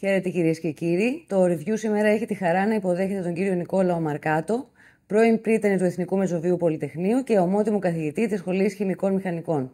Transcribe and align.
Χαίρετε 0.00 0.28
κυρίες 0.28 0.60
και 0.60 0.70
κύριοι. 0.70 1.24
Το 1.28 1.44
review 1.44 1.72
σήμερα 1.72 2.08
έχει 2.08 2.26
τη 2.26 2.34
χαρά 2.34 2.66
να 2.66 2.74
υποδέχεται 2.74 3.22
τον 3.22 3.34
κύριο 3.34 3.54
Νικόλαο 3.54 4.00
Μαρκάτο, 4.00 4.68
πρώην 5.06 5.40
πρίτανη 5.40 5.78
του 5.78 5.84
Εθνικού 5.84 6.16
Μεσοβίου 6.16 6.56
Πολυτεχνείου 6.56 7.22
και 7.22 7.38
ομότιμο 7.38 7.78
καθηγητή 7.78 8.28
της 8.28 8.38
Σχολής 8.38 8.74
Χημικών 8.74 9.14
Μηχανικών. 9.14 9.72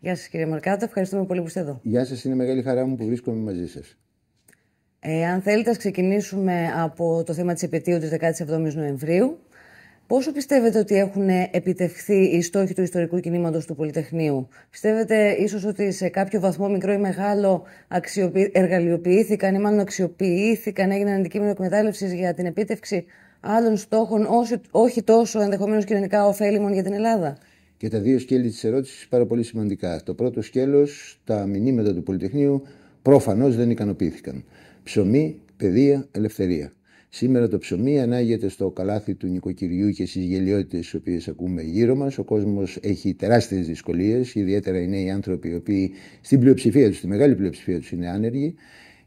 Γεια 0.00 0.16
σας 0.16 0.28
κύριε 0.28 0.46
Μαρκάτο, 0.46 0.84
ευχαριστούμε 0.84 1.24
πολύ 1.24 1.40
που 1.40 1.46
είστε 1.46 1.60
εδώ. 1.60 1.80
Γεια 1.82 2.04
σας, 2.04 2.24
είναι 2.24 2.34
μεγάλη 2.34 2.62
χαρά 2.62 2.86
μου 2.86 2.96
που 2.96 3.06
βρίσκομαι 3.06 3.36
μαζί 3.36 3.68
σας. 3.68 3.98
Ε, 5.00 5.26
αν 5.26 5.42
θέλετε, 5.42 5.70
ας 5.70 5.76
ξεκινήσουμε 5.76 6.72
από 6.76 7.22
το 7.26 7.32
θέμα 7.32 7.52
της 7.52 7.62
επαιτίου 7.62 7.98
της 7.98 8.10
17η 8.10 8.74
Νοεμβρίου. 8.74 9.38
Πόσο 10.12 10.32
πιστεύετε 10.32 10.78
ότι 10.78 10.94
έχουν 10.94 11.28
επιτευχθεί 11.50 12.14
οι 12.14 12.42
στόχοι 12.42 12.74
του 12.74 12.82
ιστορικού 12.82 13.20
κινήματος 13.20 13.66
του 13.66 13.74
Πολυτεχνείου, 13.74 14.48
Πιστεύετε 14.70 15.30
ίσως 15.30 15.64
ότι 15.64 15.92
σε 15.92 16.08
κάποιο 16.08 16.40
βαθμό, 16.40 16.68
μικρό 16.68 16.92
ή 16.92 16.98
μεγάλο, 16.98 17.62
αξιοποιη... 17.88 18.50
εργαλειοποιήθηκαν 18.54 19.54
ή 19.54 19.58
μάλλον 19.58 19.78
αξιοποιήθηκαν, 19.80 20.90
έγιναν 20.90 21.18
αντικείμενο 21.18 21.50
εκμετάλλευσης 21.50 22.12
για 22.12 22.34
την 22.34 22.46
επίτευξη 22.46 23.04
άλλων 23.40 23.76
στόχων, 23.76 24.26
όχι, 24.30 24.54
όχι 24.70 25.02
τόσο 25.02 25.40
ενδεχομένως 25.40 25.84
κοινωνικά 25.84 26.26
ωφέλιμων 26.26 26.72
για 26.72 26.82
την 26.82 26.92
Ελλάδα; 26.92 27.38
Και 27.76 27.88
τα 27.88 27.98
δύο 27.98 28.18
σκέλη 28.18 28.48
της 28.48 28.64
ερώτησης 28.64 29.08
πάρα 29.08 29.26
πολύ 29.26 29.42
σημαντικά. 29.42 30.02
Το 30.04 30.14
πρώτο 30.14 30.42
σκέλος, 30.42 31.20
τα 31.24 31.46
μηνύματα 31.46 31.94
του 31.94 32.02
Πολυτεχνείου 32.02 32.62
προφανώς 33.02 33.56
δεν 33.56 33.70
ικανοποιήθηκαν. 33.70 34.44
Ψωμί, 34.82 35.40
παιδεία, 35.56 36.08
ελευθερία. 36.10 36.72
Σήμερα 37.14 37.48
το 37.48 37.58
ψωμί 37.58 38.00
ανάγεται 38.00 38.48
στο 38.48 38.70
καλάθι 38.70 39.14
του 39.14 39.26
νοικοκυριού 39.26 39.90
και 39.90 40.06
στις 40.06 40.24
γελιότητες 40.24 40.90
τι 40.90 40.96
οποίες 40.96 41.28
ακούμε 41.28 41.62
γύρω 41.62 41.94
μας. 41.94 42.18
Ο 42.18 42.24
κόσμος 42.24 42.78
έχει 42.82 43.14
τεράστιες 43.14 43.66
δυσκολίες, 43.66 44.34
ιδιαίτερα 44.34 44.80
οι 44.80 44.88
νέοι 44.88 45.10
άνθρωποι, 45.10 45.48
οι 45.48 45.54
οποίοι 45.54 45.92
στην 46.20 46.40
πλειοψηφία 46.40 46.88
τους, 46.88 46.96
στη 46.96 47.06
μεγάλη 47.06 47.34
πλειοψηφία 47.34 47.78
τους 47.78 47.90
είναι 47.90 48.08
άνεργοι. 48.08 48.54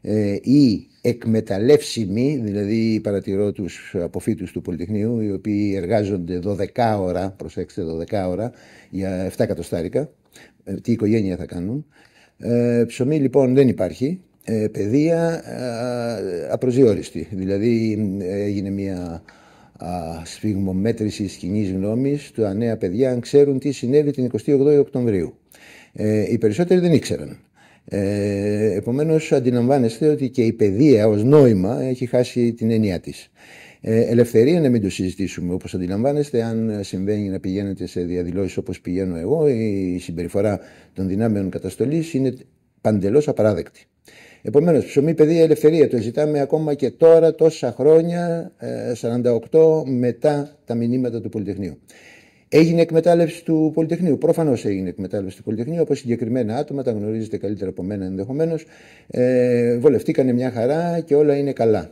Ε, 0.00 0.32
ή 0.42 0.86
εκμεταλλεύσιμοι, 1.00 2.40
δηλαδή 2.44 3.00
παρατηρώ 3.02 3.52
τους 3.52 3.94
αποφύτους 3.98 4.52
του 4.52 4.62
Πολυτεχνείου, 4.62 5.20
οι 5.20 5.32
οποίοι 5.32 5.72
εργάζονται 5.76 6.40
12 6.74 6.98
ώρα, 7.00 7.30
προσέξτε 7.30 7.82
12 7.82 8.28
ώρα, 8.28 8.52
για 8.90 9.26
7 9.26 9.44
εκατοστάρικα. 9.44 10.10
Ε, 10.64 10.74
τι 10.74 10.92
οικογένεια 10.92 11.36
θα 11.36 11.46
κάνουν. 11.46 11.86
Ε, 12.38 12.84
ψωμί 12.86 13.20
λοιπόν 13.20 13.54
δεν 13.54 13.68
υπάρχει 13.68 14.20
ε, 14.35 14.35
παιδεία 14.72 15.42
ε, 15.44 16.52
απροσδιόριστη. 16.52 17.28
Δηλαδή 17.30 17.98
έγινε 18.20 18.70
μια 18.70 19.22
σφιγμομέτρηση 20.24 21.22
της 21.22 21.34
κοινή 21.34 21.64
γνώμης 21.64 22.30
του 22.30 22.42
νέα 22.42 22.76
παιδιά 22.76 23.10
αν 23.10 23.20
ξέρουν 23.20 23.58
τι 23.58 23.72
συνέβη 23.72 24.10
την 24.10 24.30
28η 24.46 24.78
Οκτωβρίου. 24.78 25.34
Ε, 25.92 26.32
οι 26.32 26.38
περισσότεροι 26.38 26.80
δεν 26.80 26.92
ήξεραν. 26.92 27.38
Ε, 27.84 28.74
επομένως 28.74 29.32
αντιλαμβάνεστε 29.32 30.08
ότι 30.08 30.28
και 30.28 30.42
η 30.42 30.52
παιδεία 30.52 31.08
ως 31.08 31.24
νόημα 31.24 31.82
έχει 31.82 32.06
χάσει 32.06 32.52
την 32.52 32.70
έννοια 32.70 33.00
της. 33.00 33.30
Ε, 33.80 34.00
ελευθερία 34.00 34.60
να 34.60 34.68
μην 34.68 34.82
το 34.82 34.90
συζητήσουμε 34.90 35.52
όπως 35.52 35.74
αντιλαμβάνεστε 35.74 36.42
αν 36.42 36.80
συμβαίνει 36.82 37.28
να 37.28 37.40
πηγαίνετε 37.40 37.86
σε 37.86 38.00
διαδηλώσεις 38.00 38.56
όπως 38.56 38.80
πηγαίνω 38.80 39.16
εγώ 39.16 39.48
η 39.48 39.98
συμπεριφορά 40.00 40.60
των 40.92 41.08
δυνάμεων 41.08 41.50
καταστολής 41.50 42.14
είναι 42.14 42.34
παντελώς 42.80 43.28
απαράδεκτη. 43.28 43.86
Επομένως, 44.42 44.84
ψωμί, 44.84 45.14
παιδεία, 45.14 45.42
ελευθερία. 45.42 45.88
Το 45.88 45.96
ζητάμε 45.96 46.40
ακόμα 46.40 46.74
και 46.74 46.90
τώρα, 46.90 47.34
τόσα 47.34 47.72
χρόνια, 47.72 48.52
48 49.00 49.84
ε, 49.86 49.90
μετά 49.90 50.56
τα 50.64 50.74
μηνύματα 50.74 51.20
του 51.20 51.28
Πολυτεχνείου. 51.28 51.78
Έγινε 52.48 52.80
εκμετάλλευση 52.80 53.44
του 53.44 53.70
Πολυτεχνείου. 53.74 54.18
Προφανώς 54.18 54.64
έγινε 54.64 54.88
εκμετάλλευση 54.88 55.36
του 55.36 55.42
Πολυτεχνείου 55.42 55.80
από 55.80 55.94
συγκεκριμένα 55.94 56.56
άτομα, 56.56 56.82
τα 56.82 56.90
γνωρίζετε 56.90 57.36
καλύτερα 57.36 57.70
από 57.70 57.82
μένα 57.82 58.04
ενδεχομένως. 58.04 58.64
Ε, 59.06 59.76
βολευτήκανε 59.78 60.32
μια 60.32 60.50
χαρά 60.50 61.00
και 61.00 61.14
όλα 61.14 61.36
είναι 61.36 61.52
καλά. 61.52 61.90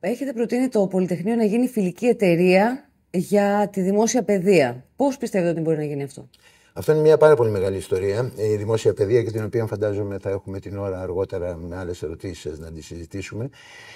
Έχετε 0.00 0.32
προτείνει 0.32 0.68
το 0.68 0.86
Πολυτεχνείο 0.86 1.34
να 1.34 1.44
γίνει 1.44 1.68
φιλική 1.68 2.06
εταιρεία 2.06 2.90
για 3.10 3.68
τη 3.72 3.80
δημόσια 3.80 4.22
παιδεία. 4.22 4.84
Πώς 4.96 5.16
πιστεύετε 5.16 5.50
ότι 5.50 5.60
μπορεί 5.60 5.76
να 5.76 5.84
γίνει 5.84 6.02
αυτό, 6.02 6.28
αυτό 6.74 6.92
είναι 6.92 7.00
μια 7.00 7.16
πάρα 7.16 7.34
πολύ 7.34 7.50
μεγάλη 7.50 7.76
ιστορία. 7.76 8.32
Η 8.36 8.56
δημόσια 8.56 8.94
παιδεία 8.94 9.22
και 9.22 9.30
την 9.30 9.44
οποία 9.44 9.66
φαντάζομαι 9.66 10.18
θα 10.18 10.30
έχουμε 10.30 10.60
την 10.60 10.78
ώρα 10.78 11.00
αργότερα 11.00 11.56
με 11.56 11.76
άλλες 11.76 12.02
ερωτήσεις 12.02 12.58
να 12.58 12.72
τη 12.72 12.82
συζητήσουμε. 12.82 13.50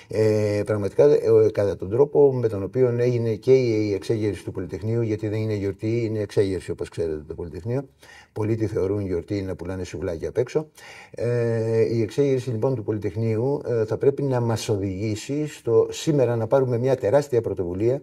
Ε, 0.08 0.62
πραγματικά 0.66 1.04
ε, 1.04 1.20
κατά 1.52 1.76
τον 1.76 1.90
τρόπο 1.90 2.34
με 2.34 2.48
τον 2.48 2.62
οποίο 2.62 2.96
έγινε 2.98 3.34
και 3.34 3.52
η 3.52 3.92
εξέγερση 3.92 4.44
του 4.44 4.52
Πολυτεχνείου, 4.52 5.02
γιατί 5.02 5.28
δεν 5.28 5.38
είναι 5.38 5.54
γιορτή, 5.54 6.04
είναι 6.04 6.18
εξέγερση 6.18 6.70
όπως 6.70 6.88
ξέρετε 6.88 7.24
το 7.28 7.34
Πολυτεχνείο. 7.34 7.88
Πολλοί 8.32 8.56
τη 8.56 8.66
θεωρούν 8.66 9.00
γιορτή 9.00 9.42
να 9.42 9.56
πουλάνε 9.56 9.84
σουβλάκια 9.84 10.28
απ' 10.28 10.38
έξω. 10.38 10.68
Ε, 11.10 11.94
η 11.94 12.02
εξέγερση 12.02 12.50
λοιπόν 12.50 12.74
του 12.74 12.82
Πολυτεχνείου 12.82 13.62
ε, 13.66 13.84
θα 13.84 13.96
πρέπει 13.96 14.22
να 14.22 14.40
μας 14.40 14.68
οδηγήσει 14.68 15.46
στο 15.46 15.86
σήμερα 15.90 16.36
να 16.36 16.46
πάρουμε 16.46 16.78
μια 16.78 16.96
τεράστια 16.96 17.40
πρωτοβουλία 17.40 18.02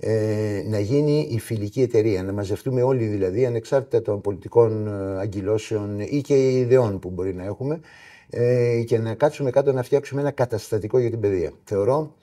ε, 0.00 0.62
να 0.66 0.78
γίνει 0.78 1.28
η 1.30 1.38
φιλική 1.38 1.82
εταιρεία, 1.82 2.22
να 2.22 2.32
μαζευτούμε 2.32 2.82
όλοι 2.82 3.04
δηλαδή, 3.04 3.46
ανεξάρτητα 3.46 4.02
των 4.02 4.20
πολιτικών 4.20 4.86
ε, 4.86 5.20
αγκυλώσεων 5.20 6.00
ή 6.00 6.20
και 6.20 6.50
ιδεών 6.50 6.98
που 6.98 7.10
μπορεί 7.10 7.34
να 7.34 7.44
έχουμε, 7.44 7.80
ε, 8.30 8.82
και 8.86 8.98
να 8.98 9.14
κάτσουμε 9.14 9.50
κάτω 9.50 9.72
να 9.72 9.82
φτιάξουμε 9.82 10.20
ένα 10.20 10.30
καταστατικό 10.30 10.98
για 10.98 11.10
την 11.10 11.20
παιδεία. 11.20 11.52
Θεωρώ 11.64 12.14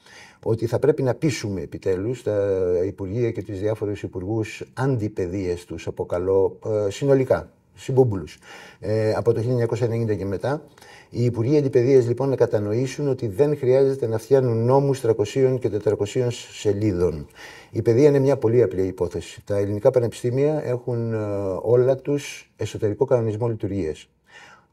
ότι 0.44 0.66
θα 0.66 0.80
πρέπει 0.80 1.04
να 1.04 1.14
πείσουμε 1.14 1.62
επιτέλους 1.62 2.24
τα 2.24 2.60
Υπουργεία 2.86 3.32
και 3.32 3.42
τις 3.42 3.60
διάφορους 3.60 4.04
υπουργούς 4.04 4.64
αντιπαιδείες 4.74 5.66
τους, 5.66 5.88
αποκαλώ 5.88 6.60
ε, 6.66 6.90
συνολικά, 6.90 7.52
συμπούμπουλους, 7.76 8.38
ε, 8.80 9.14
από 9.14 9.34
το 9.34 9.42
1990 9.42 10.16
και 10.18 10.26
μετά, 10.26 10.64
οι 11.10 11.24
Υπουργοί 11.24 11.58
Αντιπαιδείας 11.58 12.08
λοιπόν 12.08 12.30
να 12.30 12.36
κατανοήσουν 12.36 13.08
ότι 13.08 13.28
δεν 13.28 13.58
χρειάζεται 13.58 14.08
να 14.08 14.18
φτιάνουν 14.18 14.66
νόμους 14.66 15.02
300 15.06 15.58
και 15.60 15.72
400 15.84 16.28
σελίδων. 16.52 17.28
Η 17.72 17.82
παιδεία 17.82 18.08
είναι 18.08 18.20
μια 18.20 18.38
πολύ 18.38 18.62
απλή 18.62 18.82
υπόθεση. 18.82 19.42
Τα 19.46 19.58
ελληνικά 19.58 19.92
πανεπιστήμια 19.92 20.62
έχουν 20.66 21.14
ε, 21.14 21.18
όλα 21.62 21.96
τους 21.96 22.52
εσωτερικό 22.56 23.06
κανονισμό 23.06 23.48
λειτουργίας. 23.48 24.10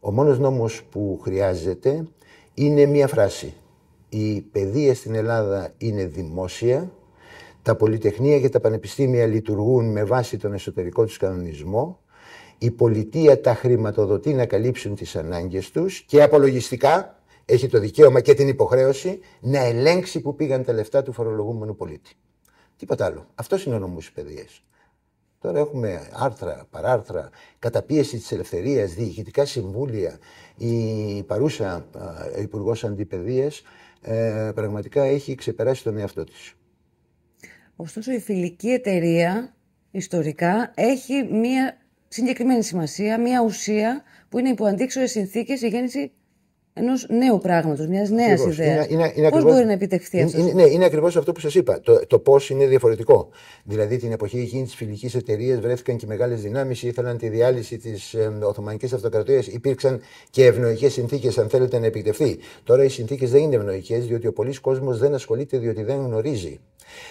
Ο 0.00 0.12
μόνος 0.12 0.39
νόμος 0.39 0.83
που 0.91 1.21
χρειάζεται 1.23 2.06
είναι 2.55 2.87
μια 2.87 3.06
φράση. 3.06 3.55
Η 4.09 4.41
παιδεία 4.41 4.94
στην 4.94 5.15
Ελλάδα 5.15 5.73
είναι 5.78 6.05
δημόσια, 6.05 6.91
τα 7.62 7.77
πολυτεχνία 7.77 8.41
και 8.41 8.49
τα 8.49 8.61
πανεπιστήμια 8.61 9.27
λειτουργούν 9.27 9.93
με 9.93 10.05
βάση 10.05 10.37
τον 10.37 10.53
εσωτερικό 10.53 11.05
τους 11.05 11.17
κανονισμό 11.17 11.99
η 12.59 12.70
πολιτεία 12.70 13.41
τα 13.41 13.54
χρηματοδοτεί 13.54 14.34
να 14.34 14.47
καλύψουν 14.47 14.94
τις 14.94 15.16
ανάγκες 15.16 15.70
τους 15.70 16.00
και 16.00 16.22
απολογιστικά 16.22 17.19
έχει 17.44 17.69
το 17.69 17.78
δικαίωμα 17.78 18.20
και 18.20 18.34
την 18.34 18.48
υποχρέωση 18.48 19.20
να 19.41 19.59
ελέγξει 19.59 20.20
που 20.20 20.34
πήγαν 20.34 20.64
τα 20.64 20.72
λεφτά 20.72 21.03
του 21.03 21.12
φορολογούμενου 21.12 21.76
πολίτη. 21.76 22.12
Τίποτα 22.76 23.04
άλλο. 23.04 23.26
Αυτός 23.34 23.64
είναι 23.64 23.75
ο 23.75 23.78
νόμος 23.78 24.12
παιδείας. 24.12 24.62
Τώρα 25.41 25.59
έχουμε 25.59 26.09
άρθρα, 26.12 26.66
παράρθρα, 26.70 27.31
καταπίεση 27.59 28.16
της 28.16 28.32
ελευθερίας, 28.32 28.94
διοικητικά 28.94 29.44
συμβούλια. 29.44 30.19
Η 30.56 31.22
παρούσα 31.22 31.87
υπουργός 32.41 32.84
Αντιπαιδείας 32.84 33.62
ε, 34.00 34.50
πραγματικά 34.54 35.03
έχει 35.03 35.34
ξεπεράσει 35.34 35.82
τον 35.82 35.97
εαυτό 35.98 36.25
της. 36.25 36.54
Ωστόσο 37.76 38.12
η 38.12 38.19
φιλική 38.19 38.69
εταιρεία 38.69 39.54
ιστορικά 39.91 40.72
έχει 40.75 41.22
μία 41.31 41.78
συγκεκριμένη 42.14 42.62
σημασία, 42.62 43.20
μια 43.20 43.42
ουσία 43.42 44.02
που 44.28 44.38
είναι 44.38 44.48
υπό 44.48 44.64
αντίξωες 44.64 45.10
συνθήκες 45.10 45.60
η 45.62 45.69
γέννηση 45.69 46.12
ενός 46.72 47.06
νέου 47.08 47.38
πράγματος, 47.38 47.86
μιας 47.86 48.10
νέας 48.10 48.44
ιδέας. 48.44 48.86
Πώς 49.30 49.42
μπορεί 49.42 49.64
να 49.64 49.72
επιτευχθεί 49.72 50.22
αυτό; 50.22 50.38
Είναι, 50.38 50.52
ναι, 50.52 50.62
είναι 50.62 50.84
ακριβώς 50.84 51.16
αυτό 51.16 51.32
που 51.32 51.41
σας 51.41 51.54
είπα. 51.54 51.80
Το, 51.80 52.06
το 52.06 52.19
πώς 52.19 52.50
είναι 52.50 52.66
διαφορετικό. 52.66 53.28
Δηλαδή, 53.64 53.97
την 53.97 54.12
εποχή 54.12 54.38
εκείνη 54.38 54.64
τη 54.66 54.76
φιλική 54.76 55.16
εταιρεία 55.16 55.61
βρέθηκαν 55.61 55.96
και 55.96 56.06
μεγάλες 56.06 56.43
δυνάμεις, 56.43 56.82
ήθελαν 56.82 57.19
τη 57.19 57.28
διάλυση 57.28 57.78
της 57.78 58.14
ε, 58.14 58.38
Οθωμανικής 58.43 58.93
Αυτοκρατορίας. 58.93 59.46
Υπήρξαν 59.46 60.00
και 60.31 60.44
ευνοϊκές 60.44 60.93
συνθήκες, 60.93 61.38
αν 61.38 61.49
θέλετε, 61.49 61.78
να 61.78 61.87
επιτευχθεί. 61.87 62.38
Τώρα 62.64 62.84
οι 62.84 62.88
συνθήκες 62.88 63.31
δεν 63.31 63.43
είναι 63.43 63.56
ευνοϊκές, 63.56 64.06
διότι 64.06 64.26
ο 64.26 64.32
πολλή 64.32 64.60
κόσμος 64.60 64.99
δεν 64.99 65.14
ασχολείται, 65.14 65.58
διότι 65.58 65.82
δεν 65.82 65.96
γνωρίζει. 65.96 66.60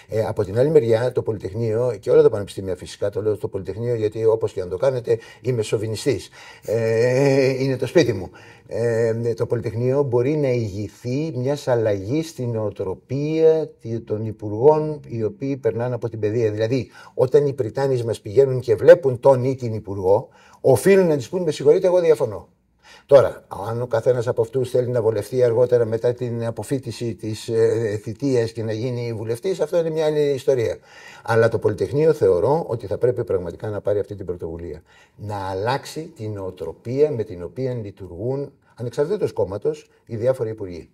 Ε, 0.08 0.22
από 0.22 0.44
την 0.44 0.60
άλλη 0.60 0.70
μεριά, 0.70 1.12
το 1.12 1.22
Πολυτεχνείο 1.22 1.98
και 2.00 2.12
όλα 2.12 2.22
τα 2.22 2.30
πανεπιστήμια 2.30 2.76
φυσικά, 2.76 3.10
το 3.10 3.22
λέω 3.22 3.36
στο 3.36 3.48
Πολυτεχνείο 3.48 3.96
γιατί 3.96 4.26
όπως 4.26 4.54
και 4.54 4.62
αν 4.62 4.70
το 4.70 4.78
κάνετε, 4.78 5.20
είμαι 5.42 5.62
σοβινιστής. 5.62 6.30
Ε, 6.66 7.64
είναι 7.64 7.78
το 7.78 7.88
σπίτι 7.88 8.14
μου. 8.14 8.30
Ε, 8.68 9.34
το 9.34 9.46
Πολυτεχνείο 9.46 10.04
μπορεί 10.04 10.36
να 10.36 10.48
ηγηθεί 10.48 11.34
μιας 11.36 11.68
αλλαγής 11.68 12.30
στην 12.30 12.50
νοοτροπία 12.50 13.70
των 14.06 14.26
υπουργών 14.26 15.00
οι 15.08 15.24
οποίοι 15.24 15.58
περνάνε 15.58 15.96
από 15.96 16.10
την 16.10 16.20
παιδεία. 16.20 16.52
Δηλαδή, 16.52 16.90
όταν 17.14 17.46
οι 17.46 17.54
Πριτάνοι 17.54 18.04
μας 18.04 18.22
πηγαίνουν 18.22 18.60
και 18.60 18.76
βλέπουν 18.76 19.20
τον 19.20 19.44
ή 19.44 19.56
την 19.56 19.74
υπουργό, 19.74 20.30
οφείλουν 20.62 21.08
να 21.08 21.16
της 21.16 21.30
πούν: 21.30 21.42
Με 21.42 21.52
συγχωρείτε, 21.52 21.88
εγώ 21.88 22.00
διαφωνώ. 22.00 22.48
Τώρα, 23.06 23.46
αν 23.68 23.82
ο 23.82 23.88
καθένας 23.88 24.28
από 24.28 24.42
αυτούς 24.42 24.70
θέλει 24.70 24.88
να 24.88 25.02
βολευτεί 25.02 25.44
αργότερα 25.44 25.86
μετά 25.86 26.14
την 26.14 26.46
αποφύτιση 26.46 27.16
της 27.16 27.48
ε, 27.48 28.00
θητείας 28.02 28.52
και 28.52 28.64
να 28.64 28.72
γίνει 28.72 29.14
βουλευτής, 29.14 29.60
αυτό 29.60 29.78
είναι 29.78 29.90
μια 29.90 30.06
άλλη 30.06 30.20
ιστορία. 30.20 30.78
Αλλά 31.24 31.50
το 31.50 31.60
Πολυτεχνείο 31.60 32.14
θεωρώ 32.14 32.66
ότι 32.68 32.88
θα 32.88 32.98
πρέπει 32.98 33.24
πραγματικά 33.24 33.70
να 33.70 33.82
πάρει 33.82 34.00
αυτή 34.00 34.16
την 34.16 34.26
πρωτοβουλία. 34.26 34.82
Να 35.16 35.36
αλλάξει 35.50 36.12
την 36.16 36.38
οτροπία 36.38 37.12
με 37.12 37.24
την 37.24 37.44
οποία 37.44 37.74
λειτουργούν 37.74 38.52
ανεξαρτήτως 38.76 39.34
κόμματος 39.34 39.90
οι 40.06 40.16
διάφοροι 40.16 40.50
υπουργοί. 40.50 40.90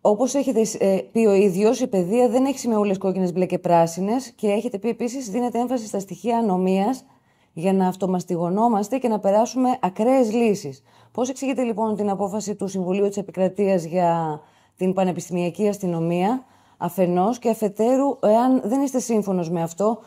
Όπως 0.00 0.34
έχετε 0.34 0.60
ε, 0.78 1.00
πει 1.12 1.26
ο 1.26 1.32
ίδιος, 1.32 1.80
η 1.80 1.86
παιδεία 1.86 2.28
δεν 2.28 2.44
έχει 2.44 2.58
σημεούλε 2.58 2.96
κόκκινες, 2.96 3.32
μπλε 3.32 3.46
και 3.46 3.58
πράσινες 3.58 4.30
και 4.30 4.46
έχετε 4.46 4.78
πει 4.78 4.88
επίσης 4.88 5.30
δίνεται 5.30 5.58
έμφαση 5.58 5.86
στα 5.86 6.00
στοιχεία 6.00 6.38
ανομίας 6.38 7.04
για 7.52 7.72
να 7.72 7.86
αυτομαστιγωνόμαστε 7.86 8.98
και 8.98 9.08
να 9.08 9.18
περάσουμε 9.20 9.68
ακραίες 9.80 10.32
λύσεις. 10.32 10.82
Πώς 11.12 11.28
εξηγείτε 11.28 11.62
λοιπόν 11.62 11.96
την 11.96 12.10
απόφαση 12.10 12.54
του 12.54 12.68
Συμβουλίου 12.68 13.08
της 13.08 13.16
Επικρατείας 13.16 13.84
για 13.84 14.40
την 14.76 14.92
Πανεπιστημιακή 14.92 15.68
Αστυνομία; 15.68 16.44
Αφενός 16.76 17.38
και 17.38 17.48
αφετέρου, 17.48 18.18
εάν 18.22 18.62
δεν 18.64 18.80
είστε 18.80 18.98
σύμφωνος 18.98 19.50
με 19.50 19.62
αυτό, 19.62 19.98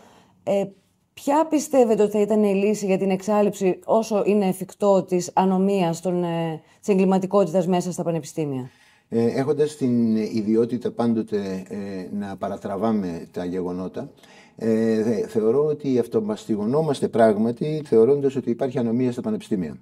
ε, 0.43 0.65
ποια 1.13 1.45
πιστεύετε 1.45 2.03
ότι 2.03 2.11
θα 2.11 2.19
ήταν 2.19 2.43
η 2.43 2.53
λύση 2.53 2.85
για 2.85 2.97
την 2.97 3.09
εξάλληψη 3.09 3.79
όσο 3.85 4.23
είναι 4.25 4.47
εφικτό 4.47 5.03
της 5.03 5.31
ανομίας 5.33 6.05
ε, 6.05 6.11
της 6.79 6.87
εγκληματικότητας 6.87 7.67
μέσα 7.67 7.91
στα 7.91 8.03
πανεπιστήμια; 8.03 8.69
Ε, 9.09 9.25
έχοντας 9.25 9.75
την 9.75 10.15
ιδιότητα 10.15 10.91
πάντοτε 10.91 11.65
ε, 11.69 12.15
να 12.15 12.35
παρατραβάμε 12.37 13.27
τα 13.31 13.45
γεγονότα, 13.45 14.09
ε, 14.55 15.27
θεωρώ 15.27 15.65
ότι 15.65 15.99
αυτομαστιγωνόμαστε 15.99 17.07
πράγματι 17.07 17.81
θεωρώντας 17.85 18.35
ότι 18.35 18.49
υπάρχει 18.49 18.77
ανομία 18.79 19.11
στα 19.11 19.21
πανεπιστήμια. 19.21 19.77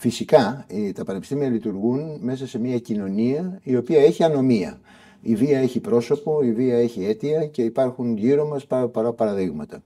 Φυσικά, 0.00 0.64
ε, 0.68 0.92
τα 0.92 1.04
πανεπιστήμια 1.04 1.48
λειτουργούν 1.48 2.18
μέσα 2.20 2.46
σε 2.46 2.58
μια 2.58 2.78
κοινωνία 2.78 3.60
η 3.62 3.76
οποία 3.76 4.00
έχει 4.00 4.24
ανομία. 4.24 4.80
Η 5.20 5.34
βία 5.34 5.58
έχει 5.58 5.80
πρόσωπο, 5.80 6.42
η 6.42 6.52
βία 6.52 6.78
έχει 6.78 7.04
αίτια 7.04 7.46
και 7.46 7.62
υπάρχουν 7.62 8.16
γύρω 8.16 8.46
μας 8.46 8.66
πάρα 8.66 9.12
παραδείγματα. 9.12 9.82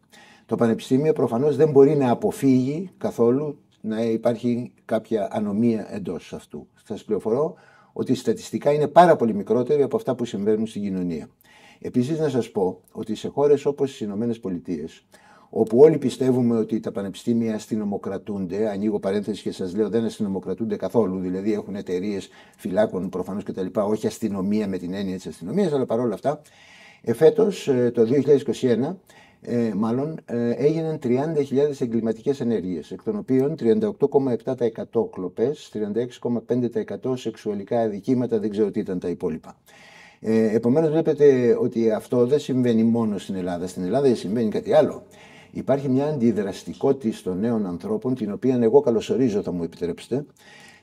Το 0.47 0.57
πανεπιστήμιο 0.57 1.13
προφανώς 1.13 1.57
δεν 1.57 1.71
μπορεί 1.71 1.97
να 1.97 2.11
αποφύγει 2.11 2.91
καθόλου 2.99 3.59
να 3.81 4.03
υπάρχει 4.03 4.73
κάποια 4.85 5.29
ανομία 5.33 5.87
εντός 5.91 6.33
αυτού. 6.33 6.67
Θα 6.75 6.83
σας 6.95 7.05
πληροφορώ 7.05 7.55
ότι 7.93 8.15
στατιστικά 8.15 8.73
είναι 8.73 8.89
πάρα 8.89 9.17
πολύ 9.17 9.35
μικρότερη 9.35 9.83
από 9.83 9.97
αυτά 9.97 10.15
που 10.15 10.25
συμβαίνουν 10.25 10.67
στην 10.67 10.83
κοινωνία. 10.83 11.29
Επίσης 11.81 12.19
να 12.19 12.29
σας 12.29 12.51
πω 12.51 12.81
ότι 12.93 13.15
σε 13.15 13.29
χώρες 13.29 13.67
όπως 13.67 14.01
οι 14.01 14.05
Ηνωμένες 14.07 14.41
Πολιτείες, 14.41 15.05
όπου 15.57 15.79
όλοι 15.79 15.99
πιστεύουμε 15.99 16.57
ότι 16.57 16.81
τα 16.81 16.93
πανεπιστήμια 16.93 17.55
αστυνομοκρατούνται, 17.55 18.69
ανοίγω 18.69 18.99
παρένθεση 18.99 19.43
και 19.43 19.53
σας 19.53 19.75
λέω 19.77 19.89
δεν 19.89 20.05
αστυνομοκρατούνται 20.05 20.77
καθόλου, 20.77 21.19
δηλαδή 21.19 21.53
έχουν 21.53 21.77
εταιρείες 21.77 22.29
φυλάκων 22.57 23.09
προφανώς 23.09 23.43
κτλ, 23.43 23.67
όχι 23.73 24.07
αστυνομία 24.07 24.69
με 24.69 24.79
την 24.79 24.95
έννοια 24.95 25.17
της 25.17 25.27
αστυνομίας, 25.27 25.73
αλλά 25.73 25.87
παρόλα 25.87 26.15
αυτά, 26.15 26.41
εφέτος 27.03 27.69
ε, 27.69 27.91
το 27.95 28.07
2021 28.61 28.95
ε, 29.41 29.73
μάλλον 29.75 30.21
ε, 30.25 30.51
έγιναν 30.51 30.99
30.000 31.03 31.17
εγκληματικές 31.79 32.41
ενέργειες, 32.41 32.91
εκ 32.91 33.03
των 33.03 33.17
οποίων 33.17 33.55
38,7% 33.61 35.11
κλοπές, 35.11 35.71
36,5% 37.03 37.17
σεξουαλικά 37.17 37.81
αδικήματα, 37.81 38.39
δεν 38.39 38.51
ξέρω 38.51 38.71
τι 38.71 38.81
ήταν 38.81 38.99
τα 38.99 39.09
υπόλοιπα. 39.09 39.57
Ε, 40.21 40.55
επομένως 40.55 40.91
βλέπετε 40.91 41.57
ότι 41.61 41.91
αυτό 41.91 42.27
δεν 42.27 42.39
συμβαίνει 42.39 42.83
μόνο 42.83 43.19
στην 43.19 43.35
Ελλάδα. 43.35 43.67
Στην 43.67 43.85
Ελλάδα 43.85 44.15
συμβαίνει 44.15 44.49
κάτι 44.51 44.73
άλλο. 44.73 45.07
Υπάρχει 45.55 45.89
μια 45.89 46.07
αντιδραστικότητα 46.07 47.17
των 47.25 47.39
νέων 47.39 47.67
ανθρώπων, 47.67 48.15
την 48.15 48.33
οποία 48.33 48.59
εγώ 48.63 48.81
καλωσορίζω, 48.81 49.43
θα 49.43 49.53
μου 49.53 49.63
επιτρέψετε, 49.63 50.27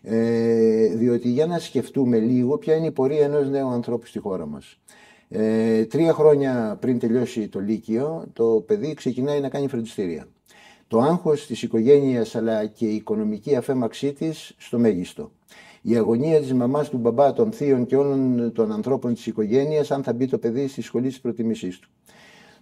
ε, 0.01 0.95
διότι 0.95 1.29
για 1.29 1.45
να 1.45 1.59
σκεφτούμε 1.59 2.17
λίγο 2.17 2.57
ποια 2.57 2.75
είναι 2.75 2.87
η 2.87 2.91
πορεία 2.91 3.23
ενός 3.23 3.49
νέου 3.49 3.67
ανθρώπου 3.67 4.05
στη 4.05 4.19
χώρα 4.19 4.45
μας. 4.45 4.79
Ε, 5.29 5.85
τρία 5.85 6.13
χρόνια 6.13 6.77
πριν 6.81 6.99
τελειώσει 6.99 7.47
το 7.47 7.59
Λύκειο, 7.59 8.25
το 8.33 8.63
παιδί 8.65 8.93
ξεκινάει 8.93 9.39
να 9.39 9.49
κάνει 9.49 9.67
φροντιστήρια. 9.67 10.27
Το 10.87 10.99
άγχος 10.99 11.45
της 11.45 11.61
οικογένειας 11.63 12.35
αλλά 12.35 12.65
και 12.65 12.85
η 12.85 12.95
οικονομική 12.95 13.55
αφέμαξή 13.55 14.13
της 14.13 14.55
στο 14.57 14.79
μέγιστο. 14.79 15.31
Η 15.81 15.95
αγωνία 15.95 16.39
της 16.39 16.53
μαμάς, 16.53 16.89
του 16.89 16.97
μπαμπά, 16.97 17.33
των 17.33 17.51
θείων 17.51 17.85
και 17.85 17.95
όλων 17.95 18.51
των 18.53 18.71
ανθρώπων 18.71 19.13
της 19.13 19.25
οικογένειας 19.25 19.91
αν 19.91 20.03
θα 20.03 20.13
μπει 20.13 20.27
το 20.27 20.37
παιδί 20.37 20.67
στη 20.67 20.81
σχολή 20.81 21.07
της 21.07 21.21
προτιμήσής 21.21 21.79
του. 21.79 21.89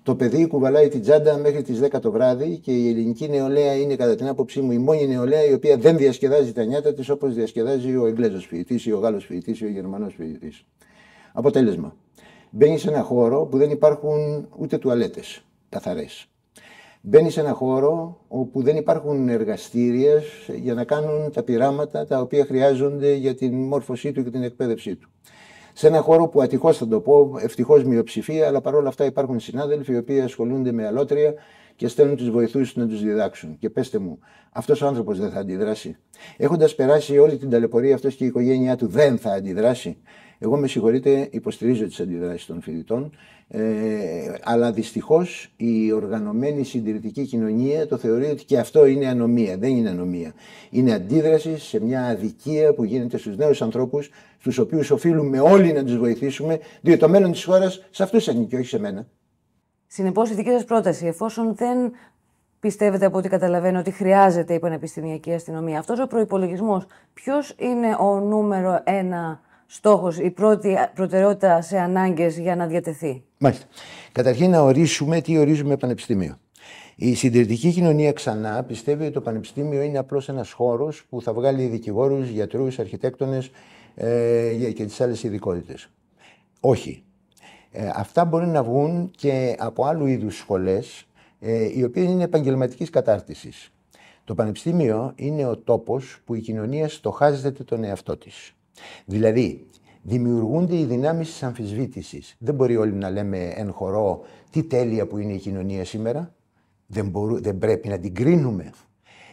Το 0.04 0.16
παιδί 0.16 0.48
κουβαλάει 0.48 0.88
την 0.88 1.02
τσάντα 1.02 1.38
μέχρι 1.38 1.62
τις 1.62 1.80
10 1.82 2.00
το 2.02 2.12
βράδυ 2.12 2.58
και 2.58 2.72
η 2.72 2.90
ελληνική 2.90 3.30
νεολαία 3.30 3.76
είναι 3.76 3.96
κατά 3.96 4.16
την 4.16 4.28
άποψή 4.28 4.62
μου 4.62 4.72
η 4.72 4.78
μόνη 4.78 5.08
νεολαία 5.08 5.46
η 5.46 5.54
οποία 5.54 5.78
δεν 5.78 5.98
διασκεδάζει 5.98 6.54
τα 6.54 6.64
νιάτα 6.64 6.94
της 6.94 7.10
όπως 7.10 7.34
διασκεδάζει 7.34 7.96
ο 7.96 8.06
Εγγλέζος 8.06 8.46
φοιτητής 8.46 8.86
ή 8.86 8.92
ο 8.92 8.98
Γάλλος 8.98 9.26
φοιτητής 9.26 9.60
ή 9.60 9.66
ο 9.66 9.70
Γερμανός 9.70 10.14
φοιτητής. 10.14 10.66
Αποτέλεσμα 11.34 11.96
μπαίνει 12.50 12.78
σε 12.78 12.90
ένα 12.90 13.02
χώρο 13.02 13.46
που 13.46 13.58
δεν 13.58 13.70
υπάρχουν 13.70 14.48
ούτε 14.58 14.78
τουαλέτες 14.78 15.44
καθαρές. 15.70 16.30
Μπαίνει 17.02 17.30
σε 17.30 17.40
ένα 17.40 17.54
χώρο 17.54 18.20
όπου 18.28 18.62
δεν 18.62 18.76
υπάρχουν 18.76 19.30
εργαστήρια 19.30 20.22
για 20.62 20.74
να 20.74 20.84
κάνουν 20.84 21.32
τα 21.32 21.44
πειράματα 21.44 22.06
τα 22.06 22.20
οποία 22.20 22.46
χρειάζονται 22.46 23.14
για 23.14 23.36
την 23.36 23.54
μόρφωσή 23.54 24.12
του 24.12 24.24
και 24.24 24.30
την 24.30 24.44
εκπαίδευσή 24.44 24.96
του. 24.96 25.10
Σε 25.80 25.88
ένα 25.88 26.02
χώρο 26.02 26.28
που 26.28 26.42
ατυχώς 26.42 26.78
θα 26.78 26.88
το 26.88 27.00
πω, 27.00 27.32
ευτυχώς 27.42 27.84
μειοψηφία, 27.84 28.48
αλλά 28.48 28.62
παρόλα 28.62 28.88
αυτά 28.88 29.06
υπάρχουν 29.06 29.40
συνάδελφοι 29.40 29.94
οι 29.94 29.98
οποίοι 29.98 30.22
ασχολούνται 30.22 30.72
με 30.72 30.88
αλότρια 30.88 31.34
και 31.76 31.88
στέλνουν 31.88 32.16
τους 32.16 32.30
βοηθούς 32.30 32.74
του 32.74 32.80
να 32.80 32.88
τους 32.88 33.02
διδάξουν. 33.02 33.58
Και 33.60 33.70
πέστε 33.70 34.00
μου, 34.00 34.20
αυτός 34.52 34.82
ο 34.82 34.88
άνθρωπος 34.88 35.20
δεν 35.20 35.30
θα 35.30 35.40
αντιδράσει; 35.40 35.98
Έχοντας 36.38 36.76
περάσει 36.76 37.18
όλη 37.18 37.38
την 37.38 37.50
ταλαιπωρία, 37.50 37.96
αυτός 37.96 38.16
και 38.16 38.24
η 38.24 38.28
οικογένειά 38.28 38.76
του 38.76 38.88
δεν 38.88 39.18
θα 39.18 39.32
αντιδράσει; 39.32 39.98
Εγώ 40.40 40.58
με 40.58 40.68
συγχωρείτε, 40.68 41.28
υποστηρίζω 41.32 41.86
τις 41.86 42.00
αντιδράσεις 42.00 42.46
των 42.46 42.62
φοιτητών, 42.62 43.12
ε, 43.48 43.62
αλλά 44.44 44.72
δυστυχώς 44.72 45.54
η 45.58 45.92
οργανωμένη 45.92 46.64
συντηρητική 46.64 47.26
κοινωνία 47.26 47.88
το 47.88 47.98
θεωρεί 47.98 48.26
ότι 48.26 48.46
και 48.46 48.58
αυτό 48.58 48.86
είναι 48.86 49.08
ανομία. 49.08 49.58
Δεν 49.58 49.70
είναι 49.70 49.90
ανομία. 49.90 50.34
Είναι 50.70 50.94
αντίδραση 50.94 51.58
σε 51.58 51.80
μια 51.82 52.06
αδικία 52.06 52.74
που 52.74 52.84
γίνεται 52.84 53.18
στους 53.18 53.38
νέους 53.38 53.62
ανθρώπους, 53.62 54.10
στους 54.40 54.58
οποίους 54.58 54.92
οφείλουμε 54.92 55.40
όλοι 55.40 55.74
να 55.74 55.84
τους 55.84 55.98
βοηθήσουμε, 55.98 56.60
διότι 56.82 57.00
το 57.00 57.10
μέλλον 57.10 57.32
της 57.32 57.44
χώρας 57.44 57.88
σε 57.90 58.04
αυτούς 58.04 58.28
ανήκει, 58.28 58.56
όχι 58.56 58.68
σε 58.68 58.80
μένα. 58.80 59.08
Συνεπώς, 59.88 60.30
η 60.30 60.34
δική 60.34 60.50
σας 60.50 60.66
πρόταση, 60.66 61.06
εφόσον 61.06 61.56
δεν 61.56 61.92
πιστεύετε 62.60 63.06
από 63.06 63.18
ό,τι 63.18 63.30
καταλαβαίνω 63.30 63.80
ότι 63.80 63.92
χρειάζεται 63.92 64.54
η 64.54 64.60
πανεπιστημιακή 64.60 65.34
αστυνομία, 65.34 65.80
αυτός 65.80 66.00
ο 66.00 66.08
προπολογισμό, 66.08 66.84
ποιος 67.14 67.56
είναι 67.58 67.96
ο 68.00 68.20
νούμερο 68.20 68.82
ένα 68.84 69.42
στόχος, 69.72 70.18
η 70.18 70.30
πρώτη 70.30 70.78
προτεραιότητα 70.94 71.62
σε 71.62 71.80
ανάγκες 71.80 72.38
για 72.38 72.56
να 72.56 72.68
διατεθεί. 72.68 73.24
Μάλιστα. 73.38 73.66
Καταρχήν 74.12 74.50
να 74.50 74.62
ορίσουμε 74.62 75.22
τι 75.22 75.38
ορίζουμε 75.38 75.78
πανεπιστήμιο. 75.78 76.38
Η 76.96 77.16
συντηρητική 77.16 77.72
κοινωνία 77.72 78.14
ξανά 78.14 78.64
πιστεύει 78.64 79.04
ότι 79.04 79.14
το 79.14 79.22
πανεπιστήμιο 79.22 79.82
είναι 79.82 79.98
απλώς 79.98 80.30
ένας 80.30 80.52
χώρος 80.52 81.06
που 81.10 81.22
θα 81.22 81.34
βγάλει 81.34 81.66
δικηγόρους, 81.66 82.30
γιατρούς, 82.30 82.80
αρχιτέκτονες 82.80 83.52
ε, 83.96 84.72
και 84.76 84.86
τις 84.86 85.02
άλλες 85.02 85.24
ειδικότητες. 85.24 85.90
Όχι. 86.60 87.04
Ε, 87.72 87.90
αυτά 87.96 88.26
μπορεί 88.26 88.48
να 88.48 88.64
βγουν 88.64 89.12
και 89.18 89.56
από 89.60 89.86
άλλου 89.86 90.06
είδους 90.06 90.38
σχολές, 90.38 91.08
ε, 91.40 91.78
οι 91.78 91.84
οποίες 91.84 92.06
είναι 92.06 92.24
επαγγελματικής 92.24 92.90
κατάρτισης. 92.90 93.72
Το 94.24 94.36
πανεπιστήμιο 94.36 95.12
είναι 95.16 95.46
ο 95.46 95.58
τόπος 95.58 96.20
που 96.26 96.36
η 96.36 96.40
κοινωνία 96.40 96.90
στοχάζεται 96.90 97.64
τον 97.64 97.84
εαυτό 97.84 98.18
της. 98.18 98.54
Δηλαδή, 99.06 99.66
δημιουργούνται 100.02 100.78
οι 100.78 100.86
δυνάμεις 100.86 101.28
της 101.28 101.44
αμφισβήτησης. 101.44 102.36
Δεν 102.40 102.56
μπορεί 102.56 102.78
όλοι 102.78 102.94
να 102.94 103.10
λέμε 103.10 103.54
εν 103.56 103.72
χορό 103.72 104.22
τι 104.52 104.64
τέλεια 104.64 105.08
που 105.08 105.18
είναι 105.18 105.34
η 105.34 105.38
κοινωνία 105.38 105.86
σήμερα. 105.86 106.34
Δεν, 106.88 107.08
μπορού, 107.08 107.42
δεν 107.42 107.58
πρέπει 107.58 107.88
να 107.88 108.00
την 108.00 108.14
κρίνουμε. 108.14 108.72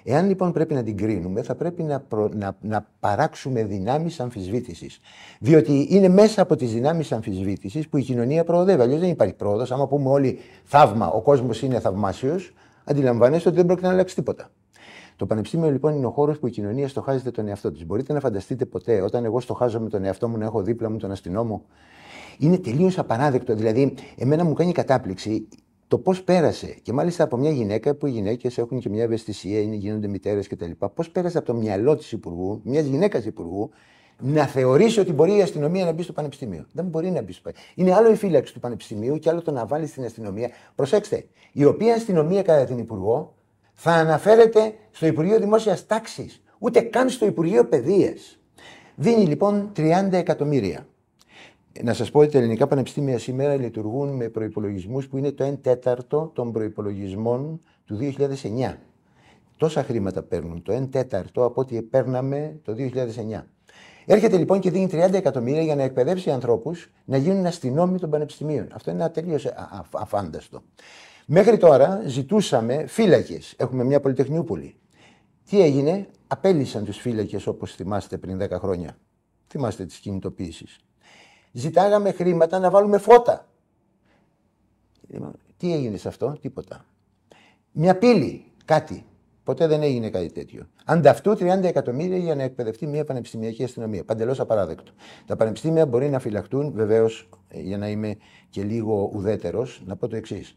Εάν 0.08 0.26
λοιπόν 0.28 0.52
πρέπει 0.52 0.74
να 0.74 0.82
την 0.82 0.96
κρίνουμε, 0.96 1.42
θα 1.42 1.54
πρέπει 1.54 1.82
να, 1.82 2.06
να, 2.34 2.56
να 2.60 2.88
παράξουμε 3.00 3.64
δυνάμεις 3.64 4.20
αμφισβήτησης. 4.20 5.00
Διότι 5.40 5.86
είναι 5.90 6.08
μέσα 6.08 6.42
από 6.42 6.56
τις 6.56 6.72
δυνάμεις 6.72 7.12
αμφισβήτησης 7.12 7.88
που 7.88 7.96
η 7.96 8.02
κοινωνία 8.02 8.44
προοδεύει. 8.44 8.82
Αλλιώς 8.82 9.00
δεν 9.00 9.08
υπάρχει 9.08 9.34
πρόοδος. 9.34 9.72
Άμα 9.72 9.86
πούμε 9.86 10.08
όλοι 10.08 10.38
θαύμα, 10.64 11.10
ο 11.10 11.20
κόσμος 11.20 11.62
είναι 11.62 11.80
θαυμάσιος, 11.80 12.52
αντιλαμβάνεστε 12.84 13.48
ότι 13.48 13.56
δεν 13.56 13.66
πρόκειται 13.66 13.86
να 13.86 13.92
αλλάξει 13.92 14.14
τίποτα. 14.14 14.50
Το 15.16 15.26
πανεπιστήμιο 15.26 15.70
λοιπόν 15.70 15.94
είναι 15.94 16.06
ο 16.06 16.10
χώρος 16.10 16.38
που 16.38 16.46
η 16.46 16.50
κοινωνία 16.50 16.88
στοχάζεται 16.88 17.30
τον 17.30 17.48
εαυτό 17.48 17.72
της. 17.72 17.86
Μπορείτε 17.86 18.12
να 18.12 18.20
φανταστείτε 18.20 18.64
ποτέ, 18.64 19.00
όταν 19.00 19.24
εγώ 19.24 19.40
στοχάζομαι 19.40 19.88
τον 19.88 20.04
εαυτό 20.04 20.28
μου 20.28 20.38
να 20.38 20.44
έχω 20.44 20.62
δίπλα 20.62 20.90
μου 20.90 20.96
τον 20.96 21.10
αστυνόμο. 21.10 21.64
Είναι 22.38 22.58
τελείως 22.58 22.98
απαράδεκτο. 22.98 23.54
Δηλαδή, 23.54 23.94
εμένα 24.16 24.44
μου 24.44 24.52
κάνει 24.52 24.72
κατάπληξη 24.72 25.48
το 25.88 25.98
πώς 25.98 26.22
πέρασε, 26.22 26.76
και 26.82 26.92
μάλιστα 26.92 27.24
από 27.24 27.36
μια 27.36 27.50
γυναίκα 27.50 27.94
που 27.94 28.06
οι 28.06 28.10
γυναίκες 28.10 28.58
έχουν 28.58 28.78
και 28.78 28.88
μια 28.88 29.02
ευαισθησία, 29.02 29.60
είναι, 29.60 29.74
γίνονται 29.74 30.08
μητέρες 30.08 30.46
κτλ. 30.46 30.70
Πώς 30.94 31.10
πέρασε 31.10 31.38
από 31.38 31.46
το 31.46 31.54
μυαλό 31.54 31.96
της 31.96 32.12
Υπουργού, 32.12 32.60
μιας 32.64 32.84
γυναίκας 32.84 33.24
Υπουργού, 33.24 33.70
να 34.20 34.46
θεωρήσει 34.46 35.00
ότι 35.00 35.12
μπορεί 35.12 35.36
η 35.36 35.42
αστυνομία 35.42 35.84
να 35.84 35.92
μπει 35.92 36.02
στο 36.02 36.12
πανεπιστήμιο. 36.12 36.66
Δεν 36.72 36.84
μπορεί 36.84 37.10
να 37.10 37.22
μπει 37.22 37.32
στο 37.32 37.42
πανεπιστήμιο. 37.42 37.74
Είναι 37.74 37.94
άλλο 37.98 38.10
η 38.10 38.16
φύλαξη 38.16 38.52
του 38.52 38.60
πανεπιστημίου 38.60 39.18
και 39.18 39.28
άλλο 39.30 39.42
το 39.42 39.50
να 39.50 39.66
βάλεις 39.66 39.90
στην 39.90 40.04
αστυνομία. 40.04 40.50
Προσέξτε, 40.74 41.26
η 41.52 41.64
οποία 41.64 41.94
αστυνομία 41.94 42.42
κατά 42.42 42.64
την 42.64 42.78
Υπουργό 42.78 43.35
θα 43.78 43.92
αναφέρεται 43.92 44.74
στο 44.90 45.06
Υπουργείο 45.06 45.38
Δημόσιας 45.38 45.86
Τάξης, 45.86 46.42
ούτε 46.58 46.80
καν 46.80 47.08
στο 47.10 47.26
Υπουργείο 47.26 47.66
Παιδείας. 47.66 48.38
Δίνει 48.94 49.26
λοιπόν 49.26 49.72
30 49.76 50.08
εκατομμύρια. 50.12 50.86
Να 51.82 51.94
σας 51.94 52.10
πω 52.10 52.18
ότι 52.18 52.32
τα 52.32 52.38
ελληνικά 52.38 52.66
πανεπιστήμια 52.66 53.18
σήμερα 53.18 53.56
λειτουργούν 53.56 54.08
με 54.08 54.28
προπολογισμού 54.28 55.00
που 55.10 55.16
είναι 55.16 55.30
το 55.30 55.46
1 55.46 55.58
τέταρτο 55.60 56.30
των 56.34 56.52
προπολογισμών 56.52 57.60
του 57.84 57.98
2009. 57.98 58.74
Τόσα 59.56 59.82
χρήματα 59.82 60.22
παίρνουν, 60.22 60.62
το 60.62 60.76
1 60.76 60.88
τέταρτο 60.90 61.44
από 61.44 61.60
ό,τι 61.60 61.82
παίρναμε 61.82 62.60
το 62.64 62.74
2009. 62.78 63.42
Έρχεται 64.06 64.36
λοιπόν 64.36 64.60
και 64.60 64.70
δίνει 64.70 64.88
30 64.92 65.12
εκατομμύρια 65.12 65.62
για 65.62 65.74
να 65.76 65.82
εκπαιδεύσει 65.82 66.30
ανθρώπους 66.30 66.90
να 67.04 67.16
γίνουν 67.16 67.46
αστυνόμοι 67.46 67.98
των 67.98 68.10
πανεπιστημίων. 68.10 68.68
Αυτό 68.72 68.90
είναι 68.90 69.08
τελείως 69.08 69.46
αφάνταστο. 69.92 70.62
Μέχρι 71.28 71.56
τώρα 71.56 72.02
ζητούσαμε 72.06 72.86
φύλακες. 72.86 73.54
Έχουμε 73.56 73.84
μια 73.84 74.00
Πολυτεχνιούπολη. 74.00 74.76
Τι 75.48 75.60
έγινε, 75.60 76.08
απέλησαν 76.26 76.84
τους 76.84 76.98
φύλακες 76.98 77.46
όπως 77.46 77.74
θυμάστε 77.74 78.18
πριν 78.18 78.38
10 78.38 78.50
χρόνια. 78.50 78.98
Θυμάστε 79.48 79.84
τις 79.84 79.98
κινητοποίησεις. 79.98 80.80
Ζητάγαμε 81.52 82.12
χρήματα 82.12 82.58
να 82.58 82.70
βάλουμε 82.70 82.98
φώτα. 82.98 83.48
Τι 85.56 85.72
έγινε 85.72 85.96
σε 85.96 86.08
αυτό, 86.08 86.38
τίποτα. 86.40 86.84
Μια 87.72 87.98
πύλη, 87.98 88.44
κάτι. 88.64 89.04
Ποτέ 89.44 89.66
δεν 89.66 89.82
έγινε 89.82 90.10
κάτι 90.10 90.32
τέτοιο. 90.32 90.68
Ανταυτού 90.84 91.30
30 91.30 91.62
εκατομμύρια 91.62 92.16
για 92.16 92.34
να 92.34 92.42
εκπαιδευτεί 92.42 92.86
μια 92.86 93.04
πανεπιστημιακή 93.04 93.64
αστυνομία. 93.64 94.04
Παντελώς 94.04 94.40
απαράδεκτο. 94.40 94.92
Τα 95.26 95.36
πανεπιστήμια 95.36 95.86
μπορεί 95.86 96.08
να 96.08 96.18
φυλαχτούν, 96.18 96.72
βεβαίως, 96.72 97.28
ε, 97.48 97.60
για 97.60 97.78
να 97.78 97.88
είμαι 97.88 98.16
και 98.50 98.62
λίγο 98.62 99.10
ουδέτερος, 99.14 99.82
να 99.86 99.96
πω 99.96 100.08
το 100.08 100.16
εξής. 100.16 100.56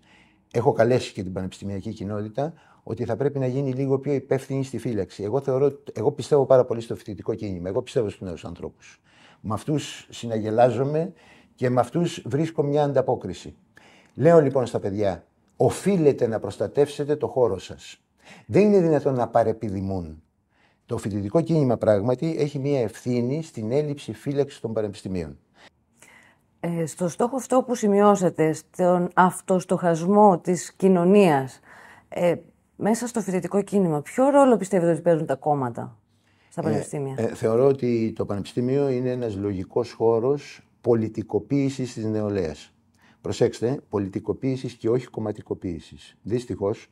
Έχω 0.51 0.71
καλέσει 0.71 1.13
και 1.13 1.23
την 1.23 1.33
πανεπιστημιακή 1.33 1.93
κοινότητα 1.93 2.53
ότι 2.83 3.05
θα 3.05 3.15
πρέπει 3.15 3.39
να 3.39 3.47
γίνει 3.47 3.73
λίγο 3.73 3.99
πιο 3.99 4.13
υπεύθυνη 4.13 4.63
στη 4.63 4.77
φύλαξη. 4.77 5.23
Εγώ, 5.23 5.41
θεωρώ, 5.41 5.79
εγώ 5.93 6.11
πιστεύω 6.11 6.45
πάρα 6.45 6.65
πολύ 6.65 6.81
στο 6.81 6.95
φοιτητικό 6.95 7.33
κίνημα. 7.33 7.69
Εγώ 7.69 7.81
πιστεύω 7.81 8.09
στους 8.09 8.21
νέους 8.21 8.45
ανθρώπους. 8.45 9.01
Με 9.41 9.53
αυτούς 9.53 10.07
συναγελάζομαι 10.09 11.13
και 11.55 11.69
με 11.69 11.79
αυτούς 11.79 12.23
βρίσκω 12.25 12.63
μια 12.63 12.83
ανταπόκριση. 12.83 13.55
Λέω 14.13 14.41
λοιπόν 14.41 14.65
στα 14.65 14.79
παιδιά, 14.79 15.25
οφείλετε 15.57 16.27
να 16.27 16.39
προστατεύσετε 16.39 17.15
το 17.15 17.27
χώρο 17.27 17.57
σας. 17.57 18.01
Δεν 18.45 18.63
είναι 18.63 18.81
δυνατόν 18.81 19.13
να 19.13 19.27
παρεπιδημούν. 19.27 20.23
Το 20.85 20.97
φοιτητικό 20.97 21.41
κίνημα 21.41 21.77
πράγματι 21.77 22.35
έχει 22.39 22.59
μια 22.59 22.81
ευθύνη 22.81 23.43
στην 23.43 23.71
έλλειψη 23.71 24.13
φύλαξης 24.13 24.59
των 24.59 24.73
πανεπιστημίων. 24.73 25.37
Ε, 26.59 26.85
στο 26.85 27.07
στόχο 27.07 27.35
αυτό 27.35 27.63
που 27.63 27.75
σημειώσατε, 27.75 28.53
στον 28.53 29.09
αυτοστοχασμό 29.13 30.39
της 30.39 30.73
κοινωνίας, 30.73 31.59
ε, 32.09 32.35
μέσα 32.75 33.07
στο 33.07 33.21
φοιτητικό 33.21 33.61
κίνημα, 33.61 34.01
ποιο 34.01 34.29
ρόλο 34.29 34.57
πιστεύετε 34.57 34.91
ότι 34.91 35.01
παίζουν 35.01 35.25
τα 35.25 35.35
κόμματα 35.35 35.97
στα 36.49 36.61
ε, 36.61 36.63
πανεπιστήμια; 36.63 37.15
Ε, 37.17 37.27
θεωρώ 37.27 37.65
ότι 37.67 38.13
το 38.15 38.25
πανεπιστήμιο 38.25 38.89
είναι 38.89 39.09
ένας 39.09 39.35
λογικός 39.35 39.91
χώρος 39.91 40.67
πολιτικοποίησης 40.81 41.93
της 41.93 42.05
νεολαίας. 42.05 42.73
Προσέξτε, 43.21 43.79
πολιτικοποίησης 43.89 44.73
και 44.73 44.89
όχι 44.89 45.07
κομματικοποίησης. 45.07 46.17
Δυστυχώς, 46.21 46.87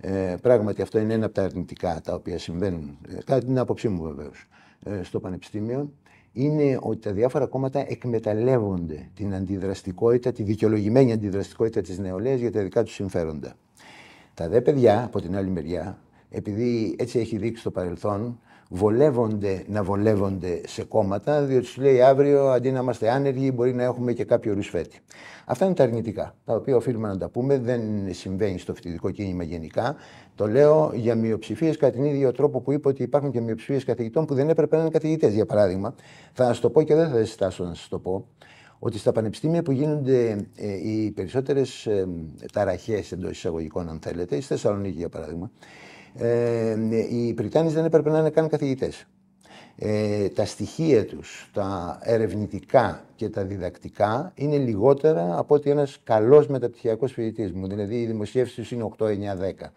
ε, 0.00 0.34
πράγματι 0.42 0.82
αυτό 0.82 0.98
είναι 0.98 1.14
ένα 1.14 1.24
από 1.24 1.34
τα 1.34 1.42
αρνητικά 1.42 2.00
τα 2.00 2.14
οποία 2.14 2.38
συμβαίνουν, 2.38 2.98
ε, 3.08 3.14
κατά 3.14 3.38
την 3.38 3.58
άποψή 3.58 3.88
μου 3.88 4.02
βεβαίως, 4.02 4.48
ε, 4.84 5.02
στο 5.02 5.20
Πανεπιστήμιο, 5.20 5.92
είναι 6.32 6.78
ότι 6.80 6.98
τα 6.98 7.12
διάφορα 7.12 7.46
κόμματα 7.46 7.84
εκμεταλλεύονται 7.88 9.08
την 9.14 9.34
αντιδραστικότητα, 9.34 10.32
τη 10.32 10.42
δικαιολογημένη 10.42 11.12
αντιδραστικότητα 11.12 11.80
της 11.80 11.98
νεολαίας 11.98 12.40
για 12.40 12.52
τα 12.52 12.62
δικά 12.62 12.82
τους 12.82 12.94
συμφέροντα. 12.94 13.56
Τα 14.34 14.48
δε 14.48 14.60
παιδιά, 14.60 15.04
από 15.04 15.20
την 15.20 15.36
άλλη 15.36 15.50
μεριά, 15.50 15.98
επειδή 16.30 16.96
έτσι 16.98 17.18
έχει 17.18 17.36
δείξει 17.36 17.62
το 17.62 17.70
παρελθόν, 17.70 18.40
βολεύονται 18.74 19.64
να 19.68 19.82
βολεύονται 19.82 20.60
σε 20.66 20.84
κόμματα, 20.84 21.42
διότι 21.42 21.66
σου 21.66 21.80
λέει 21.80 22.02
αύριο 22.02 22.48
αντί 22.48 22.70
να 22.70 22.80
είμαστε 22.80 23.10
άνεργοι, 23.10 23.50
μπορεί 23.54 23.74
να 23.74 23.82
έχουμε 23.82 24.12
και 24.12 24.24
κάποιο 24.24 24.54
ρουσφέτη. 24.54 25.00
Αυτά 25.44 25.64
είναι 25.64 25.74
τα 25.74 25.82
αρνητικά, 25.82 26.34
τα 26.44 26.54
οποία 26.54 26.76
οφείλουμε 26.76 27.08
να 27.08 27.18
τα 27.18 27.28
πούμε. 27.28 27.58
Δεν 27.58 27.80
συμβαίνει 28.10 28.58
στο 28.58 28.74
φοιτητικό 28.74 29.10
κίνημα 29.10 29.42
γενικά. 29.42 29.96
Το 30.34 30.46
λέω 30.46 30.90
για 30.94 31.14
μειοψηφίες 31.14 31.76
κατά 31.76 31.92
την 31.92 32.04
ίδιο 32.04 32.32
τρόπο 32.32 32.60
που 32.60 32.72
είπα 32.72 32.90
ότι 32.90 33.02
υπάρχουν 33.02 33.30
και 33.30 33.40
μειοψηφίες 33.40 33.84
καθηγητών 33.84 34.24
που 34.24 34.34
δεν 34.34 34.48
έπρεπε 34.48 34.76
να 34.76 34.82
είναι 34.82 34.90
καθηγητές. 34.90 35.34
Για 35.34 35.46
παράδειγμα, 35.46 35.94
θα 36.32 36.54
σα 36.54 36.60
το 36.60 36.70
πω 36.70 36.82
και 36.82 36.94
δεν 36.94 37.10
θα 37.10 37.22
ζητάσω 37.22 37.64
να 37.64 37.74
σα 37.74 37.88
το 37.88 37.98
πω, 37.98 38.26
ότι 38.78 38.98
στα 38.98 39.12
πανεπιστήμια 39.12 39.62
που 39.62 39.72
γίνονται 39.72 40.46
ε, 40.56 40.88
οι 40.88 41.10
περισσότερες 41.10 41.86
ε, 41.86 42.08
ταραχές 42.52 43.12
εντός 43.12 43.30
εισαγωγικών, 43.30 43.88
αν 43.88 43.98
θέλετε, 44.02 44.36
στη 44.36 44.44
Θεσσαλονίκη 44.46 44.96
για 44.96 45.08
παράδειγμα, 45.08 45.50
ε, 46.18 46.76
οι 47.10 47.32
Πριτάνες 47.32 47.72
δεν 47.72 47.84
έπρεπε 47.84 48.10
να 48.10 48.18
είναι 48.18 48.30
καν 48.30 48.48
καθηγητές. 48.48 49.06
Ε, 49.76 50.28
τα 50.28 50.44
στοιχεία 50.44 51.06
τους, 51.06 51.50
τα 51.52 51.98
ερευνητικά 52.02 53.04
και 53.16 53.28
τα 53.28 53.44
διδακτικά 53.44 54.32
είναι 54.34 54.56
λιγότερα 54.56 55.38
από 55.38 55.54
ότι 55.54 55.70
ένας 55.70 56.00
καλός 56.04 56.46
μεταπτυχιακός 56.46 57.12
φοιτητής 57.12 57.52
μου. 57.52 57.66
Δηλαδή 57.66 58.00
οι 58.00 58.06
δημοσίευσεις 58.06 58.70
είναι 58.70 58.82
8, 58.98 59.06
9, 59.06 59.36
10. 59.36 59.72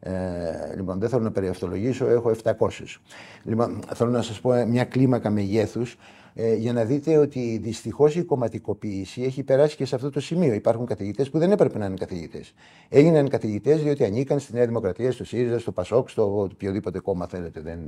Ε, 0.00 0.74
λοιπόν, 0.74 0.98
δεν 0.98 1.08
θέλω 1.08 1.22
να 1.22 1.30
περιευθολογήσω, 1.30 2.06
έχω 2.06 2.30
700. 2.30 3.00
Λοιπόν, 3.42 3.80
θέλω 3.94 4.10
να 4.10 4.22
σας 4.22 4.40
πω 4.40 4.66
μια 4.66 4.84
κλίμακα 4.84 5.30
μεγέθους 5.30 5.96
ε, 6.38 6.54
για 6.54 6.72
να 6.72 6.84
δείτε 6.84 7.16
ότι 7.16 7.58
δυστυχώς 7.62 8.16
η 8.16 8.22
κομματικοποίηση 8.22 9.22
έχει 9.22 9.42
περάσει 9.42 9.76
και 9.76 9.84
σε 9.84 9.94
αυτό 9.94 10.10
το 10.10 10.20
σημείο. 10.20 10.54
Υπάρχουν 10.54 10.86
καθηγητές 10.86 11.30
που 11.30 11.38
δεν 11.38 11.50
έπρεπε 11.50 11.78
να 11.78 11.86
είναι 11.86 11.94
καθηγητές. 11.96 12.54
Έγιναν 12.88 13.28
καθηγητές 13.28 13.82
διότι 13.82 14.04
ανήκαν 14.04 14.38
στη 14.38 14.54
Νέα 14.54 14.66
Δημοκρατία, 14.66 15.12
στο 15.12 15.24
ΣΥΡΙΖΑ, 15.24 15.58
στο 15.58 15.72
ΠΑΣΟΚ, 15.72 16.08
στο 16.08 16.40
οποιοδήποτε 16.40 16.98
κόμμα 16.98 17.26
θέλετε. 17.26 17.60
Δεν, 17.60 17.78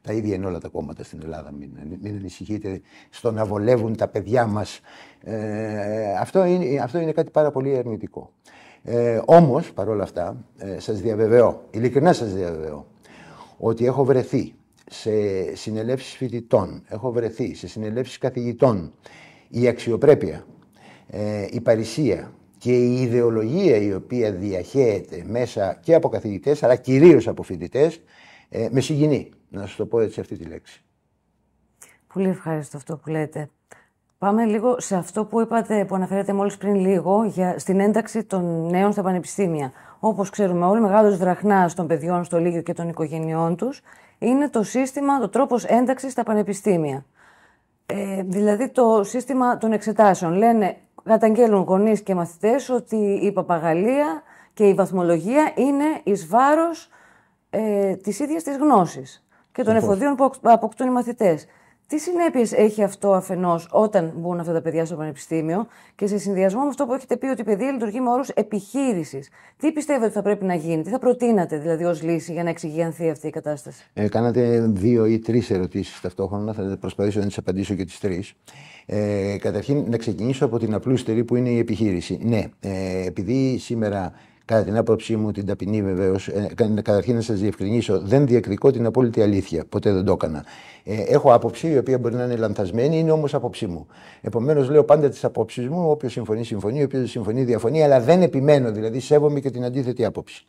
τα 0.00 0.12
ίδια 0.12 0.34
είναι 0.34 0.46
όλα 0.46 0.58
τα 0.58 0.68
κόμματα 0.68 1.04
στην 1.04 1.20
Ελλάδα. 1.22 1.52
Μην, 1.52 1.70
μην 2.02 2.16
ανησυχείτε 2.16 2.80
στο 3.10 3.30
να 3.30 3.44
βολεύουν 3.44 3.96
τα 3.96 4.08
παιδιά 4.08 4.46
μας. 4.46 4.80
Ε, 5.20 6.16
αυτό, 6.20 6.44
είναι, 6.44 6.80
αυτό 6.82 6.98
είναι 6.98 7.12
κάτι 7.12 7.30
πάρα 7.30 7.50
πολύ 7.50 7.76
αρνητικό. 7.76 8.30
Ε, 8.82 9.20
Όμως, 9.24 9.72
παρόλα 9.72 10.02
αυτά, 10.02 10.44
ε, 10.58 10.78
σας 10.80 11.00
διαβεβαιώ, 11.00 11.62
ειλικρινά 11.70 12.12
σας 12.12 12.34
διαβεβαιώ, 12.34 12.86
ότι 13.58 13.86
έχω 13.86 14.04
βρεθεί 14.04 14.54
σε 14.90 15.10
συνελεύσεις 15.56 16.16
φοιτητών, 16.16 16.84
έχω 16.88 17.12
βρεθεί 17.12 17.54
σε 17.54 17.68
συνελεύσεις 17.68 18.18
καθηγητών, 18.18 18.92
η 19.48 19.68
αξιοπρέπεια, 19.68 20.46
ε, 21.06 21.46
η 21.50 21.60
παρησία 21.60 22.32
και 22.58 22.72
η 22.72 23.00
ιδεολογία 23.00 23.76
η 23.76 23.94
οποία 23.94 24.32
διαχέεται 24.32 25.24
μέσα 25.26 25.78
και 25.82 25.94
από 25.94 26.08
καθηγητές 26.08 26.62
αλλά 26.62 26.76
κυρίως 26.76 27.28
από 27.28 27.42
φοιτητές 27.42 28.00
ε, 28.48 28.68
με 28.70 28.80
συγκινεί, 28.80 29.30
να 29.48 29.60
σας 29.60 29.76
το 29.76 29.86
πω 29.86 30.00
έτσι 30.00 30.20
αυτή 30.20 30.36
τη 30.36 30.44
λέξη. 30.44 30.84
Πολύ 32.12 32.28
ευχαριστώ 32.28 32.76
αυτό 32.76 32.96
που 32.96 33.10
λέτε. 33.10 33.50
Πάμε 34.18 34.44
λίγο 34.44 34.80
σε 34.80 34.96
αυτό 34.96 35.24
που 35.24 35.40
είπατε, 35.40 35.84
που 35.84 35.94
αναφέρατε 35.94 36.32
μόλις 36.32 36.56
πριν 36.56 36.74
λίγο, 36.74 37.24
για, 37.24 37.58
στην 37.58 37.80
ένταξη 37.80 38.24
των 38.24 38.70
νέων 38.70 38.92
στα 38.92 39.02
πανεπιστήμια. 39.02 39.72
Όπως 40.06 40.30
ξέρουμε 40.30 40.66
όλοι, 40.66 40.80
μεγάλος 40.80 41.16
δραχνάς 41.16 41.74
των 41.74 41.86
παιδιών 41.86 42.24
στο 42.24 42.38
Λίγιο 42.38 42.62
και 42.62 42.72
των 42.72 42.88
οικογενειών 42.88 43.56
τους 43.56 43.80
είναι 44.18 44.48
το 44.48 44.62
σύστημα, 44.62 45.18
το 45.18 45.28
τρόπος 45.28 45.64
ένταξης 45.64 46.12
στα 46.12 46.22
πανεπιστήμια. 46.22 47.04
Ε, 47.86 48.22
δηλαδή 48.22 48.68
το 48.68 49.04
σύστημα 49.04 49.56
των 49.58 49.72
εξετάσεων. 49.72 50.32
Λένε, 50.32 50.76
καταγγέλνουν 51.04 51.62
γονείς 51.62 52.02
και 52.02 52.14
μαθητές 52.14 52.68
ότι 52.68 52.96
η 52.96 53.32
παπαγαλία 53.32 54.22
και 54.54 54.68
η 54.68 54.74
βαθμολογία 54.74 55.52
είναι 55.54 55.84
εις 56.02 56.26
βάρος 56.26 56.88
ε, 57.50 57.94
της 57.94 58.18
ίδιας 58.18 58.42
της 58.42 58.56
γνώσης 58.56 59.26
και 59.52 59.62
των 59.62 59.76
εφοδίων 59.76 60.14
που 60.14 60.30
αποκτούν 60.42 60.86
οι 60.86 60.90
μαθητές. 60.90 61.46
Τι 61.86 61.98
συνέπειες 61.98 62.52
έχει 62.52 62.82
αυτό 62.82 63.12
αφενός 63.12 63.68
όταν 63.70 64.12
μπουν 64.16 64.40
αυτά 64.40 64.52
τα 64.52 64.60
παιδιά 64.60 64.84
στο 64.84 64.96
πανεπιστήμιο 64.96 65.66
και 65.94 66.06
σε 66.06 66.18
συνδυασμό 66.18 66.60
με 66.60 66.68
αυτό 66.68 66.86
που 66.86 66.94
έχετε 66.94 67.16
πει 67.16 67.26
ότι 67.26 67.40
η 67.40 67.44
παιδεία 67.44 67.72
λειτουργεί 67.72 68.00
με 68.00 68.10
όρους 68.10 68.28
επιχείρησης; 68.28 69.28
Τι 69.56 69.72
πιστεύετε 69.72 70.04
ότι 70.04 70.14
θα 70.14 70.22
πρέπει 70.22 70.44
να 70.44 70.54
γίνει, 70.54 70.82
τι 70.82 70.90
θα 70.90 70.98
προτείνατε 70.98 71.58
δηλαδή 71.58 71.84
ως 71.84 72.02
λύση 72.02 72.32
για 72.32 72.42
να 72.42 72.50
εξηγιανθεί 72.50 73.10
αυτή 73.10 73.26
η 73.26 73.30
κατάσταση; 73.30 73.90
Ε, 73.92 74.08
κάνατε 74.08 74.66
δύο 74.66 75.06
ή 75.06 75.18
τρεις 75.18 75.50
ερωτήσεις 75.50 76.00
ταυτόχρονα. 76.00 76.52
Θα 76.52 76.76
προσπαθήσω 76.80 77.20
να 77.20 77.26
τις 77.26 77.38
απαντήσω 77.38 77.74
και 77.74 77.84
τις 77.84 77.98
τρεις. 77.98 78.34
Ε, 78.86 79.36
καταρχήν, 79.38 79.84
να 79.88 79.96
ξεκινήσω 79.96 80.44
από 80.44 80.58
την 80.58 80.74
απλούστερη 80.74 81.24
που 81.24 81.36
είναι 81.36 81.48
η 81.48 81.58
επιχείρηση. 81.58 82.18
Ναι, 82.22 82.44
ε, 82.60 83.06
επειδή 83.06 83.58
σήμερα 83.58 84.12
Κατά 84.46 84.64
την 84.64 84.76
άποψή 84.76 85.16
μου, 85.16 85.32
την 85.32 85.46
ταπεινή 85.46 85.82
βεβαίως, 85.82 86.28
ε, 86.28 86.48
καταρχήν 86.82 87.14
να 87.14 87.20
σας 87.20 87.38
διευκρινίσω, 87.40 88.00
δεν 88.00 88.26
διεκδικώ 88.26 88.70
την 88.70 88.86
απόλυτη 88.86 89.22
αλήθεια. 89.22 89.64
Ποτέ 89.68 89.92
δεν 89.92 90.04
το 90.04 90.12
έκανα. 90.12 90.44
Ε, 90.84 91.00
έχω 91.00 91.32
άποψη 91.34 91.68
η 91.68 91.76
οποία 91.76 91.98
μπορεί 91.98 92.14
να 92.14 92.24
είναι 92.24 92.36
λανθασμένη, 92.36 92.98
είναι 92.98 93.10
όμως 93.10 93.34
άποψή 93.34 93.66
μου. 93.66 93.86
Επομένως, 94.20 94.70
λέω 94.70 94.84
πάντα 94.84 95.08
τις 95.08 95.24
απόψεις 95.24 95.68
μου. 95.68 95.90
Όποιος 95.90 96.12
συμφωνεί, 96.12 96.44
συμφωνεί. 96.44 96.82
Όποιος 96.82 97.00
δεν 97.00 97.10
συμφωνεί, 97.10 97.44
διαφωνεί. 97.44 97.82
Αλλά 97.82 98.00
δεν 98.00 98.22
επιμένω, 98.22 98.72
δηλαδή 98.72 99.00
σέβομαι 99.00 99.40
και 99.40 99.50
την 99.50 99.64
αντίθετη 99.64 100.04
άποψη. 100.04 100.46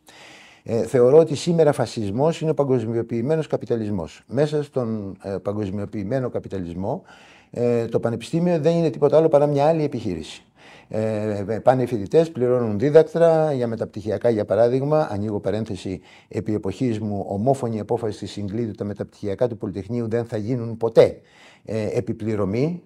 Ε, 0.62 0.82
θεωρώ 0.82 1.18
ότι 1.18 1.34
σήμερα 1.34 1.72
φασισμός 1.72 2.40
είναι 2.40 2.50
ο 2.50 2.54
παγκοσμιοποιημένος 2.54 3.46
καπιταλισμός. 3.46 4.22
Μέσα 4.26 4.62
στον 4.62 5.16
ε, 5.22 5.36
παγκοσμιοποιημένο 5.42 6.30
καπιταλισμό, 6.30 7.02
ε, 7.50 7.84
το 7.84 8.00
πανεπιστήμιο 8.00 8.58
δεν 8.58 8.76
είναι 8.76 8.90
τίποτα 8.90 9.16
άλλο 9.16 9.28
παρά 9.28 9.46
μια 9.46 9.66
άλλη 9.66 9.84
επιχείρηση. 9.84 10.45
Ε, 10.88 11.58
πάνε 11.62 11.82
οι 11.82 11.86
φοιτητές, 11.86 12.30
πληρώνουν 12.30 12.78
δίδακτρα 12.78 13.52
για 13.52 13.66
μεταπτυχιακά, 13.66 14.30
για 14.30 14.44
παράδειγμα. 14.44 15.08
Ανοίγω 15.10 15.40
παρένθεση, 15.40 16.00
επί 16.28 16.54
εποχής 16.54 16.98
μου, 16.98 17.24
ομόφωνη 17.28 17.80
απόφαση 17.80 18.18
της 18.18 18.30
Συγκλήδου, 18.30 18.72
τα 18.72 18.84
μεταπτυχιακά 18.84 19.48
του 19.48 19.56
Πολυτεχνείου 19.56 20.08
δεν 20.08 20.24
θα 20.24 20.36
γίνουν 20.36 20.76
ποτέ 20.76 21.20
ε, 21.64 21.88
επιπληρωμή. 21.92 22.82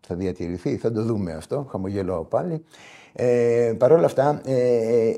Θα 0.00 0.14
διατηρηθεί, 0.14 0.76
θα 0.76 0.92
το 0.92 1.02
δούμε 1.02 1.32
αυτό. 1.32 1.66
Χαμογελώ 1.70 2.24
πάλι. 2.24 2.64
Ε, 3.12 3.74
Παρ' 3.78 3.92
όλα 3.92 4.04
αυτά, 4.04 4.40
ε, 4.44 5.12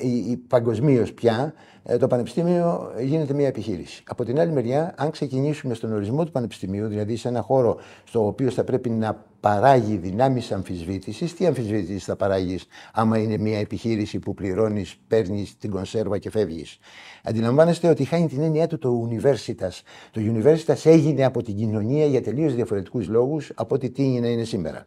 παγκοσμίως 0.49 1.13
πια 1.13 1.55
ε, 1.85 1.97
το 1.97 2.07
πανεπιστήμιο 2.07 2.93
γίνεται 3.01 3.35
μια 3.35 3.47
επιχείρηση. 3.47 4.03
Από 4.07 4.25
την 4.25 4.41
άλλη 4.41 4.53
μεριά, 4.53 4.95
αν 4.97 5.11
ξεκινήσουμε 5.11 5.75
στον 5.75 5.93
ορισμό 5.93 6.25
του 6.25 6.31
πανεπιστημίου, 6.31 6.87
δηλαδή 6.87 7.17
σε 7.17 7.29
ένα 7.29 7.41
χώρο 7.41 7.77
στο 8.05 8.27
οποίο 8.27 8.51
θα 8.51 8.65
πρέπει 8.65 8.91
να 8.91 9.25
παράγει 9.41 9.97
δυνάμεις 9.97 10.53
αμφισβήτησης, 10.53 11.35
τι 11.35 11.47
αμφισβήτηση 11.47 11.99
θα 11.99 12.17
παράγεις, 12.17 12.67
άμα 12.93 13.19
είναι 13.19 13.39
μια 13.39 13.59
επιχείρηση 13.59 14.19
που 14.19 14.35
πληρώνεις, 14.35 14.97
παίρνεις 15.09 15.59
την 15.59 15.71
κονσέρβα 15.71 16.19
και 16.19 16.31
φεύγεις; 16.31 16.79
Αντιλαμβάνεστε 17.23 17.89
ότι 17.89 18.05
χάνει 18.05 18.29
την 18.29 18.43
έννοια 18.43 18.67
του 18.67 18.79
το 18.79 19.09
Universitas. 19.11 19.83
Το 20.11 20.21
Universitas 20.21 20.85
έγινε 20.85 21.25
από 21.25 21.43
την 21.43 21.57
κοινωνία 21.57 22.07
για 22.07 22.23
τελείως 22.23 22.55
διαφορετικούς 22.55 23.09
λόγους 23.09 23.53
από 23.55 23.75
ό,τι 23.75 23.91
τι 23.91 24.03
είναι, 24.03 24.29
είναι 24.29 24.45
σήμερα. 24.45 24.87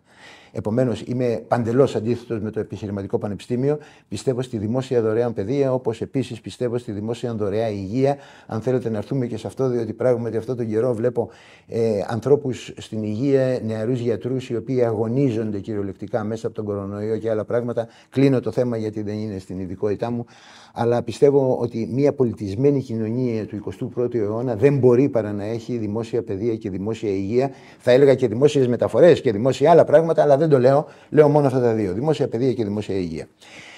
Επομένως, 0.55 1.01
είμαι 1.01 1.43
παντελώς 1.47 1.95
αντίθετος 1.95 2.39
με 2.39 2.51
το 2.51 2.59
επιχειρηματικό 2.59 3.17
πανεπιστήμιο. 3.17 3.77
Πιστεύω 4.07 4.41
στη 4.41 4.57
δημόσια 4.57 5.01
δωρεάν 5.01 5.33
παιδεία, 5.33 5.73
όπως 5.73 6.01
επίσης 6.01 6.41
πιστεύω 6.41 6.77
στη 6.77 6.91
δημόσια 6.91 7.33
δωρεάν 7.33 7.73
υγεία. 7.73 8.17
Αν 8.47 8.61
θέλετε 8.61 8.89
να 8.89 8.97
έρθουμε 8.97 9.27
και 9.27 9.37
σε 9.37 9.47
αυτό, 9.47 9.69
διότι 9.69 9.93
πράγματι 9.93 10.37
αυτό 10.37 10.55
τον 10.55 10.67
καιρό 10.67 10.93
βλέπω 10.93 11.29
ε, 11.67 11.99
ανθρώπους 12.07 12.73
στην 12.77 13.03
υγεία, 13.03 13.59
νεαρούς 13.63 13.99
γιατρούς, 13.99 14.42
οι 14.49 14.55
οποίοι 14.55 14.83
αγωνίζονται 14.83 15.59
κυριολεκτικά 15.59 16.23
μέσα 16.23 16.47
από 16.47 16.55
τον 16.55 16.65
κορονοϊό 16.65 17.17
και 17.17 17.29
άλλα 17.29 17.45
πράγματα. 17.45 17.87
Κλείνω 18.09 18.39
το 18.39 18.51
θέμα 18.51 18.77
γιατί 18.77 19.01
δεν 19.01 19.15
είναι 19.15 19.39
στην 19.39 19.59
ειδικότητά 19.59 20.11
μου. 20.11 20.25
Αλλά 20.73 21.03
πιστεύω 21.03 21.57
ότι 21.59 21.89
μια 21.91 22.13
πολιτισμένη 22.13 22.81
κοινωνία 22.81 23.45
του 23.45 23.91
21ου 23.95 24.15
αιώνα 24.15 24.55
δεν 24.55 24.77
μπορεί 24.77 25.09
παρά 25.09 25.31
να 25.31 25.43
έχει 25.43 25.77
δημόσια 25.77 26.23
παιδεία 26.23 26.55
και 26.55 26.69
δημόσια 26.69 27.09
υγεία. 27.09 27.51
Θα 27.79 27.91
έλεγα 27.91 28.15
και 28.15 28.27
δημόσιες 28.27 28.67
μεταφορές 28.67 29.21
και 29.21 29.31
δημόσια 29.31 29.71
άλλα 29.71 29.83
πράγματα, 29.83 30.21
αλλά 30.21 30.37
δεν 30.37 30.49
το 30.49 30.59
λέω. 30.59 30.85
Λέω 31.09 31.29
μόνο 31.29 31.47
αυτά 31.47 31.61
τα 31.61 31.73
δύο. 31.73 31.93
Δημόσια 31.93 32.27
παιδεία 32.27 32.53
και 32.53 32.63
δημόσια 32.63 32.95
υγεία. 32.95 33.27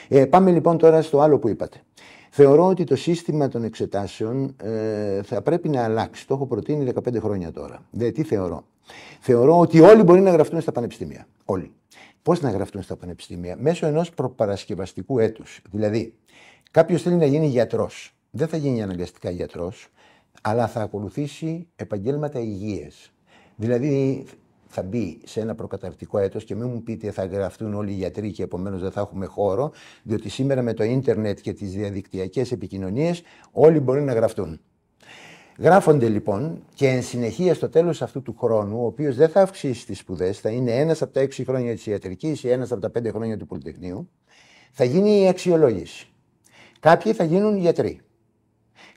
Ε, 0.07 0.25
πάμε 0.25 0.51
λοιπόν 0.51 0.77
τώρα 0.77 1.01
στο 1.01 1.19
άλλο 1.19 1.39
που 1.39 1.49
είπατε. 1.49 1.77
Θεωρώ 2.29 2.67
ότι 2.67 2.83
το 2.83 2.95
σύστημα 2.95 3.47
των 3.47 3.63
εξετάσεων 3.63 4.55
ε, 4.63 5.21
θα 5.23 5.41
πρέπει 5.41 5.69
να 5.69 5.83
αλλάξει. 5.83 6.27
Το 6.27 6.33
έχω 6.33 6.45
προτείνει 6.45 6.91
15 6.95 7.19
χρόνια 7.19 7.51
τώρα. 7.51 7.79
Δηλαδή, 7.91 8.11
τι 8.11 8.23
θεωρώ; 8.23 8.63
Θεωρώ 9.19 9.59
ότι 9.59 9.79
όλοι 9.79 10.03
μπορεί 10.03 10.21
να 10.21 10.31
γραφτούν 10.31 10.61
στα 10.61 10.71
πανεπιστήμια. 10.71 11.27
Όλοι. 11.45 11.71
Πώς 12.21 12.41
να 12.41 12.49
γραφτούν 12.49 12.81
στα 12.81 12.95
πανεπιστήμια, 12.95 13.55
μέσω 13.59 13.85
ενός 13.85 14.09
προπαρασκευαστικού 14.09 15.19
έτους. 15.19 15.61
Δηλαδή, 15.71 16.13
κάποιος 16.71 17.01
θέλει 17.01 17.15
να 17.15 17.25
γίνει 17.25 17.47
γιατρός. 17.47 18.15
Δεν 18.31 18.47
θα 18.47 18.57
γίνει 18.57 18.81
αναγκαστικά 18.81 19.29
γιατρός, 19.29 19.87
αλλά 20.41 20.67
θα 20.67 20.81
ακολουθήσει 20.81 21.67
επαγγέλματα 21.75 22.39
υγείας. 22.39 23.11
Δηλαδή, 23.55 24.25
θα 24.67 24.83
μπει 24.83 25.19
σε 25.25 25.39
ένα 25.39 25.55
προκαταρκτικό 25.55 26.17
έτος 26.17 26.43
και 26.43 26.55
μην 26.55 26.69
μου 26.69 26.83
πείτε 26.83 27.11
θα 27.11 27.25
γραφτούν 27.25 27.73
όλοι 27.73 27.91
οι 27.91 27.95
γιατροί 27.95 28.31
και 28.31 28.43
επομένως 28.43 28.81
δεν 28.81 28.91
θα 28.91 29.01
έχουμε 29.01 29.25
χώρο, 29.25 29.71
διότι 30.03 30.29
σήμερα 30.29 30.61
με 30.61 30.73
το 30.73 30.83
ίντερνετ 30.83 31.39
και 31.41 31.53
τις 31.53 31.71
διαδικτυακές 31.71 32.51
επικοινωνίες 32.51 33.21
όλοι 33.51 33.79
μπορεί 33.79 34.01
να 34.01 34.13
γραφτούν. 34.13 34.59
Γράφονται 35.57 36.09
λοιπόν 36.09 36.63
και 36.73 36.87
εν 36.87 37.03
συνεχεία 37.03 37.53
στο 37.53 37.69
τέλος 37.69 38.01
αυτού 38.01 38.21
του 38.21 38.35
χρόνου, 38.39 38.81
ο 38.81 38.85
οποίος 38.85 39.15
δεν 39.15 39.29
θα 39.29 39.41
αυξήσει 39.41 39.85
τις 39.85 39.99
σπουδές, 39.99 40.39
θα 40.39 40.49
είναι 40.49 40.71
ένας 40.71 41.01
από 41.01 41.13
τα 41.13 41.19
έξι 41.19 41.43
χρόνια 41.43 41.73
της 41.73 41.85
ιατρικής 41.85 42.43
ή 42.43 42.49
ένας 42.49 42.71
από 42.71 42.81
τα 42.81 42.89
πέντε 42.89 43.11
χρόνια 43.11 43.37
του 43.37 43.45
Πολυτεχνείου, 43.45 44.09
θα 44.71 44.83
γίνει 44.83 45.21
η 45.21 45.27
αξιολόγηση. 45.27 46.07
Κάποιοι 46.79 47.13
θα 47.13 47.23
γίνουν 47.23 47.57
γιατροί. 47.57 47.99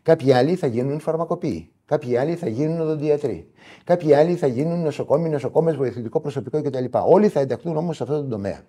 Κάποιοι 0.03 0.33
άλλοι 0.33 0.55
θα 0.55 0.67
γίνουν 0.67 1.01
φαρμακοποιοί. 1.01 1.71
Κάποιοι 1.89 2.17
άλλοι 2.17 2.35
θα 2.35 2.49
γίνουν 2.49 2.81
οδοντιατροί. 2.81 3.47
Κάποιοι 3.85 4.15
άλλοι 4.15 4.35
θα 4.35 4.47
γίνουν 4.47 4.83
νοσοκόμοι, 4.83 5.29
νοσοκόμες, 5.29 5.77
βοηθητικό 5.77 6.21
προσωπικό 6.21 6.63
κτλ. 6.63 6.85
Όλοι 6.91 7.29
θα 7.29 7.41
ενταχθούν 7.41 7.77
όμως 7.77 7.97
σε 7.97 8.03
αυτό 8.03 8.23
το 8.23 8.29
τομέα. 8.29 8.61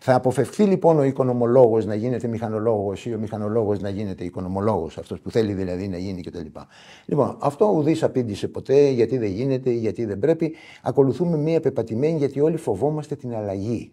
Θα 0.00 0.14
αποφευχθεί 0.14 0.62
λοιπόν 0.62 0.98
ο 0.98 1.02
οικονομολόγος 1.02 1.86
να 1.86 1.94
γίνεται 1.94 2.28
μηχανολόγος 2.28 3.06
ή 3.06 3.14
ο 3.14 3.18
μηχανολόγος 3.18 3.80
να 3.80 3.88
γίνεται 3.88 4.24
οικονομολόγος, 4.24 4.98
αυτός 4.98 5.20
που 5.20 5.30
θέλει 5.30 5.52
δηλαδή 5.52 5.88
να 5.88 5.96
γίνει 5.96 6.22
κτλ. 6.22 6.46
Λοιπόν, 7.06 7.36
αυτό 7.40 7.72
ουδής 7.76 8.02
απήντησε 8.02 8.48
ποτέ 8.48 8.88
γιατί 8.88 9.18
δεν 9.18 9.30
γίνεται, 9.30 9.70
γιατί 9.70 10.04
δεν 10.04 10.18
πρέπει. 10.18 10.54
Ακολουθούμε 10.82 11.36
μία 11.36 11.60
πεπατημένη 11.60 12.18
γιατί 12.18 12.40
όλοι 12.40 12.56
φοβόμαστε 12.56 13.14
την 13.14 13.34
αλλαγή. 13.34 13.92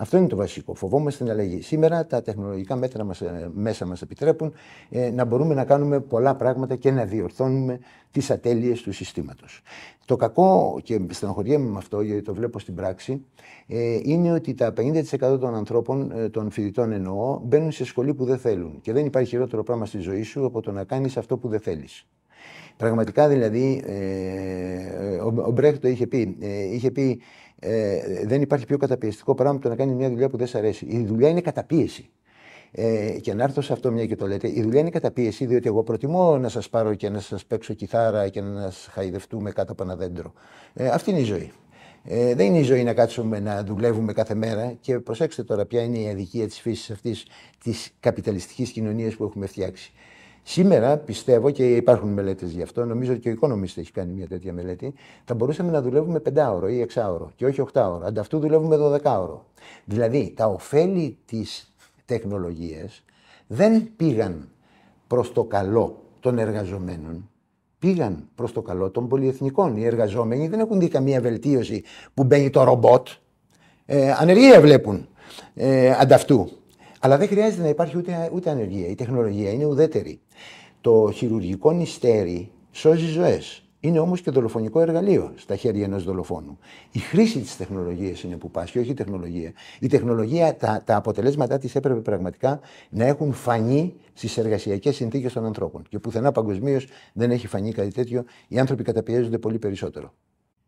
Αυτό 0.00 0.16
είναι 0.16 0.26
το 0.26 0.36
βασικό. 0.36 0.74
Φοβόμαστε 0.74 1.24
την 1.24 1.32
αλλαγή. 1.32 1.62
Σήμερα 1.62 2.06
τα 2.06 2.22
τεχνολογικά 2.22 2.76
μέτρα 2.76 3.04
μας, 3.04 3.20
ε, 3.20 3.50
μέσα 3.54 3.86
μας 3.86 4.02
επιτρέπουν 4.02 4.52
ε, 4.90 5.10
να 5.10 5.24
μπορούμε 5.24 5.54
να 5.54 5.64
κάνουμε 5.64 6.00
πολλά 6.00 6.36
πράγματα 6.36 6.76
και 6.76 6.90
να 6.90 7.04
διορθώνουμε 7.04 7.78
τις 8.10 8.30
ατέλειες 8.30 8.82
του 8.82 8.92
συστήματος. 8.92 9.62
Το 10.04 10.16
κακό, 10.16 10.80
και 10.82 11.00
στενοχωριέμαι 11.10 11.70
με 11.70 11.78
αυτό 11.78 12.00
γιατί 12.00 12.22
το 12.22 12.34
βλέπω 12.34 12.58
στην 12.58 12.74
πράξη, 12.74 13.24
ε, 13.66 13.98
είναι 14.02 14.32
ότι 14.32 14.54
τα 14.54 14.72
50% 14.72 15.38
των 15.38 15.54
ανθρώπων, 15.54 16.10
ε, 16.10 16.28
των 16.28 16.50
φοιτητών 16.50 16.92
εννοώ, 16.92 17.40
μπαίνουν 17.44 17.72
σε 17.72 17.84
σχολή 17.84 18.14
που 18.14 18.24
δεν 18.24 18.38
θέλουν. 18.38 18.80
Και 18.80 18.92
δεν 18.92 19.06
υπάρχει 19.06 19.28
χειρότερο 19.28 19.62
πράγμα 19.62 19.86
στη 19.86 19.98
ζωή 19.98 20.22
σου 20.22 20.44
από 20.44 20.60
το 20.60 20.72
να 20.72 20.84
κάνεις 20.84 21.16
αυτό 21.16 21.36
που 21.36 21.48
δεν 21.48 21.60
θέλεις. 21.60 22.06
Πραγματικά 22.76 23.28
δηλαδή, 23.28 23.82
ε, 23.86 25.16
ο, 25.16 25.34
ο 25.46 25.50
Μπρέχτ 25.50 25.80
το 25.80 25.88
είχε 25.88 26.06
πει. 26.06 26.36
Ε, 26.40 26.74
είχε 26.74 26.90
πει 26.90 27.20
ε, 27.60 28.26
δεν 28.26 28.42
υπάρχει 28.42 28.66
πιο 28.66 28.76
καταπιεστικό 28.76 29.34
πράγμα 29.34 29.54
από 29.54 29.62
το 29.62 29.68
να 29.68 29.76
κάνει 29.76 29.94
μια 29.94 30.08
δουλειά 30.08 30.28
που 30.28 30.36
δεν 30.36 30.46
σε 30.46 30.58
αρέσει. 30.58 30.86
Η 30.86 31.04
δουλειά 31.04 31.28
είναι 31.28 31.40
καταπίεση. 31.40 32.10
Ε, 32.72 33.18
και 33.20 33.34
να 33.34 33.42
έρθω 33.42 33.60
σε 33.60 33.72
αυτό 33.72 33.90
μια 33.90 34.06
και 34.06 34.16
το 34.16 34.26
λέτε. 34.26 34.48
Η 34.48 34.62
δουλειά 34.62 34.80
είναι 34.80 34.90
καταπίεση, 34.90 35.46
διότι 35.46 35.68
εγώ 35.68 35.82
προτιμώ 35.82 36.38
να 36.38 36.48
σας 36.48 36.68
πάρω 36.68 36.94
και 36.94 37.08
να 37.08 37.20
σας 37.20 37.44
παίξω 37.44 37.74
κιθάρα 37.74 38.28
και 38.28 38.40
να 38.40 38.62
σας 38.62 38.88
χαϊδευτούμε 38.90 39.50
κάτω 39.50 39.72
από 39.72 39.82
ένα 39.82 39.96
δέντρο. 39.96 40.32
Ε, 40.74 40.88
αυτή 40.88 41.10
είναι 41.10 41.20
η 41.20 41.24
ζωή. 41.24 41.52
Ε, 42.04 42.34
δεν 42.34 42.46
είναι 42.46 42.58
η 42.58 42.62
ζωή 42.62 42.82
να 42.82 42.94
κάτσουμε 42.94 43.40
να 43.40 43.64
δουλεύουμε 43.64 44.12
κάθε 44.12 44.34
μέρα 44.34 44.72
και 44.80 44.98
προσέξτε 44.98 45.42
τώρα 45.42 45.66
ποια 45.66 45.82
είναι 45.82 45.98
η 45.98 46.08
αδικία 46.08 46.46
της 46.46 46.60
φύσης 46.60 46.90
αυτής 46.90 47.26
της 47.62 47.90
καπιταλιστικής 48.00 48.70
κοινωνίας 48.70 49.14
που 49.14 49.24
έχουμε 49.24 49.46
φτιάξει. 49.46 49.92
Σήμερα 50.50 50.96
πιστεύω 50.96 51.50
και 51.50 51.76
υπάρχουν 51.76 52.08
μελέτες 52.08 52.50
γι' 52.50 52.62
αυτό, 52.62 52.84
νομίζω 52.84 53.12
ότι 53.12 53.20
και 53.20 53.30
ο 53.30 53.34
Economist 53.40 53.76
έχει 53.76 53.92
κάνει 53.92 54.12
μια 54.12 54.26
τέτοια 54.26 54.52
μελέτη, 54.52 54.94
θα 55.24 55.34
μπορούσαμε 55.34 55.70
να 55.70 55.82
δουλεύουμε 55.82 56.22
5ωρο 56.34 56.70
ή 56.70 56.86
6ωρο 56.94 57.26
και 57.36 57.46
όχι 57.46 57.62
8ωρο. 57.72 57.98
Ανταυτού 58.04 58.38
δουλεύουμε 58.38 58.76
12ωρο. 58.80 59.38
Δηλαδή 59.84 60.32
τα 60.36 60.46
ωφέλη 60.46 61.18
της 61.24 61.72
τεχνολογίας 62.04 63.04
δεν 63.46 63.90
πήγαν 63.96 64.48
προς 65.06 65.32
το 65.32 65.44
καλό 65.44 66.02
των 66.20 66.38
εργαζομένων, 66.38 67.30
πήγαν 67.78 68.28
προς 68.34 68.52
το 68.52 68.62
καλό 68.62 68.90
των 68.90 69.08
πολυεθνικών. 69.08 69.76
Οι 69.76 69.84
εργαζόμενοι 69.84 70.48
δεν 70.48 70.60
έχουν 70.60 70.78
δει 70.78 70.88
καμία 70.88 71.20
βελτίωση 71.20 71.82
που 72.14 72.24
μπαίνει 72.24 72.50
το 72.50 72.64
ρομπότ. 72.64 73.08
Ε, 73.86 74.12
ανεργία 74.12 74.60
βλέπουν 74.60 75.08
ε, 75.54 75.90
ανταυτού. 75.90 76.50
Αλλά 77.02 77.16
δεν 77.16 77.28
χρειάζεται 77.28 77.62
να 77.62 77.68
υπάρχει 77.68 77.96
ούτε, 77.96 78.30
ούτε 78.34 78.50
ανεργία. 78.50 78.86
Η 78.88 78.94
τεχνολογία 78.94 79.50
είναι 79.50 79.64
ουδέτερη. 79.64 80.20
Το 80.80 81.10
χειρουργικό 81.14 81.72
νηστέρι 81.72 82.50
σώζει 82.70 83.06
ζωές. 83.06 83.64
Είναι 83.80 83.98
όμως 83.98 84.20
και 84.20 84.30
δολοφονικό 84.30 84.80
εργαλείο 84.80 85.32
στα 85.36 85.56
χέρια 85.56 85.84
ενός 85.84 86.04
δολοφόνου. 86.04 86.58
Η 86.92 86.98
χρήση 86.98 87.40
της 87.40 87.56
τεχνολογίας 87.56 88.22
είναι 88.22 88.36
που 88.36 88.50
πάσχει, 88.50 88.78
όχι 88.78 88.90
η 88.90 88.94
τεχνολογία. 88.94 89.52
Η 89.80 89.86
τεχνολογία, 89.86 90.56
τα, 90.56 90.82
τα 90.86 90.96
αποτελέσματά 90.96 91.58
της 91.58 91.74
έπρεπε 91.74 92.00
πραγματικά 92.00 92.60
να 92.90 93.04
έχουν 93.04 93.32
φανεί 93.32 93.94
στις 94.12 94.38
εργασιακές 94.38 94.96
συνθήκες 94.96 95.32
των 95.32 95.44
ανθρώπων. 95.44 95.82
Και 95.88 95.98
πουθενά 95.98 96.32
παγκοσμίως 96.32 96.86
δεν 97.12 97.30
έχει 97.30 97.46
φανεί 97.46 97.72
κάτι 97.72 97.92
τέτοιο. 97.92 98.24
Οι 98.48 98.58
άνθρωποι 98.58 98.82
καταπιέζονται 98.82 99.38
πολύ 99.38 99.58
περισσότερο. 99.58 100.12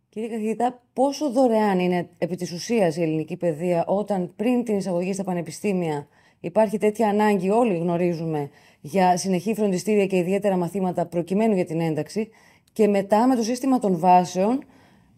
Κύριε 0.08 0.28
καθηγητά, 0.28 0.82
πόσο 0.92 1.30
δωρεάν 1.30 1.78
είναι 1.78 2.08
επί 2.18 2.36
της 2.36 2.52
ουσίας 2.52 2.96
η 2.96 3.02
ελληνική 3.02 3.36
παιδεία 3.36 3.84
όταν 3.86 4.32
πριν 4.36 4.64
την 4.64 4.76
εισαγωγή 4.76 5.12
στα 5.12 5.24
πανεπιστήμια 5.24 6.08
Υπάρχει 6.44 6.78
τέτοια 6.78 7.08
ανάγκη, 7.08 7.50
όλοι 7.50 7.76
γνωρίζουμε, 7.78 8.50
για 8.80 9.16
συνεχή 9.16 9.54
φροντιστήρια 9.54 10.06
και 10.06 10.16
ιδιαίτερα 10.16 10.56
μαθήματα 10.56 11.06
προκειμένου 11.06 11.54
για 11.54 11.64
την 11.64 11.80
ένταξη. 11.80 12.28
Και 12.72 12.88
μετά 12.88 13.26
με 13.28 13.36
το 13.36 13.42
σύστημα 13.42 13.78
των 13.78 13.98
βάσεων 13.98 14.64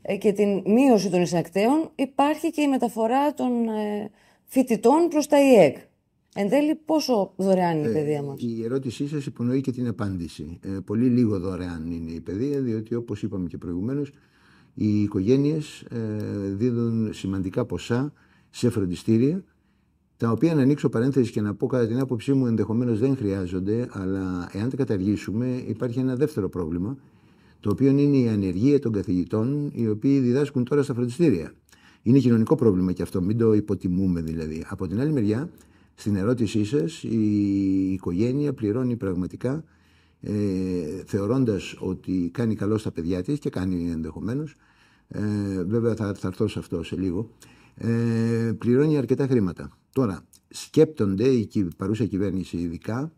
ε, 0.02 0.16
και 0.16 0.32
την 0.32 0.62
μείωση 0.66 1.10
των 1.10 1.22
εισακτέων 1.22 1.90
υπάρχει 1.94 2.50
και 2.50 2.60
η 2.60 2.68
μεταφορά 2.68 3.34
των 3.34 3.68
ε, 3.68 4.10
φοιτητών 4.44 5.08
προς 5.08 5.26
τα 5.26 5.36
ΙΕΚ. 5.40 5.76
Εν 6.34 6.48
τέλει, 6.48 6.74
πόσο 6.74 7.32
δωρεάν 7.36 7.78
είναι 7.78 7.86
η 7.86 7.90
ε, 7.90 7.94
παιδεία 7.94 8.22
μας; 8.22 8.40
Η 8.42 8.64
ερώτησή 8.64 9.08
σας 9.08 9.26
υπονοεί 9.26 9.60
και 9.60 9.72
την 9.72 9.86
απάντηση. 9.86 10.58
πολύ 10.84 11.06
λίγο 11.06 11.38
δωρεάν 11.38 11.90
είναι 11.90 12.10
η 12.10 12.20
παιδεία, 12.20 12.60
διότι 12.60 12.94
όπως 12.94 13.22
είπαμε 13.22 13.48
και 13.48 13.58
προηγουμένως, 13.58 14.12
οι 14.74 15.02
οικογένειες 15.02 15.84
δίδουν 16.56 17.12
σημαντικά 17.12 17.64
ποσά 17.64 18.12
σε 18.50 18.70
φροντιστήρια 18.70 19.44
τα 20.16 20.30
οποία 20.30 20.54
να 20.54 20.62
ανοίξω 20.62 20.88
παρένθεση 20.88 21.32
και 21.32 21.40
να 21.40 21.54
πω 21.54 21.66
κατά 21.66 21.86
την 21.86 21.98
άποψή 21.98 22.32
μου 22.32 22.46
ενδεχομένως 22.46 22.98
δεν 22.98 23.16
χρειάζονται, 23.16 23.88
αλλά 23.90 24.48
εάν 24.52 24.70
τα 24.70 24.76
καταργήσουμε 24.76 25.62
υπάρχει 25.66 25.98
ένα 25.98 26.16
δεύτερο 26.16 26.48
πρόβλημα, 26.48 26.96
το 27.60 27.70
οποίο 27.70 27.90
είναι 27.90 28.16
η 28.16 28.28
ανεργία 28.28 28.78
των 28.78 28.92
καθηγητών 28.92 29.70
οι 29.74 29.88
οποίοι 29.88 30.18
διδάσκουν 30.18 30.64
τώρα 30.64 30.82
στα 30.82 30.94
φροντιστήρια. 30.94 31.52
Είναι 32.02 32.18
κοινωνικό 32.18 32.54
πρόβλημα 32.54 32.92
και 32.92 33.02
αυτό, 33.02 33.22
μην 33.22 33.38
το 33.38 33.52
υποτιμούμε 33.52 34.20
δηλαδή. 34.20 34.64
Από 34.68 34.86
την 34.86 35.00
άλλη 35.00 35.12
μεριά, 35.12 35.50
στην 35.94 36.16
ερώτησή 36.16 36.64
σας, 36.64 37.02
η 37.02 37.92
οικογένεια 37.92 38.52
πληρώνει 38.52 38.96
πραγματικά 38.96 39.64
ε, 40.20 40.32
θεωρώντας 41.06 41.76
ότι 41.78 42.30
κάνει 42.32 42.54
καλό 42.54 42.78
στα 42.78 42.90
παιδιά 42.90 43.22
της 43.22 43.38
και 43.38 43.50
κάνει 43.50 43.90
ενδεχομένως, 43.90 44.54
ε, 45.08 45.20
βέβαια 45.64 45.94
θα, 45.94 46.14
θα 46.14 46.26
έρθω 46.26 46.48
σε 46.48 46.58
αυτό 46.58 46.82
σε 46.82 46.96
λίγο, 46.96 47.30
ε, 47.74 48.52
πληρώνει 48.58 48.96
αρκετά 48.96 49.26
χρήματα. 49.26 49.78
Τώρα, 49.94 50.24
σκέπτονται 50.48 51.28
η 51.28 51.48
παρούσα 51.76 52.04
κυβέρνηση 52.04 52.56
ειδικά, 52.56 53.12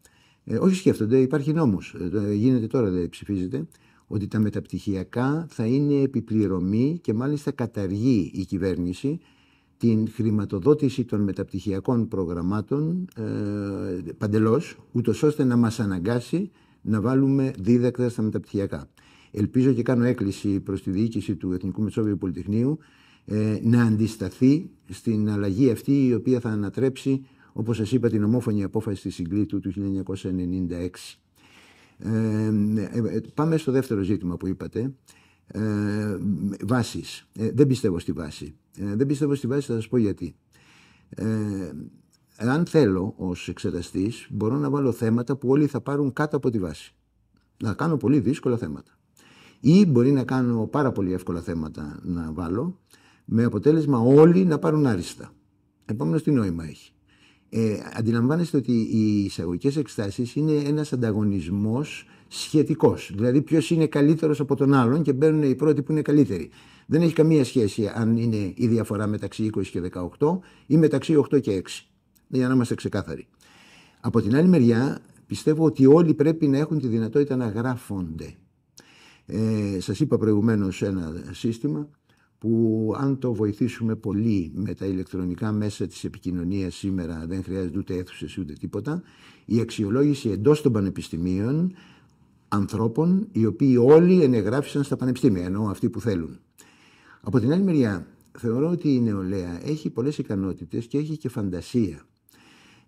ε, 0.44 0.56
όχι 0.56 0.74
σκέφτονται, 0.74 1.20
υπάρχει 1.20 1.52
νόμος, 1.52 1.96
ε, 2.28 2.32
γίνεται 2.32 2.66
τώρα, 2.66 2.90
δεν 2.90 3.08
ψηφίζεται, 3.08 3.66
ότι 4.06 4.26
τα 4.26 4.38
μεταπτυχιακά 4.38 5.46
θα 5.50 5.66
είναι 5.66 6.02
επιπληρωμή 6.02 6.98
και 7.02 7.14
μάλιστα 7.14 7.50
καταργεί 7.50 8.30
η 8.34 8.44
κυβέρνηση 8.44 9.18
την 9.76 10.08
χρηματοδότηση 10.10 11.04
των 11.04 11.20
μεταπτυχιακών 11.20 12.08
προγραμμάτων 12.08 13.08
ε, 13.16 14.12
παντελώς, 14.18 14.76
ούτως 14.92 15.22
ώστε 15.22 15.44
να 15.44 15.56
μας 15.56 15.80
αναγκάσει 15.80 16.50
να 16.82 17.00
βάλουμε 17.00 17.52
δίδακτα 17.58 18.08
στα 18.08 18.22
μεταπτυχιακά. 18.22 18.88
Ελπίζω 19.30 19.72
και 19.72 19.82
κάνω 19.82 20.04
έκκληση 20.04 20.60
προς 20.60 20.82
τη 20.82 20.90
διοίκηση 20.90 21.36
του 21.36 21.52
Εθνικού 21.52 21.82
Μεσόβιου 21.82 22.16
Πολυτεχνείου 22.18 22.78
ε, 23.26 23.58
να 23.62 23.82
αντισταθεί 23.82 24.70
στην 24.90 25.30
αλλαγή 25.30 25.70
αυτή 25.70 26.06
η 26.06 26.14
οποία 26.14 26.40
θα 26.40 26.48
ανατρέψει, 26.48 27.26
όπως 27.52 27.76
σας 27.76 27.92
είπα, 27.92 28.08
την 28.08 28.24
ομόφωνη 28.24 28.62
απόφαση 28.62 29.02
της 29.02 29.14
Συγκλήτου 29.14 29.60
του 29.60 29.72
1996. 29.72 31.18
Ε, 31.98 32.46
ε, 32.92 33.20
πάμε 33.34 33.56
στο 33.56 33.72
δεύτερο 33.72 34.02
ζήτημα 34.02 34.36
που 34.36 34.46
είπατε. 34.46 34.92
Ε, 35.46 36.18
βάσεις. 36.66 37.28
Ε, 37.32 37.50
δεν 37.50 37.66
πιστεύω 37.66 37.98
στη 37.98 38.12
βάση. 38.12 38.54
Ε, 38.78 38.94
δεν 38.96 39.06
πιστεύω 39.06 39.34
στη 39.34 39.46
βάση, 39.46 39.66
θα 39.66 39.74
σας 39.74 39.88
πω 39.88 39.96
γιατί. 39.96 40.34
Ε, 41.08 41.26
αν 42.36 42.66
θέλω 42.66 43.14
ως 43.16 43.48
εξεταστής, 43.48 44.26
μπορώ 44.30 44.56
να 44.56 44.70
βάλω 44.70 44.92
θέματα 44.92 45.36
που 45.36 45.48
όλοι 45.48 45.66
θα 45.66 45.80
πάρουν 45.80 46.12
κάτω 46.12 46.36
από 46.36 46.50
τη 46.50 46.58
βάση. 46.58 46.94
Να 47.62 47.74
κάνω 47.74 47.96
πολύ 47.96 48.20
δύσκολα 48.20 48.56
θέματα. 48.56 48.90
Ή 49.60 49.86
μπορεί 49.86 50.12
να 50.12 50.24
κάνω 50.24 50.66
πάρα 50.66 50.92
πολύ 50.92 51.12
εύκολα 51.12 51.40
θέματα 51.40 52.00
να 52.02 52.32
βάλω, 52.32 52.78
με 53.26 53.44
αποτέλεσμα 53.44 53.98
όλοι 53.98 54.44
να 54.44 54.58
πάρουν 54.58 54.86
άριστα. 54.86 55.32
Επομένως 55.84 56.22
τι 56.22 56.30
νόημα 56.30 56.64
έχει. 56.64 56.90
Ε, 57.48 57.78
αντιλαμβάνεστε 57.94 58.56
ότι 58.56 58.72
οι 58.72 59.24
εισαγωγικές 59.24 59.76
εκστάσεις 59.76 60.34
είναι 60.34 60.52
ένας 60.52 60.92
ανταγωνισμός 60.92 62.06
σχετικός. 62.28 63.12
Δηλαδή, 63.14 63.42
ποιος 63.42 63.70
είναι 63.70 63.86
καλύτερος 63.86 64.40
από 64.40 64.54
τον 64.54 64.74
άλλον 64.74 65.02
και 65.02 65.12
μπαίνουν 65.12 65.42
οι 65.42 65.54
πρώτοι 65.54 65.82
που 65.82 65.92
είναι 65.92 66.02
καλύτεροι. 66.02 66.50
Δεν 66.86 67.02
έχει 67.02 67.12
καμία 67.12 67.44
σχέση 67.44 67.90
αν 67.94 68.16
είναι 68.16 68.52
η 68.54 68.66
διαφορά 68.66 69.06
μεταξύ 69.06 69.50
20 69.56 69.70
και 69.70 69.80
18 70.18 70.38
ή 70.66 70.76
μεταξύ 70.76 71.14
8 71.30 71.40
και 71.40 71.62
6. 71.64 71.86
Για 72.28 72.48
να 72.48 72.54
είμαστε 72.54 72.74
ξεκάθαροι. 72.74 73.26
Από 74.00 74.20
την 74.20 74.36
άλλη 74.36 74.48
μεριά, 74.48 75.00
πιστεύω 75.26 75.64
ότι 75.64 75.86
όλοι 75.86 76.14
πρέπει 76.14 76.48
να 76.48 76.58
έχουν 76.58 76.78
τη 76.78 76.86
δυνατότητα 76.86 77.36
να 77.36 77.48
γράφονται. 77.48 78.34
Ε, 79.26 79.80
σας 79.80 80.00
είπα 80.00 80.18
προηγουμένως 80.18 80.82
ένα 80.82 81.22
σύστημα 81.30 81.88
που 82.38 82.92
αν 82.96 83.18
το 83.18 83.34
βοηθήσουμε 83.34 83.96
πολύ 83.96 84.52
με 84.54 84.74
τα 84.74 84.86
ηλεκτρονικά 84.86 85.52
μέσα 85.52 85.86
της 85.86 86.04
επικοινωνίας 86.04 86.74
σήμερα 86.74 87.24
δεν 87.26 87.42
χρειάζεται 87.42 87.78
ούτε 87.78 87.94
αίθουσες 87.94 88.38
ούτε 88.38 88.52
τίποτα 88.52 89.02
η 89.44 89.60
αξιολόγηση 89.60 90.28
εντός 90.28 90.62
των 90.62 90.72
πανεπιστημίων 90.72 91.72
ανθρώπων 92.48 93.28
οι 93.32 93.46
οποίοι 93.46 93.76
όλοι 93.80 94.22
ενεγράφησαν 94.22 94.84
στα 94.84 94.96
πανεπιστήμια 94.96 95.44
ενώ 95.44 95.68
αυτοί 95.68 95.88
που 95.90 96.00
θέλουν. 96.00 96.38
Από 97.20 97.40
την 97.40 97.52
άλλη 97.52 97.62
μεριά 97.62 98.06
θεωρώ 98.38 98.70
ότι 98.70 98.94
η 98.94 99.00
νεολαία 99.00 99.60
έχει 99.66 99.90
πολλές 99.90 100.18
ικανότητες 100.18 100.86
και 100.86 100.98
έχει 100.98 101.16
και 101.16 101.28
φαντασία. 101.28 102.06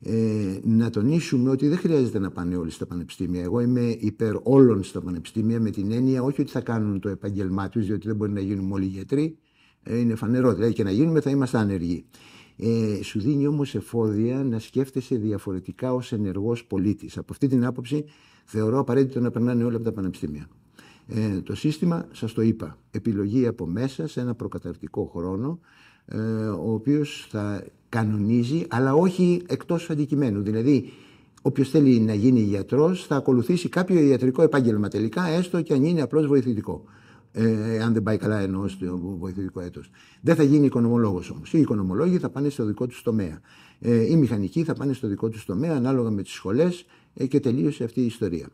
Ε, 0.00 0.58
να 0.62 0.90
τονίσουμε 0.90 1.50
ότι 1.50 1.68
δεν 1.68 1.78
χρειάζεται 1.78 2.18
να 2.18 2.30
πάνε 2.30 2.56
όλοι 2.56 2.70
στα 2.70 2.86
πανεπιστήμια. 2.86 3.42
Εγώ 3.42 3.60
είμαι 3.60 3.96
υπέρ 3.98 4.34
όλων 4.42 4.82
στα 4.82 5.00
πανεπιστήμια 5.00 5.60
με 5.60 5.70
την 5.70 5.92
έννοια 5.92 6.22
όχι 6.22 6.40
ότι 6.40 6.50
θα 6.50 6.60
κάνουν 6.60 7.00
το 7.00 7.08
επάγγελμά 7.08 7.68
τους, 7.68 7.86
διότι 7.86 8.06
δεν 8.06 8.16
μπορεί 8.16 8.32
να 8.32 8.40
γίνουν 8.40 8.72
όλοι 8.72 8.84
γιατροί. 8.84 9.38
Ε, 9.82 9.98
είναι 9.98 10.14
φανερό. 10.14 10.54
Δηλαδή 10.54 10.72
και 10.72 10.82
να 10.82 10.90
γίνουμε 10.90 11.20
θα 11.20 11.30
είμαστε 11.30 11.58
άνεργοι. 11.58 12.04
Ε, 12.56 13.02
σου 13.02 13.20
δίνει 13.20 13.46
όμως 13.46 13.74
εφόδια 13.74 14.44
να 14.44 14.58
σκέφτεσαι 14.58 15.16
διαφορετικά 15.16 15.94
ως 15.94 16.12
ενεργός 16.12 16.64
πολίτης. 16.64 17.18
Από 17.18 17.32
αυτή 17.32 17.46
την 17.46 17.64
άποψη 17.64 18.04
θεωρώ 18.44 18.78
απαραίτητο 18.78 19.20
να 19.20 19.30
περνάνε 19.30 19.64
όλα 19.64 19.76
από 19.76 19.84
τα 19.84 19.92
πανεπιστήμια. 19.92 20.48
Ε, 21.06 21.40
το 21.40 21.54
σύστημα, 21.54 22.08
σας 22.12 22.32
το 22.32 22.42
είπα, 22.42 22.78
επιλογή 22.90 23.46
από 23.46 23.66
μέσα 23.66 24.06
σε 24.06 24.20
ένα 24.20 24.34
προκαταρτικό 24.34 25.04
χρόνο, 25.04 25.60
ε, 26.04 26.18
ο 26.46 26.72
οποίος 26.72 27.26
θα 27.30 27.64
κανονίζει, 27.88 28.64
αλλά 28.68 28.94
όχι 28.94 29.42
εκτός 29.46 29.90
αντικειμένου. 29.90 30.42
Δηλαδή, 30.42 30.92
όποιος 31.42 31.70
θέλει 31.70 32.00
να 32.00 32.14
γίνει 32.14 32.40
γιατρός 32.40 33.06
θα 33.06 33.16
ακολουθήσει 33.16 33.68
κάποιο 33.68 34.00
ιατρικό 34.00 34.42
επάγγελμα 34.42 34.88
τελικά, 34.88 35.26
έστω 35.26 35.62
και 35.62 35.74
αν 35.74 35.84
είναι 35.84 36.02
απλώς 36.02 36.26
βοηθητικό. 36.26 36.84
Ε, 37.32 37.82
αν 37.82 37.92
δεν 37.92 38.02
πάει 38.02 38.16
καλά 38.16 38.38
εννοώ 38.38 38.68
στο 38.68 38.98
βοηθητικό 39.18 39.60
έτος. 39.60 39.90
Δεν 40.20 40.34
θα 40.34 40.42
γίνει 40.42 40.66
οικονομολόγος 40.66 41.30
όμως. 41.30 41.52
Οι 41.52 41.58
οικονομολόγοι 41.58 42.18
θα 42.18 42.30
πάνε 42.30 42.48
στο 42.48 42.64
δικό 42.64 42.86
τους 42.86 43.02
τομέα. 43.02 43.40
Ε, 43.80 44.10
οι 44.10 44.16
μηχανικοί 44.16 44.64
θα 44.64 44.74
πάνε 44.74 44.92
στο 44.92 45.08
δικό 45.08 45.28
τους 45.28 45.44
τομέα 45.44 45.76
ανάλογα 45.76 46.10
με 46.10 46.22
τις 46.22 46.32
σχολές 46.32 46.84
ε, 47.14 47.26
και 47.26 47.40
τελείωσε 47.40 47.84
αυτή 47.84 48.00
η 48.00 48.06
ιστορία. 48.06 48.48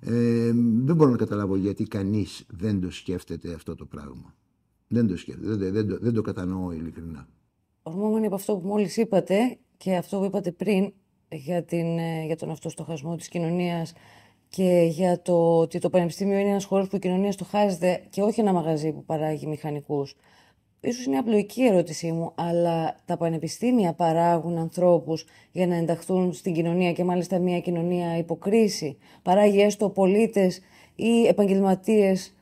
Ε, 0.00 0.52
δεν 0.84 0.96
μπορώ 0.96 1.10
να 1.10 1.16
καταλάβω 1.16 1.56
γιατί 1.56 1.84
κανείς 1.84 2.46
δεν 2.58 2.80
το 2.80 2.90
σκέφτεται 2.90 3.54
αυτό 3.54 3.74
το 3.74 3.84
πράγμα. 3.84 4.34
Δεν 4.88 5.06
το 5.06 5.16
σκέφτεται, 5.16 5.54
δεν, 5.54 5.72
δεν, 5.72 5.88
το, 5.88 5.98
δεν 6.00 6.12
το 6.12 6.22
κατανοώ 6.22 6.72
ειλικρινά. 6.72 7.28
Ορμόμενοι 7.86 8.26
από 8.26 8.34
αυτό 8.34 8.56
που 8.56 8.66
μόλις 8.66 8.96
είπατε 8.96 9.56
και 9.76 9.96
αυτό 9.96 10.18
που 10.18 10.24
είπατε 10.24 10.50
πριν 10.50 10.92
για, 11.28 11.62
την, 11.62 11.98
ε, 11.98 12.24
για 12.24 12.36
τον 12.36 12.50
αυτοστοχασμό 12.50 13.16
της 13.16 13.28
κοινωνίας 13.28 13.92
και 14.48 14.86
για 14.90 15.22
το 15.22 15.58
ότι 15.58 15.78
το 15.78 15.90
πανεπιστήμιο 15.90 16.38
είναι 16.38 16.50
ένας 16.50 16.64
χώρος 16.64 16.88
που 16.88 16.96
η 16.96 16.98
κοινωνία 16.98 17.32
στοχάζεται 17.32 18.02
και 18.10 18.22
όχι 18.22 18.40
ένα 18.40 18.52
μαγαζί 18.52 18.92
που 18.92 19.04
παράγει 19.04 19.46
μηχανικούς. 19.46 20.16
Ίσως 20.80 21.04
είναι 21.06 21.18
απλοϊκή 21.18 21.62
ερώτησή 21.62 22.12
μου, 22.12 22.32
αλλά 22.34 22.96
τα 23.04 23.16
πανεπιστήμια 23.16 23.92
παράγουν 23.92 24.58
ανθρώπους 24.58 25.24
για 25.52 25.66
να 25.66 25.74
ενταχθούν 25.74 26.32
στην 26.32 26.52
κοινωνία 26.54 26.92
και 26.92 27.04
μάλιστα 27.04 27.38
μια 27.38 27.60
κοινωνία 27.60 28.16
υποκρίση. 28.16 28.98
Παράγει 29.22 29.60
έστω 29.60 29.88
πολίτες 29.88 30.60
ή 30.94 31.26
επαγγελματίες 31.26 32.34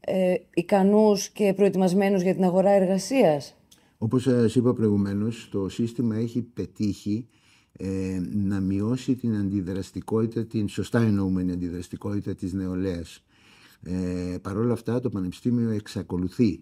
ε, 0.00 0.34
ικανούς 0.54 1.28
και 1.28 1.52
προετοιμασμένους 1.54 2.22
για 2.22 2.34
την 2.34 2.44
αγορά 2.44 2.70
εργασίας. 2.70 3.54
Όπως 4.02 4.22
σας 4.22 4.54
είπα 4.54 4.72
προηγουμένως, 4.72 5.48
το 5.50 5.68
σύστημα 5.68 6.16
έχει 6.16 6.42
πετύχει 6.42 7.28
ε, 7.72 8.20
να 8.32 8.60
μειώσει 8.60 9.16
την 9.16 9.36
αντιδραστικότητα, 9.36 10.44
την 10.44 10.68
σωστά 10.68 11.00
εννοούμενη 11.00 11.52
αντιδραστικότητα 11.52 12.34
της 12.34 12.52
νεολαίας. 12.52 13.24
Ε, 13.82 14.36
Παρ' 14.42 14.56
όλα 14.56 14.72
αυτά 14.72 15.00
το 15.00 15.08
Πανεπιστήμιο 15.08 15.70
εξακολουθεί 15.70 16.60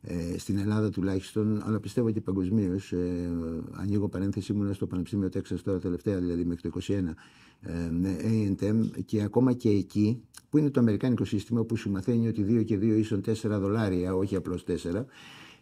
ε, 0.00 0.38
στην 0.38 0.58
Ελλάδα 0.58 0.90
τουλάχιστον, 0.90 1.62
αλλά 1.64 1.80
πιστεύω 1.80 2.10
και 2.10 2.20
παγκοσμίως. 2.20 2.92
Ε, 2.92 3.30
ανοίγω 3.72 4.08
παρένθεση, 4.08 4.52
ήμουν 4.52 4.74
στο 4.74 4.86
Πανεπιστήμιο 4.86 5.28
Τέξας 5.28 5.62
τώρα 5.62 5.78
τελευταία, 5.78 6.18
δηλαδή 6.18 6.44
μέχρι 6.44 6.70
το 6.70 6.80
2021, 6.80 7.14
ε, 7.60 7.90
A&M, 8.60 9.02
και 9.04 9.22
ακόμα 9.22 9.52
και 9.52 9.68
εκεί, 9.68 10.22
που 10.50 10.58
είναι 10.58 10.70
το 10.70 10.80
αμερικάνικο 10.80 11.24
σύστημα 11.24 11.64
που 11.64 11.76
σου 11.76 11.90
μαθαίνει 11.90 12.28
ότι 12.28 12.44
2 12.48 12.64
και 12.64 12.76
2 12.76 12.82
ίσον 12.82 13.20
4 13.20 13.32
δολάρια, 13.60 14.14
όχι 14.14 14.36
απλώς 14.36 14.64
4, 14.64 15.04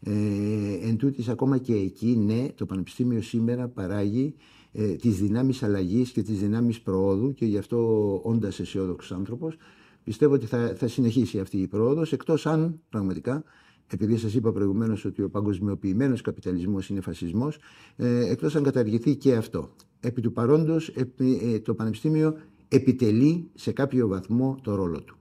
ε, 0.06 0.88
εν 0.88 0.96
τούτης, 0.96 1.28
ακόμα 1.28 1.58
και 1.58 1.74
εκεί, 1.74 2.16
ναι, 2.16 2.48
το 2.54 2.66
Πανεπιστήμιο 2.66 3.22
σήμερα 3.22 3.68
παράγει 3.68 4.34
ε, 4.72 4.94
τις 4.94 5.16
δυνάμεις 5.16 5.62
αλλαγής 5.62 6.10
και 6.10 6.22
τις 6.22 6.38
δυνάμεις 6.38 6.80
προόδου 6.80 7.32
και 7.32 7.44
γι' 7.44 7.58
αυτό 7.58 8.20
όντας 8.24 8.60
αισιόδοξος 8.60 9.12
άνθρωπος 9.12 9.56
πιστεύω 10.04 10.34
ότι 10.34 10.46
θα, 10.46 10.74
θα 10.76 10.88
συνεχίσει 10.88 11.38
αυτή 11.38 11.58
η 11.58 11.66
πρόοδος 11.66 12.12
εκτός 12.12 12.46
αν 12.46 12.80
πραγματικά 12.88 13.44
επειδή 13.86 14.16
σας 14.16 14.34
είπα 14.34 14.52
προηγουμένως 14.52 15.04
ότι 15.04 15.22
ο 15.22 15.30
παγκοσμιοποιημένος 15.30 16.20
καπιταλισμός 16.20 16.88
είναι 16.88 17.00
φασισμός, 17.00 17.58
ε, 17.96 18.30
εκτός 18.30 18.56
αν 18.56 18.62
καταργηθεί 18.62 19.16
και 19.16 19.34
αυτό. 19.34 19.74
Επί 20.00 20.20
του 20.20 20.32
παρόντος, 20.32 20.88
ε, 20.88 21.58
το 21.58 21.74
Πανεπιστήμιο 21.74 22.36
επιτελεί 22.68 23.50
σε 23.54 23.72
κάποιο 23.72 24.08
βαθμό 24.08 24.58
το 24.62 24.74
ρόλο 24.74 25.02
του. 25.02 25.16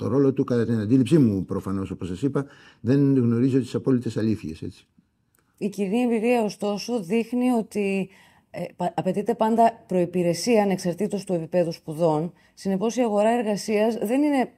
Το 0.00 0.08
ρόλο 0.08 0.32
του, 0.32 0.44
κατά 0.44 0.64
την 0.64 0.78
αντίληψή 0.78 1.18
μου, 1.18 1.44
προφανώς, 1.44 1.90
όπως 1.90 2.08
σας 2.08 2.22
είπα, 2.22 2.46
δεν 2.80 3.16
γνωρίζω 3.16 3.58
τις 3.58 3.74
απόλυτες 3.74 4.16
αλήθειες, 4.16 4.62
έτσι. 4.62 4.86
Η 5.58 5.68
κοινή 5.68 6.00
εμπειρία, 6.00 6.42
ωστόσο, 6.42 7.02
δείχνει 7.02 7.50
ότι 7.50 8.08
ε, 8.50 8.64
απαιτείται 8.94 9.34
πάντα 9.34 9.84
προϋπηρεσία 9.86 10.62
ανεξαρτήτως 10.62 11.24
του 11.24 11.32
επίπεδου 11.32 11.72
σπουδών. 11.72 12.32
Συνεπώς, 12.54 12.96
η 12.96 13.00
αγορά 13.00 13.30
εργασίας 13.30 13.98
δεν 13.98 14.22
είναι 14.22 14.50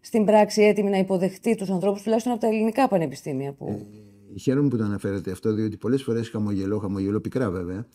στην 0.00 0.24
πράξη 0.24 0.62
έτοιμη 0.62 0.90
να 0.90 0.98
υποδεχτεί 0.98 1.54
τους 1.54 1.70
ανθρώπους, 1.70 2.02
τουλάχιστον 2.02 2.32
από 2.32 2.40
τα 2.40 2.46
ελληνικά 2.46 2.88
πανεπιστήμια. 2.88 3.52
Που... 3.52 3.86
Ε, 4.34 4.38
χαίρομαι 4.38 4.68
που 4.68 4.76
το 4.76 4.84
αναφέρετε 4.84 5.30
αυτό, 5.30 5.52
διότι 5.52 5.76
πολλές 5.76 6.02
φορές 6.02 6.28
χαμογελώ, 6.28 6.78
χαμογελώ 6.78 7.20
πικρά 7.20 7.50
βέβαια, 7.50 7.86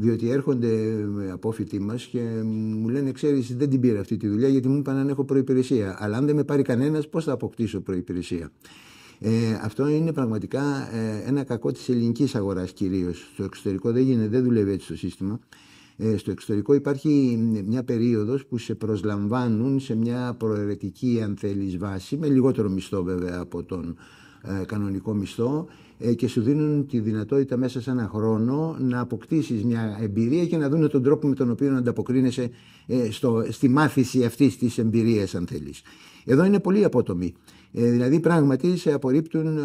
διότι 0.00 0.30
έρχονται 0.30 1.04
απόφοιτοι 1.32 1.80
μας 1.80 2.04
και 2.04 2.20
μου 2.44 2.88
λένε: 2.88 3.12
Ξέρεις, 3.12 3.56
δεν 3.56 3.70
την 3.70 3.80
πήρα 3.80 4.00
αυτή 4.00 4.16
τη 4.16 4.28
δουλειά 4.28 4.48
γιατί 4.48 4.68
μου 4.68 4.76
είπαν 4.76 4.96
αν 4.96 5.08
έχω 5.08 5.24
προπηρεσία. 5.24 5.96
Αλλά 5.98 6.16
αν 6.16 6.26
δεν 6.26 6.36
με 6.36 6.44
πάρει 6.44 6.62
κανένας, 6.62 7.08
πώς 7.08 7.24
θα 7.24 7.32
αποκτήσω 7.32 7.80
προπηρεσία. 7.80 8.50
Ε, 9.18 9.30
αυτό 9.62 9.88
είναι 9.88 10.12
πραγματικά 10.12 10.62
ε, 10.94 11.22
ένα 11.26 11.44
κακό 11.44 11.72
της 11.72 11.88
ελληνικής 11.88 12.34
αγοράς 12.34 12.72
κυρίως. 12.72 13.30
Στο 13.32 13.44
εξωτερικό 13.44 13.92
δεν 13.92 14.02
γίνεται, 14.02 14.28
δεν 14.28 14.42
δουλεύει 14.42 14.72
έτσι 14.72 14.86
το 14.86 14.96
σύστημα. 14.96 15.40
Ε, 15.96 16.16
στο 16.16 16.30
εξωτερικό 16.30 16.74
υπάρχει 16.74 17.38
μια 17.66 17.84
περίοδος 17.84 18.46
που 18.46 18.58
σε 18.58 18.74
προσλαμβάνουν 18.74 19.80
σε 19.80 19.94
μια 19.94 20.34
προαιρετική 20.38 21.20
αν 21.24 21.36
θέλεις 21.38 21.78
βάση, 21.78 22.16
με 22.16 22.28
λιγότερο 22.28 22.68
μισθό 22.68 23.02
βέβαια 23.02 23.38
από 23.40 23.62
τον 23.62 23.96
ε, 24.42 24.64
κανονικό 24.64 25.14
μισθό 25.14 25.66
ε, 25.68 25.89
και 26.16 26.28
σου 26.28 26.42
δίνουν 26.42 26.86
τη 26.86 27.00
δυνατότητα 27.00 27.56
μέσα 27.56 27.80
σε 27.80 27.90
ένα 27.90 28.08
χρόνο 28.12 28.76
να 28.80 29.00
αποκτήσεις 29.00 29.64
μια 29.64 29.98
εμπειρία 30.00 30.46
και 30.46 30.56
να 30.56 30.68
δουν 30.68 30.88
τον 30.88 31.02
τρόπο 31.02 31.28
με 31.28 31.34
τον 31.34 31.50
οποίο 31.50 31.70
να 31.70 31.78
ανταποκρίνεσαι 31.78 32.50
ε, 32.86 33.10
στο, 33.10 33.44
στη 33.50 33.68
μάθηση 33.68 34.24
αυτής 34.24 34.58
της 34.58 34.78
εμπειρίας 34.78 35.34
αν 35.34 35.46
θέλεις. 35.46 35.82
Εδώ 36.24 36.44
είναι 36.44 36.60
πολύ 36.60 36.84
απότομη. 36.84 37.34
Ε, 37.72 37.90
δηλαδή 37.90 38.20
πράγματι 38.20 38.76
σε 38.76 38.92
απορρίπτουν 38.92 39.58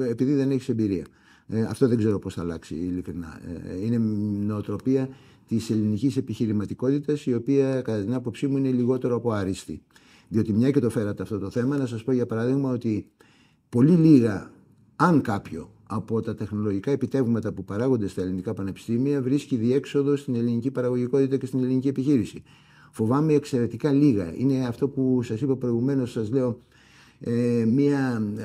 ε, 0.00 0.08
επειδή 0.08 0.34
δεν 0.34 0.50
έχεις 0.50 0.68
εμπειρία. 0.68 1.04
Ε, 1.48 1.62
αυτό 1.62 1.88
δεν 1.88 1.98
ξέρω 1.98 2.18
πώς 2.18 2.34
θα 2.34 2.40
αλλάξει 2.40 2.74
ειλικρινά. 2.74 3.40
Ε, 3.68 3.84
είναι 3.84 3.98
νοοτροπία 4.46 5.08
της 5.48 5.70
ελληνικής 5.70 6.16
επιχειρηματικότητας 6.16 7.26
η 7.26 7.34
οποία 7.34 7.80
κατά 7.80 8.02
την 8.02 8.14
άποψή 8.14 8.46
μου 8.46 8.56
είναι 8.56 8.70
λιγότερο 8.70 9.14
από 9.14 9.30
άριστη. 9.30 9.82
Διότι 10.28 10.52
μια 10.52 10.70
και 10.70 10.80
το 10.80 10.90
φέρατε 10.90 11.22
αυτό 11.22 11.38
το 11.38 11.50
θέμα, 11.50 11.76
να 11.76 11.86
σας 11.86 12.04
πω 12.04 12.12
για 12.12 12.26
παράδειγμα 12.26 12.70
ότι 12.70 13.06
πολύ 13.68 13.92
λίγα, 13.92 14.50
αν 15.02 15.20
κάποιο, 15.20 15.70
από 15.86 16.22
τα 16.22 16.34
τεχνολογικά 16.34 16.90
επιτεύγματα 16.90 17.52
που 17.52 17.64
παράγονται 17.64 18.08
στα 18.08 18.22
ελληνικά 18.22 18.54
πανεπιστήμια 18.54 19.22
βρίσκει 19.22 19.56
διέξοδο 19.56 20.16
στην 20.16 20.34
ελληνική 20.34 20.70
παραγωγικότητα 20.70 21.36
και 21.36 21.46
στην 21.46 21.64
ελληνική 21.64 21.88
επιχείρηση. 21.88 22.42
Φοβάμαι 22.90 23.32
εξαιρετικά 23.32 23.92
λίγα. 23.92 24.32
Είναι 24.36 24.66
αυτό 24.66 24.88
που 24.88 25.22
σας 25.22 25.40
είπα 25.40 25.56
προηγουμένως, 25.56 26.10
σας 26.10 26.30
λέω, 26.30 26.58
ε, 27.20 27.64
μια 27.66 28.22
ε, 28.38 28.42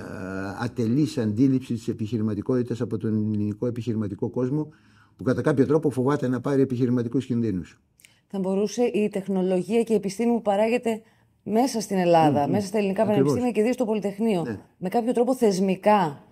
ατελής 0.63 1.17
αντίληψη 1.17 1.73
της 1.73 1.87
επιχειρηματικότητας 1.87 2.81
από 2.81 2.97
τον 2.97 3.13
ελληνικό 3.13 3.67
επιχειρηματικό 3.67 4.29
κόσμο 4.29 4.69
που 5.17 5.23
κατά 5.23 5.41
κάποιο 5.41 5.65
τρόπο 5.65 5.89
φοβάται 5.89 6.27
να 6.27 6.41
πάρει 6.41 6.61
επιχειρηματικούς 6.61 7.25
κινδύνους. 7.25 7.79
Θα 8.27 8.39
μπορούσε 8.39 8.83
η 8.83 9.09
τεχνολογία 9.09 9.83
και 9.83 9.93
η 9.93 9.95
επιστήμη 9.95 10.31
που 10.31 10.41
παράγεται 10.41 11.01
μέσα 11.43 11.81
στην 11.81 11.97
Ελλάδα, 11.97 12.47
μέσα 12.47 12.67
στα 12.67 12.77
ελληνικά 12.77 13.05
πανεπιστήμια 13.05 13.51
και 13.51 13.59
ιδίως 13.59 13.75
στο 13.75 13.85
Πολυτεχνείο, 13.85 14.41
ναι. 14.41 14.59
με 14.77 14.89
κάποιο 14.89 15.13
τρόπο 15.13 15.35
θεσμικά, 15.35 16.24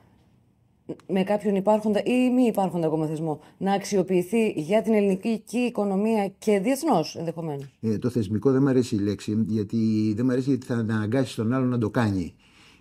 με 1.08 1.24
κάποιον 1.24 1.56
υπάρχοντα 1.56 2.04
ή 2.04 2.32
μη 2.36 2.43
υπάρχοντα 2.43 2.88
ακόμα 2.88 3.08
θεσμό, 3.08 3.39
να 3.58 3.74
αξιοποιηθεί 3.74 4.50
για 4.50 4.82
την 4.82 4.93
ελληνική 4.93 5.58
οικονομία 5.58 6.32
και 6.38 6.60
διεθνώς 6.60 7.15
ενδεχομένως. 7.15 7.65
Ε, 7.82 7.98
το 7.98 8.10
θεσμικό 8.10 8.52
δεν 8.52 8.62
μου 8.62 8.69
αρέσει 8.69 8.96
η 8.96 9.00
λέξη, 9.00 9.43
γιατί 9.48 10.13
δεν 10.15 10.26
μου 10.26 10.32
αρέσει 10.32 10.50
γιατί 10.50 10.65
θα 10.65 10.74
αναγκάσει 10.74 11.36
τον 11.36 11.54
άλλον 11.54 11.69
να 11.69 11.78
το 11.78 11.89
κάνει. 11.89 12.34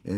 Ε, 0.03 0.15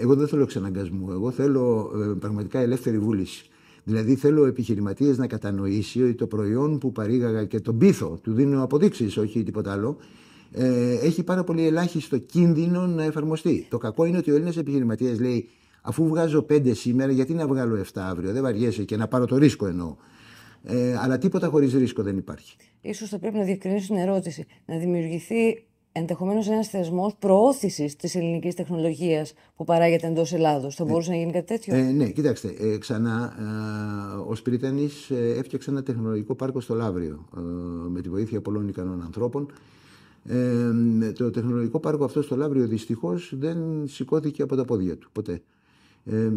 εγώ 0.00 0.14
δεν 0.14 0.28
θέλω 0.28 0.42
εξαναγκασμό. 0.42 1.08
Εγώ 1.10 1.30
θέλω 1.30 1.90
ε, 1.94 2.18
πραγματικά 2.18 2.58
ελεύθερη 2.58 2.98
βούληση. 2.98 3.44
Δηλαδή 3.84 4.14
θέλω 4.14 4.42
ο 4.42 4.46
επιχειρηματία 4.46 5.14
να 5.16 5.26
κατανοήσει 5.26 6.02
ότι 6.02 6.14
το 6.14 6.26
προϊόν 6.26 6.78
που 6.78 6.92
παρήγαγα 6.92 7.44
και 7.44 7.60
τον 7.60 7.78
πίθο, 7.78 8.18
του 8.22 8.32
δίνω 8.32 8.62
αποδείξεις, 8.62 9.16
όχι 9.16 9.42
τίποτα 9.42 9.72
άλλο, 9.72 9.96
ε, 10.52 10.94
έχει 11.02 11.22
πάρα 11.22 11.44
πολύ 11.44 11.66
ελάχιστο 11.66 12.18
κίνδυνο 12.18 12.86
να 12.86 13.02
εφαρμοστεί. 13.02 13.66
Το 13.68 13.78
κακό 13.78 14.04
είναι 14.04 14.18
ότι 14.18 14.30
ο 14.30 14.34
Έλληνας 14.34 14.56
επιχειρηματίας 14.56 15.20
λέει, 15.20 15.48
αφού 15.88 16.06
βγάζω 16.08 16.42
πέντε 16.42 16.74
σήμερα, 16.74 17.12
γιατί 17.12 17.34
να 17.34 17.46
βγάλω 17.46 17.80
7 17.80 17.84
αύριο, 17.94 18.32
δεν 18.32 18.42
βαριέσαι 18.42 18.84
και 18.84 18.96
να 18.96 19.08
πάρω 19.08 19.26
το 19.26 19.36
ρίσκο 19.36 19.66
εννοώ. 19.66 19.96
Ε, 20.62 20.96
αλλά 20.96 21.18
τίποτα 21.18 21.46
χωρίς 21.46 21.74
ρίσκο 21.74 22.02
δεν 22.02 22.16
υπάρχει. 22.16 22.56
Ίσως 22.80 23.08
θα 23.08 23.18
πρέπει 23.18 23.36
να 23.36 23.44
διευκρινίσω 23.44 23.86
την 23.86 23.96
ερώτηση. 23.96 24.46
Να 24.66 24.76
δημιουργηθεί 24.78 25.64
ενδεχομένως 25.92 26.48
ένας 26.48 26.68
θεσμός 26.68 27.14
προώθησης 27.18 27.96
της 27.96 28.14
ελληνικής 28.14 28.54
τεχνολογίας 28.54 29.34
που 29.56 29.64
παράγεται 29.64 30.06
εντός 30.06 30.32
Ελλάδος. 30.32 30.74
Θα 30.74 30.84
μπορούσε 30.84 31.10
να 31.10 31.16
γίνει 31.16 31.32
κάτι 31.32 31.46
τέτοιο; 31.46 31.74
Ε, 31.74 31.82
ναι, 31.82 32.08
κοιτάξτε. 32.08 32.54
Ε, 32.58 32.78
ξανά, 32.78 33.36
ε, 33.38 34.30
ο 34.30 34.34
Σπυρίτανη 34.34 34.88
ε, 35.08 35.38
έφτιαξε 35.38 35.70
ένα 35.70 35.82
τεχνολογικό 35.82 36.34
πάρκο 36.34 36.60
στο 36.60 36.74
Λαύριο 36.74 37.28
ε, 37.36 37.40
με 37.88 38.00
τη 38.00 38.08
βοήθεια 38.08 38.40
πολλών 38.40 38.68
ικανών 38.68 39.02
ανθρώπων. 39.02 39.52
Ε, 40.24 41.12
το 41.12 41.30
τεχνολογικό 41.30 41.80
πάρκο 41.80 42.04
αυτό 42.04 42.22
στο 42.22 42.36
Λαύριο 42.36 42.66
δυστυχώς 42.66 43.32
δεν 43.36 43.58
σηκώθηκε 43.86 44.42
από 44.42 44.56
τα 44.56 44.64
πόδια 44.64 44.96
του 44.96 45.08
ποτέ. 45.12 45.42
Ε, 46.10 46.30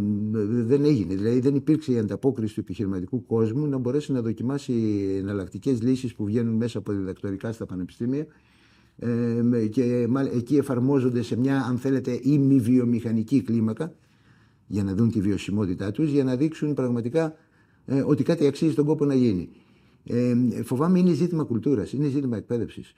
δεν 0.64 0.86
έγινε. 0.86 1.16
Δηλαδή 1.16 1.40
δεν 1.40 1.56
υπήρξε 1.56 1.92
η 1.92 1.98
ανταπόκριση 1.98 2.54
του 2.54 2.60
επιχειρηματικού 2.60 3.26
κόσμου 3.26 3.68
να 3.68 3.78
μπορέσει 3.78 4.12
να 4.12 4.22
δοκιμάσει 4.22 4.74
εναλλακτικές 5.20 5.82
λύσεις 5.82 6.16
που 6.16 6.26
βγαίνουν 6.26 6.56
μέσα 6.56 6.78
από 6.78 6.92
διδακτορικά 6.92 7.52
στα 7.52 7.66
πανεπιστήμια 7.66 8.26
ε, 8.98 9.68
και 9.72 10.08
εκεί 10.34 10.56
εφαρμόζονται 10.56 11.22
σε 11.22 11.38
μια 11.38 11.62
αν 11.62 11.78
θέλετε 11.78 12.20
ημι-βιομηχανική 12.24 13.42
κλίμακα 13.42 13.94
για 14.68 14.84
να 14.84 14.94
δουν 14.94 15.12
τη 15.12 15.22
βιωσιμότητά 15.22 15.92
τους, 15.92 16.10
για 16.12 16.24
να 16.24 16.36
δείξουν 16.36 16.74
πραγματικά 16.74 17.36
ε, 17.86 18.02
ότι 18.06 18.24
κάτι 18.24 18.48
αξίζει 18.48 18.74
τον 18.74 18.86
κόπο 18.86 19.06
να 19.06 19.14
γίνει. 19.14 19.50
Ε, 20.04 20.36
φοβάμαι 20.64 21.00
είναι 21.00 21.14
ζήτημα 21.14 21.44
κουλτούρας, 21.44 21.94
είναι 21.94 22.08
ζήτημα 22.08 22.38
εκπαίδευσης. 22.38 22.94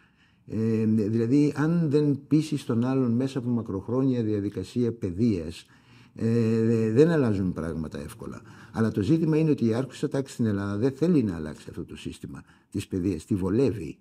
Ε, 0.47 0.85
δηλαδή 0.85 1.53
αν 1.55 1.89
δεν 1.89 2.19
πείσει 2.27 2.65
τον 2.65 2.85
άλλον 2.85 3.11
μέσα 3.11 3.39
από 3.39 3.49
μακροχρόνια 3.49 4.23
διαδικασία 4.23 4.91
παιδείας, 4.91 5.65
ε, 6.15 6.91
δεν 6.91 7.09
αλλάζουν 7.09 7.53
πράγματα 7.53 7.99
εύκολα. 7.99 8.41
Αλλά 8.73 8.91
το 8.91 9.01
ζήτημα 9.01 9.37
είναι 9.37 9.51
ότι 9.51 9.65
η 9.65 9.73
άρχουσα 9.73 10.07
τάξη 10.07 10.33
στην 10.33 10.45
Ελλάδα 10.45 10.77
δεν 10.77 10.91
θέλει 10.91 11.23
να 11.23 11.35
αλλάξει 11.35 11.65
αυτό 11.69 11.85
το 11.85 11.95
σύστημα 11.97 12.43
της 12.71 12.87
παιδείας, 12.87 13.25
τη 13.25 13.35
βολεύει. 13.35 13.97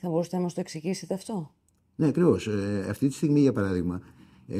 Θα 0.00 0.08
μπορούσατε 0.08 0.36
να 0.36 0.42
μας 0.42 0.54
το 0.54 0.60
εξηγήσετε 0.60 1.14
αυτό; 1.14 1.50
Ναι, 1.96 2.06
ακριβώς. 2.06 2.46
Ε, 2.46 2.86
αυτή 2.90 3.08
τη 3.08 3.14
στιγμή, 3.14 3.40
για 3.40 3.52
παράδειγμα, 3.52 4.00
ε, 4.48 4.58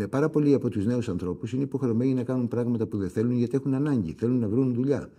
ε, 0.00 0.06
πάρα 0.06 0.28
πολλοί 0.28 0.54
από 0.54 0.68
τους 0.68 0.86
νέους 0.86 1.08
ανθρώπους 1.08 1.52
είναι 1.52 1.62
υποχρεωμένοι 1.62 2.14
να 2.14 2.22
κάνουν 2.22 2.48
πράγματα 2.48 2.86
που 2.86 2.96
δεν 2.96 3.10
θέλουν 3.10 3.32
γιατί 3.32 3.56
έχουν 3.56 3.74
ανάγκη, 3.74 4.14
θέλουν 4.18 4.38
να 4.38 4.48
βρουν 4.48 4.74
δουλειά. 4.74 5.10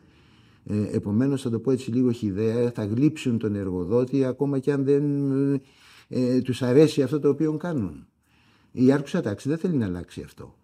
Ε, 0.66 0.88
Επομένως, 0.92 1.42
θα 1.42 1.50
το 1.50 1.60
πω 1.60 1.72
έτσι 1.72 1.92
λίγο 1.92 2.12
χιδέα, 2.12 2.72
θα 2.72 2.86
γλύψουν 2.86 3.38
τον 3.38 3.56
εργοδότη 3.56 4.26
ακόμα 4.26 4.60
και 4.60 4.72
αν 4.72 4.84
δεν 4.84 5.32
ε, 6.08 6.42
τους 6.42 6.62
αρέσει 6.62 7.02
αυτό 7.02 7.20
το 7.20 7.30
οποίο 7.30 7.58
κάνουν. 7.58 8.08
Η 8.72 8.92
άρκουσα 8.92 9.22
τάξη 9.22 9.50
δεν 9.50 9.58
θέλει 9.58 9.76
να 9.76 9.86
αλλάξει 9.86 10.22
αυτό. 10.22 10.58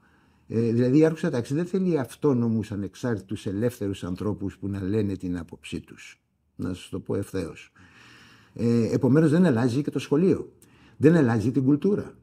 Ε, 0.47 0.71
δηλαδή, 0.71 0.97
η 0.97 1.05
άρκουσα 1.05 1.29
τάξη 1.29 1.53
δεν 1.53 1.65
θέλει 1.65 1.99
αυτόνομους, 1.99 2.71
ανεξάρτητους, 2.71 3.45
ελεύθερους 3.45 4.03
ανθρώπους 4.03 4.57
που 4.57 4.67
να 4.67 4.81
λένε 4.81 5.15
την 5.15 5.37
άποψή 5.37 5.79
τους. 5.81 6.21
Να 6.55 6.73
σας 6.73 6.89
το 6.89 6.99
πω 6.99 7.15
ευθέως. 7.15 7.71
Ε, 8.53 8.93
Επομένως 8.93 9.31
δεν 9.31 9.45
αλλάζει 9.45 9.81
και 9.81 9.89
το 9.89 9.99
σχολείο. 9.99 10.51
Δεν 10.97 11.15
αλλάζει 11.15 11.51
την 11.51 11.63
κουλτούρα. 11.63 12.13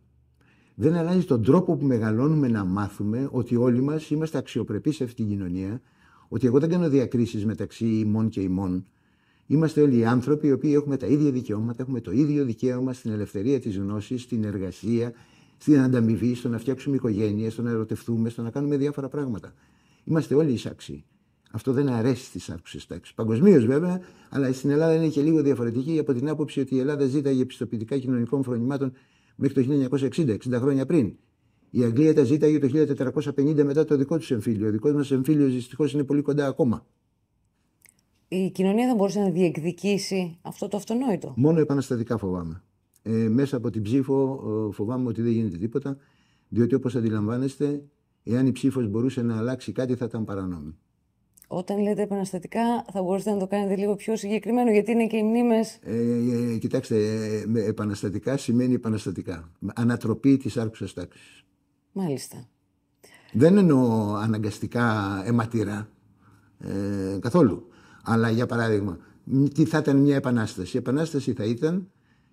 Δεν 0.75 0.95
αλλάζει 0.95 1.25
τον 1.25 1.42
τρόπο 1.42 1.77
που 1.77 1.87
μεγαλώνουμε 1.87 2.49
να 2.49 2.64
μάθουμε 2.64 3.29
ότι 3.31 3.57
όλοι 3.57 3.81
μας 3.81 4.11
είμαστε 4.11 4.38
αξιοπρεπείς 4.38 4.97
σε 4.97 5.05
αυτή 5.05 5.16
την 5.16 5.29
κοινωνία, 5.29 5.81
ότι 6.29 6.47
εγώ 6.47 6.59
δεν 6.59 6.68
κάνω 6.68 6.88
διακρίσεις 6.88 7.47
μεταξύ 7.47 7.87
ημών 7.87 8.29
και 8.29 8.40
ημών. 8.40 8.87
Είμαστε 9.47 9.83
όλοι 9.83 9.99
οι 9.99 10.05
άνθρωποι 10.05 10.47
οι 10.47 10.53
οποίοι 10.53 10.73
έχουμε 10.75 10.97
τα 10.97 11.07
ίδια 11.07 11.31
δικαιώματα, 11.31 11.83
έχουμε 11.83 12.01
το 12.01 12.11
ίδιο 12.11 12.45
δικαίωμα 12.45 12.92
στην 12.92 13.11
ελευθερία 13.11 13.61
της 13.61 13.77
γνώσης, 13.77 14.23
στην 14.23 14.45
εργασία, 14.45 15.12
στην 15.62 15.81
ανταμοιβή, 15.81 16.35
στο 16.35 16.48
να 16.48 16.59
φτιάξουμε 16.59 16.96
οικογένειες, 16.96 17.53
στο 17.53 17.62
να 17.62 17.70
ερωτευτούμε, 17.70 18.29
στο 18.29 18.42
να 18.42 18.51
κάνουμε 18.51 18.77
διάφορα 18.77 19.09
πράγματα. 19.09 19.55
Είμαστε 20.05 20.35
όλοι 20.35 20.53
εισάξιοι. 20.53 21.05
Αυτό 21.51 21.72
δεν 21.72 21.88
αρέσει 21.88 22.25
στις 22.25 22.51
άρχουσε 22.51 22.87
τάξεις. 22.87 23.14
Παγκοσμίως 23.14 23.66
βέβαια, 23.66 24.01
αλλά 24.31 24.53
στην 24.53 24.70
Ελλάδα 24.70 24.94
είναι 24.94 25.09
και 25.09 25.20
λίγο 25.20 25.42
διαφορετική 25.42 25.98
από 25.98 26.12
την 26.12 26.29
άποψη 26.29 26.61
ότι 26.61 26.75
η 26.75 26.79
Ελλάδα 26.79 27.07
ζήταγε 27.07 27.42
επιστοποιητικά 27.42 27.98
κοινωνικών 27.98 28.42
φρονημάτων 28.42 28.92
μέχρι 29.37 29.66
το 29.66 29.88
1960, 30.01 30.37
60 30.48 30.53
χρόνια 30.53 30.87
πριν. 30.87 31.16
Η 31.70 31.85
Αγγλία 31.85 32.14
τα 32.14 32.25
ζήταγε 32.25 32.59
το 32.59 32.68
1450 33.37 33.64
μετά 33.64 33.85
το 33.85 33.96
δικό 33.96 34.18
τους 34.18 34.31
εμφύλιο. 34.31 34.68
Ο 34.68 34.70
δικός 34.70 34.92
μας 34.92 35.11
εμφύλιος 35.11 35.53
δυστυχώς 35.53 35.92
είναι 35.92 36.05
πολύ 36.05 36.22
κοντά 36.22 36.46
ακόμα. 36.46 36.87
Η 38.29 38.51
κοινωνία 38.51 38.88
θα 38.88 38.94
μπορούσε 38.94 39.20
να 39.20 39.31
διεκδικήσει 39.31 40.38
αυτό 40.42 40.68
το 40.68 40.77
αυτονόητο. 40.77 41.35
Μόνο 41.37 41.61
επαναστατικά 41.61 42.16
φοβάμαι. 42.18 42.62
Ε, 43.03 43.11
μέσα 43.11 43.57
από 43.57 43.71
την 43.71 43.83
ψήφο 43.83 44.41
φοβάμαι 44.73 45.09
ότι 45.09 45.23
δεν 45.23 45.33
γίνεται 45.33 45.57
τίποτα, 45.57 45.97
διότι 46.49 46.75
όπως 46.75 46.97
αντιλαμβάνεστε, 46.97 47.83
εάν 48.25 48.47
η 48.47 48.53
ψήφος 48.53 48.88
μπορούσε 48.88 49.23
να 49.23 49.37
αλλάξει 49.37 49.73
κάτι 49.73 49.95
θα 49.95 50.05
ήταν 50.05 50.25
παρανόμη. 50.25 50.77
Όταν 51.55 51.83
λέτε 51.83 52.03
επαναστατικά, 52.03 52.85
θα 52.93 53.03
μπορούσατε 53.03 53.31
να 53.31 53.38
το 53.38 53.47
κάνετε 53.47 53.77
λίγο 53.77 53.95
πιο 53.95 54.17
συγκεκριμένο, 54.17 54.71
γιατί 54.71 54.91
είναι 54.91 55.07
και 55.07 55.17
οι 55.17 55.23
μνήμες. 55.23 55.79
Ε, 55.83 55.97
ε, 56.53 56.59
κοιτάξτε, 56.59 56.97
ε, 57.55 57.67
επαναστατικά 57.67 58.37
σημαίνει 58.37 58.75
επαναστατικά. 58.75 59.51
Ανατροπή 59.75 60.37
της 60.37 60.57
άρχουσας 60.57 60.93
τάξης. 60.93 61.45
Μάλιστα. 61.93 62.49
Δεν 63.33 63.57
εννοώ 63.57 64.15
αναγκαστικά 64.15 65.23
αιματήρα. 65.27 65.88
Ε, 66.59 67.19
καθόλου. 67.21 67.69
Αλλά 68.05 68.31
για 68.31 68.47
παράδειγμα, 68.47 68.99
τι 69.55 69.65
θα 69.65 69.79
ήταν 69.79 69.97
μια 69.97 70.17
επανάσταση. 70.17 70.77
Η 70.77 70.79
επανάσταση 70.79 71.33
θα 71.33 71.45
ήταν 71.45 71.91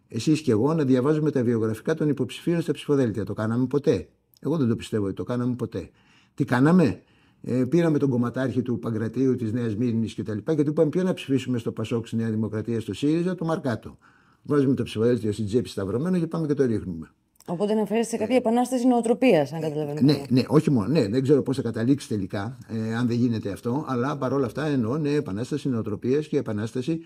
εσείς 0.10 0.42
και 0.42 0.52
εγώ 0.52 0.74
να 0.74 0.84
διαβάζουμε 0.84 1.32
τα 1.32 1.44
βιογραφικά 1.44 1.94
των 1.94 2.10
υποψηφίων 2.10 2.62
στα 2.62 2.72
ψηφοδέλτια. 2.72 3.24
Το 3.24 3.34
κάναμε 3.34 3.66
ποτέ. 3.66 4.08
Εγώ 4.42 4.58
δεν 4.58 4.68
το 4.68 4.76
πιστεύω 4.76 5.06
ότι 5.06 5.14
το 5.14 5.24
κάναμε 5.24 5.56
ποτέ. 5.56 5.90
Τι 6.34 6.46
κάναμε, 6.46 7.02
ε, 7.42 7.64
πήραμε 7.64 7.98
τον 7.98 8.10
κομματάρχη 8.10 8.62
του 8.62 8.80
Παγκρατίου, 8.80 9.36
της 9.36 9.54
Νέας 9.54 9.76
Μήνη 9.76 10.08
κτλ. 10.08 10.38
Και, 10.38 10.56
και 10.56 10.64
του 10.64 10.70
είπαμε 10.70 10.90
ποιο 10.90 11.04
να 11.04 11.14
ψηφίσουμε 11.14 11.58
στο 11.58 11.72
Πασόκ, 11.72 12.08
στη 12.08 12.16
Νέα 12.16 12.30
Δημοκρατία, 12.30 12.80
στο 12.80 12.94
ΣΥΡΙΖΑ, 12.94 13.36
το 13.36 13.46
Μαρκάτο. 13.46 13.98
Βάζουμε 14.44 14.74
το 14.74 14.84
ψηφοδέλτιο 14.84 15.32
στην 15.32 15.46
τσέπη 15.46 15.70
σταυρωμένο 15.70 16.20
και 16.20 16.28
πάμε 16.28 16.48
και 16.48 16.54
το 16.54 16.66
ρίχνουμε. 16.66 17.12
Οπότε 17.46 17.72
αναφέρεστε 17.72 18.10
σε 18.10 18.18
κάποια 18.18 18.36
επανάσταση 18.36 18.88
νοοτροπίας, 18.88 19.54
αν 19.54 19.62
καταλαβαίνετε. 19.62 20.04
Ναι, 20.04 20.24
ναι, 20.30 20.42
όχι 20.48 20.72
μόνο. 20.72 20.88
Ναι, 20.88 21.08
δεν 21.08 21.22
ξέρω 21.22 21.42
πώς 21.42 21.56
θα 21.56 21.62
καταλήξει 21.62 22.08
τελικά, 22.08 22.58
ε, 22.68 22.96
αν 22.96 23.08
δεν 23.08 23.18
γίνεται 23.18 23.52
αυτό. 23.52 23.86
Αλλά 23.88 24.18
παρόλα 24.18 24.46
αυτά 24.46 24.66
εννοώ 24.66 24.98
ναι, 24.98 25.10
επανάσταση 25.10 25.70
νοοτροπίας 25.70 26.28
και 26.28 26.38
επανάσταση. 26.38 27.00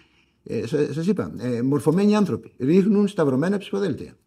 Ε, 0.43 0.67
Σα 0.67 1.01
είπα, 1.01 1.33
ε, 1.37 1.61
μορφωμένοι 1.61 2.15
άνθρωποι 2.15 2.53
ρίχνουν 2.57 3.07
σταυρωμένα 3.07 3.57
ψηφοδέλτια. 3.57 4.17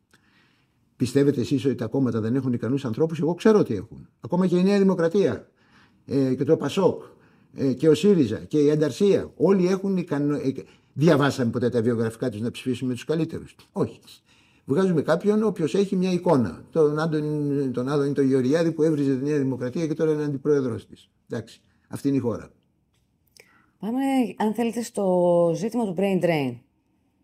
Πιστεύετε 0.96 1.40
εσείς 1.40 1.64
ότι 1.64 1.74
τα 1.74 1.86
κόμματα 1.86 2.20
δεν 2.20 2.34
έχουν 2.34 2.52
ικανούς 2.52 2.84
ανθρώπους, 2.84 3.20
εγώ 3.20 3.34
ξέρω 3.34 3.58
ότι 3.58 3.74
έχουν. 3.74 4.08
Ακόμα 4.20 4.46
και 4.46 4.56
η 4.56 4.62
Νέα 4.62 4.78
Δημοκρατία 4.78 5.48
ε, 6.06 6.34
και 6.34 6.44
το 6.44 6.56
Πασόκ 6.56 7.02
ε, 7.54 7.72
και 7.72 7.88
ο 7.88 7.94
ΣΥΡΙΖΑ 7.94 8.36
και 8.36 8.58
η 8.58 8.70
Ανταρσία. 8.70 9.32
Όλοι 9.36 9.66
έχουν 9.66 9.96
ικανό... 9.96 10.34
Ε, 10.34 10.52
διαβάσαμε 10.92 11.50
ποτέ 11.50 11.68
τα 11.68 11.82
βιογραφικά 11.82 12.30
τους 12.30 12.40
να 12.40 12.50
ψηφίσουμε 12.50 12.92
τους 12.92 13.04
καλύτερους. 13.04 13.56
Όχι. 13.72 14.00
Βγάζουμε 14.64 15.02
κάποιον 15.02 15.42
ο 15.42 15.46
οποίος 15.46 15.74
έχει 15.74 15.96
μια 15.96 16.12
εικόνα. 16.12 16.64
Τον 16.70 16.98
Άντων, 16.98 17.72
τον 17.72 17.88
Άδωνη 17.88 18.12
τον 18.12 18.24
Γεωργιάδη 18.24 18.72
που 18.72 18.82
έβριζε 18.82 19.16
τη 19.16 19.24
Νέα 19.24 19.38
Δημοκρατία 19.38 19.86
και 19.86 19.94
τώρα 19.94 20.12
είναι 20.12 20.24
αντιπρόεδρος 20.24 20.86
της. 20.86 21.08
Εντάξει. 21.30 21.60
Αυτή 21.88 22.08
είναι 22.08 22.16
η 22.16 22.20
χώρα. 22.20 22.50
Πάμε, 23.80 24.00
αν 24.36 24.54
θέλετε, 24.54 24.82
στο 24.82 25.52
ζήτημα 25.54 25.84
του 25.84 25.94
brain 25.98 26.24
drain. 26.24 26.54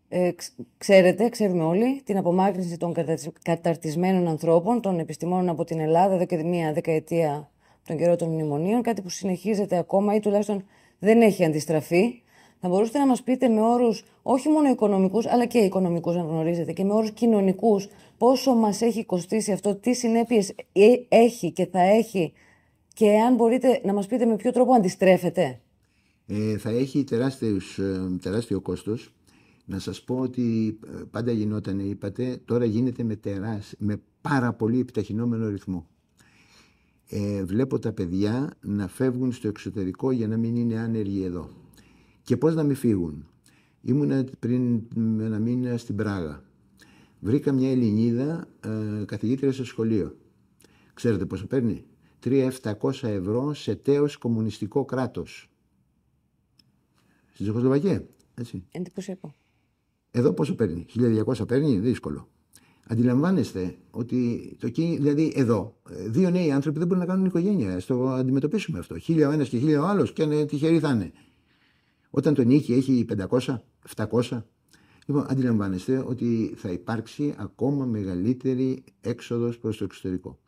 Ε, 0.09 0.31
ξέρετε, 0.77 1.29
ξέρουμε 1.29 1.63
όλοι, 1.63 2.01
την 2.03 2.17
απομάκρυνση 2.17 2.77
των 2.77 2.93
καταρτισμένων 3.41 4.27
ανθρώπων, 4.27 4.81
των 4.81 4.99
επιστημόνων 4.99 5.49
από 5.49 5.63
την 5.63 5.79
Ελλάδα 5.79 6.13
εδώ 6.13 6.25
και 6.25 6.43
μία 6.43 6.73
δεκαετία 6.73 7.51
τον 7.87 7.97
καιρό 7.97 8.15
των 8.15 8.29
μνημονίων, 8.29 8.81
κάτι 8.81 9.01
που 9.01 9.09
συνεχίζεται 9.09 9.77
ακόμα 9.77 10.15
ή 10.15 10.19
τουλάχιστον 10.19 10.65
δεν 10.99 11.21
έχει 11.21 11.45
αντιστραφεί. 11.45 12.21
Θα 12.59 12.69
μπορούσατε 12.69 12.99
να 12.99 13.07
μας 13.07 13.23
πείτε 13.23 13.47
με 13.47 13.61
όρους 13.61 14.03
όχι 14.21 14.49
μόνο 14.49 14.69
οικονομικούς, 14.69 15.25
αλλά 15.25 15.45
και 15.45 15.57
οικονομικούς 15.57 16.15
αν 16.15 16.27
γνωρίζετε, 16.27 16.71
και 16.71 16.83
με 16.83 16.93
όρους 16.93 17.11
κοινωνικούς, 17.11 17.87
πόσο 18.17 18.55
μας 18.55 18.81
έχει 18.81 19.05
κοστίσει 19.05 19.51
αυτό, 19.51 19.75
τι 19.75 19.93
συνέπειες 19.93 20.49
ε, 20.71 20.93
έχει 21.07 21.51
και 21.51 21.65
θα 21.65 21.81
έχει 21.81 22.33
και 22.93 23.19
αν 23.19 23.35
μπορείτε 23.35 23.81
να 23.83 23.93
μας 23.93 24.07
πείτε 24.07 24.25
με 24.25 24.35
ποιο 24.35 24.51
τρόπο 24.51 24.73
αντιστρέφεται. 24.73 25.59
Ε, 26.25 26.57
θα 26.57 26.69
έχει 26.69 27.03
τεράστιος, 27.03 27.79
ε, 27.79 28.17
τεράστιο 28.21 28.61
κόστος. 28.61 29.13
Να 29.65 29.79
σας 29.79 30.03
πω 30.03 30.19
ότι 30.19 30.77
ε, 30.87 31.03
πάντα 31.11 31.31
γινόταν, 31.31 31.79
είπατε, 31.79 32.41
τώρα 32.45 32.65
γίνεται 32.65 33.03
με, 33.03 33.15
τεράς, 33.15 33.73
με 33.77 34.01
πάρα 34.21 34.53
πολύ 34.53 34.79
επιταχυνόμενο 34.79 35.49
ρυθμό. 35.49 35.87
Ε, 37.09 37.43
βλέπω 37.43 37.79
τα 37.79 37.91
παιδιά 37.91 38.57
να 38.61 38.87
φεύγουν 38.87 39.31
στο 39.31 39.47
εξωτερικό 39.47 40.11
για 40.11 40.27
να 40.27 40.37
μην 40.37 40.55
είναι 40.55 40.79
άνεργοι 40.79 41.23
εδώ. 41.23 41.49
Και 42.23 42.37
πώς 42.37 42.55
να 42.55 42.63
μην 42.63 42.75
φύγουν. 42.75 43.27
Ήμουνα 43.81 44.25
πριν 44.39 44.81
ένα 45.19 45.39
μήνα 45.39 45.77
στην 45.77 45.95
Πράγα. 45.95 46.43
Βρήκα 47.19 47.51
μια 47.51 47.71
Ελληνίδα 47.71 48.47
ε, 48.59 49.05
καθηγήτρια 49.05 49.51
στο 49.51 49.65
σχολείο. 49.65 50.17
Ξέρετε 50.93 51.25
πόσο 51.25 51.47
παίρνει; 51.47 51.85
3.700 52.23 52.91
ευρώ 53.01 53.53
σε 53.53 53.75
τέος 53.75 54.17
κομμουνιστικό 54.17 54.85
κράτος. 54.85 55.52
Στην 57.33 57.45
Τσεχοσλοβακία. 57.45 58.07
Έτσι. 58.35 58.63
Εντυπωσιακό. 58.71 59.33
Εδώ 60.11 60.33
πόσο 60.33 60.55
παίρνει; 60.55 60.85
1.200 60.95 61.47
παίρνει; 61.47 61.79
Δύσκολο. 61.79 62.27
Αντιλαμβάνεστε 62.87 63.75
ότι 63.91 64.51
το 64.59 64.67
δηλαδή 64.75 65.33
εδώ, 65.35 65.75
δύο 66.07 66.29
νέοι 66.29 66.51
άνθρωποι 66.51 66.77
δεν 66.79 66.87
μπορούν 66.87 67.03
να 67.03 67.09
κάνουν 67.09 67.25
οικογένεια. 67.25 67.79
Στο 67.79 68.07
αντιμετωπίσουμε 68.07 68.79
αυτό. 68.79 68.97
Χίλια 68.97 69.27
ο 69.27 69.31
ένας 69.31 69.49
και 69.49 69.57
χίλια 69.57 69.81
ο 69.81 69.85
άλλος 69.85 70.13
και 70.13 70.23
αν 70.23 70.47
τυχεροί 70.47 70.79
θα 70.79 70.89
είναι. 70.89 71.11
Όταν 72.09 72.33
το 72.33 72.43
νίκη 72.43 72.73
έχει 72.73 73.05
500, 73.29 73.61
700. 73.95 74.43
Λοιπόν, 75.05 75.25
αντιλαμβάνεστε 75.29 76.03
ότι 76.07 76.53
θα 76.55 76.71
υπάρξει 76.71 77.33
ακόμα 77.37 77.85
μεγαλύτερη 77.85 78.83
έξοδος 79.01 79.57
προς 79.57 79.77
το 79.77 79.83
εξωτερικό. 79.83 80.39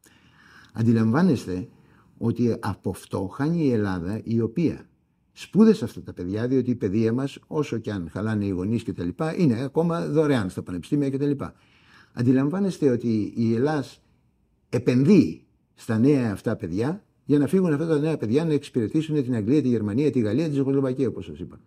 Αντιλαμβάνεστε 0.74 1.68
ότι 2.18 2.58
από 2.60 2.90
αυτό 2.90 3.28
χάνει 3.28 3.66
η 3.66 3.72
Ελλάδα 3.72 4.22
η 4.24 4.42
οποία 4.42 4.90
σπούδασε 5.38 5.84
αυτά 5.84 6.02
τα 6.02 6.14
παιδιά, 6.14 6.48
διότι 6.48 6.72
η 6.72 6.76
παιδεία 6.76 7.14
μας, 7.14 7.40
όσο 7.48 7.78
και 7.78 7.92
αν 7.92 8.10
χαλάνε 8.12 8.46
οι 8.46 8.50
γονείς 8.50 8.84
κτλ., 8.84 9.10
είναι 9.38 9.64
ακόμα 9.64 10.08
δωρεάν 10.08 10.50
στα 10.50 10.62
πανεπιστήμια 10.62 11.10
κτλ. 11.10 11.32
Αντιλαμβάνεστε 12.14 12.90
ότι 12.90 13.34
η 13.36 13.54
Ελλάδα 13.54 13.86
επενδύει 14.70 15.46
στα 15.74 15.98
νέα 15.98 16.32
αυτά 16.32 16.56
παιδιά 16.56 17.04
για 17.26 17.38
να 17.38 17.48
φύγουν 17.48 17.74
αυτά 17.74 17.88
τα 17.88 18.00
νέα 18.00 18.18
παιδιά 18.18 18.46
να 18.46 18.54
εξυπηρετήσουν 18.54 19.24
την 19.24 19.36
Αγγλία, 19.36 19.62
τη 19.62 19.68
Γερμανία, 19.68 20.12
τη 20.12 20.20
Γαλλία, 20.20 20.48
τη 20.48 20.54
Ζεχοσλοβακία, 20.54 21.08
όπως 21.08 21.26
σας 21.26 21.40
είπα. 21.40 21.60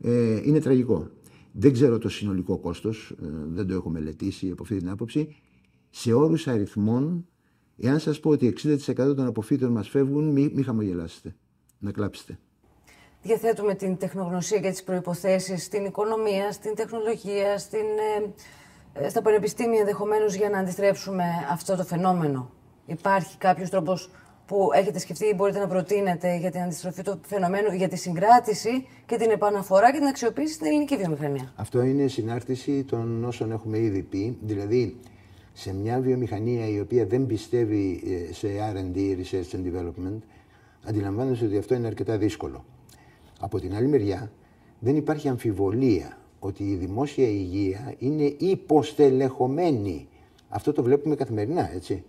Ε, 0.00 0.40
είναι 0.44 0.60
τραγικό. 0.60 1.10
Δεν 1.52 1.72
ξέρω 1.72 1.98
το 1.98 2.08
συνολικό 2.08 2.58
κόστος, 2.58 3.14
ε, 3.22 3.26
δεν 3.48 3.66
το 3.66 3.74
έχω 3.74 3.90
μελετήσει 3.90 4.50
από 4.50 4.62
αυτή 4.62 4.76
την 4.76 4.88
άποψη. 4.88 5.36
Σε 5.90 6.12
όρους 6.12 6.46
αριθμών, 6.46 7.26
εάν 7.76 7.98
σας 8.00 8.20
πω 8.20 8.30
ότι 8.30 8.46
60% 8.46 9.14
των 9.14 9.26
αποφύτων 9.26 9.72
μας 9.72 9.88
φεύγουν, 9.88 10.28
μην 10.28 10.50
μη 10.54 10.62
χαμογελάσετε. 10.62 11.36
Να 11.78 11.92
κλάψετε. 11.92 12.38
Διαθέτουμε 13.22 13.74
την 13.74 13.96
τεχνογνωσία 13.96 14.58
και 14.58 14.70
τις 14.70 14.82
προποθέσει 14.82 15.58
στην 15.58 15.84
οικονομία, 15.84 16.52
στην 16.52 16.74
τεχνολογία, 16.74 17.58
στην, 17.58 17.86
ε, 18.94 19.04
ε, 19.04 19.08
στα 19.08 19.22
πανεπιστήμια 19.22 19.80
ενδεχομένως 19.80 20.34
για 20.34 20.48
να 20.48 20.58
αντιστρέψουμε 20.58 21.24
αυτό 21.50 21.76
το 21.76 21.84
φαινόμενο. 21.84 22.50
Υπάρχει 22.86 23.38
κάποιος 23.38 23.70
τρόπος 23.70 24.10
που 24.46 24.68
έχετε 24.74 24.98
σκεφτεί 24.98 25.26
ή 25.26 25.32
μπορείτε 25.36 25.58
να 25.58 25.66
προτείνετε 25.66 26.36
για 26.36 26.50
την 26.50 26.60
αντιστροφή 26.60 27.02
του 27.02 27.20
φαινομένου, 27.26 27.72
για 27.72 27.88
τη 27.88 27.96
συγκράτηση 27.96 28.86
και 29.06 29.16
την 29.16 29.30
επαναφορά 29.30 29.92
και 29.92 29.98
την 29.98 30.06
αξιοποίηση 30.06 30.52
στην 30.54 30.66
ελληνική 30.66 30.96
βιομηχανία; 30.96 31.52
Αυτό 31.56 31.82
είναι 31.82 32.06
συνάρτηση 32.06 32.84
των 32.84 33.24
όσων 33.24 33.52
έχουμε 33.52 33.78
ήδη 33.78 34.02
πει. 34.02 34.38
Δηλαδή, 34.40 34.96
σε 35.52 35.74
μια 35.74 36.00
βιομηχανία 36.00 36.68
η 36.68 36.80
οποία 36.80 37.06
δεν 37.06 37.26
πιστεύει 37.26 38.02
ε, 38.30 38.32
σε 38.32 38.48
RD, 38.74 38.96
Research 38.96 39.56
and 39.56 39.64
Development, 39.72 40.18
αντιλαμβάνεσαι 40.84 41.44
ότι 41.44 41.58
αυτό 41.58 41.74
είναι 41.74 41.86
αρκετά 41.86 42.18
δύσκολο. 42.18 42.64
Από 43.38 43.60
την 43.60 43.74
άλλη 43.74 43.86
μεριά, 43.86 44.32
δεν 44.78 44.96
υπάρχει 44.96 45.28
αμφιβολία 45.28 46.18
ότι 46.38 46.62
η 46.62 46.74
δημόσια 46.74 47.28
υγεία 47.28 47.94
είναι 47.98 48.34
υποστελεχωμένη. 48.38 50.08
Αυτό 50.48 50.72
το 50.72 50.82
βλέπουμε 50.82 51.14
καθημερινά, 51.14 51.74
έτσι. 51.74 52.04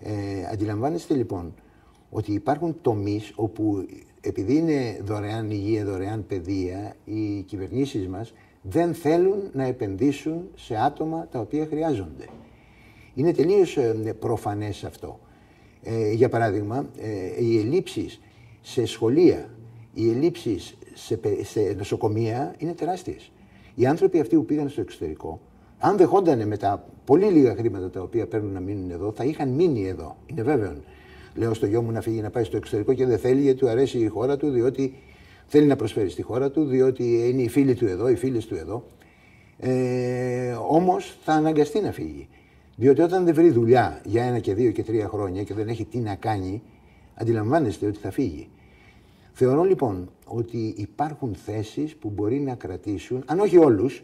Ε, 0.00 0.12
αντιλαμβάνεστε 0.52 1.14
λοιπόν 1.14 1.54
ότι 2.10 2.32
υπάρχουν 2.32 2.76
τομείς 2.82 3.32
όπου 3.34 3.86
επειδή 4.20 4.56
είναι 4.56 5.00
δωρεάν 5.04 5.50
υγεία, 5.50 5.84
δωρεάν 5.84 6.26
παιδεία, 6.26 6.96
οι 7.04 7.42
κυβερνήσεις 7.42 8.08
μας 8.08 8.32
δεν 8.62 8.94
θέλουν 8.94 9.50
να 9.52 9.64
επενδύσουν 9.64 10.48
σε 10.54 10.76
άτομα 10.76 11.28
τα 11.30 11.40
οποία 11.40 11.66
χρειάζονται. 11.66 12.24
Είναι 13.14 13.32
τελείως 13.32 13.76
ε, 13.76 14.16
προφανές 14.18 14.84
αυτό. 14.84 15.20
Ε, 15.82 16.12
για 16.12 16.28
παράδειγμα, 16.28 16.86
ε, 17.00 17.44
οι 17.44 17.58
ελλείψεις 17.58 18.20
σε 18.60 18.86
σχολεία, 18.86 19.50
οι 19.94 20.10
ελλείψεις 20.10 20.74
σε, 20.94 21.20
σε 21.42 21.74
νοσοκομεία 21.76 22.54
είναι 22.58 22.72
τεράστιες. 22.72 23.30
Οι 23.74 23.86
άνθρωποι 23.86 24.20
αυτοί 24.20 24.36
που 24.36 24.44
πήγαν 24.44 24.68
στο 24.68 24.80
εξωτερικό, 24.80 25.40
αν 25.78 25.96
δεχόντανε 25.96 26.46
με 26.46 26.56
τα 26.56 26.86
πολύ 27.04 27.26
λίγα 27.26 27.54
χρήματα 27.54 27.90
τα 27.90 28.00
οποία 28.00 28.26
παίρνουν 28.26 28.52
να 28.52 28.60
μείνουν 28.60 28.90
εδώ, 28.90 29.12
θα 29.12 29.24
είχαν 29.24 29.48
μείνει 29.48 29.86
εδώ. 29.86 30.16
Είναι 30.26 30.42
βέβαιο. 30.42 30.74
Λέω 31.34 31.54
στο 31.54 31.66
γιο 31.66 31.82
μου 31.82 31.90
να 31.90 32.00
φύγει 32.00 32.20
να 32.20 32.30
πάει 32.30 32.44
στο 32.44 32.56
εξωτερικό 32.56 32.92
και 32.92 33.06
δεν 33.06 33.18
θέλει 33.18 33.40
γιατί 33.40 33.58
του 33.58 33.68
αρέσει 33.68 33.98
η 33.98 34.06
χώρα 34.06 34.36
του, 34.36 34.50
διότι 34.50 34.94
θέλει 35.46 35.66
να 35.66 35.76
προσφέρει 35.76 36.08
στη 36.08 36.22
χώρα 36.22 36.50
του, 36.50 36.64
διότι 36.64 37.28
είναι 37.28 37.42
οι 37.42 37.48
φίλοι 37.48 37.74
του 37.74 37.86
εδώ, 37.86 38.08
οι 38.08 38.14
φίλες 38.14 38.46
του 38.46 38.54
εδώ. 38.54 38.84
Ε, 39.58 40.56
Όμως 40.68 41.18
θα 41.22 41.32
αναγκαστεί 41.32 41.80
να 41.80 41.92
φύγει. 41.92 42.28
Διότι 42.76 43.00
όταν 43.00 43.24
δεν 43.24 43.34
βρει 43.34 43.50
δουλειά 43.50 44.00
για 44.04 44.24
ένα 44.24 44.38
και 44.38 44.54
δύο 44.54 44.70
και 44.70 44.82
τρία 44.82 45.08
χρόνια 45.08 45.42
και 45.42 45.54
δεν 45.54 45.68
έχει 45.68 45.84
τι 45.84 45.98
να 45.98 46.14
κάνει, 46.14 46.62
αντιλαμβάνεστε 47.14 47.86
ότι 47.86 47.98
θα 47.98 48.10
φύγει. 48.10 48.48
Θεωρώ 49.36 49.62
λοιπόν 49.62 50.10
ότι 50.26 50.74
υπάρχουν 50.76 51.34
θέσεις 51.34 51.96
που 51.96 52.10
μπορεί 52.10 52.40
να 52.40 52.54
κρατήσουν, 52.54 53.22
αν 53.26 53.40
όχι 53.40 53.58
όλους, 53.58 54.02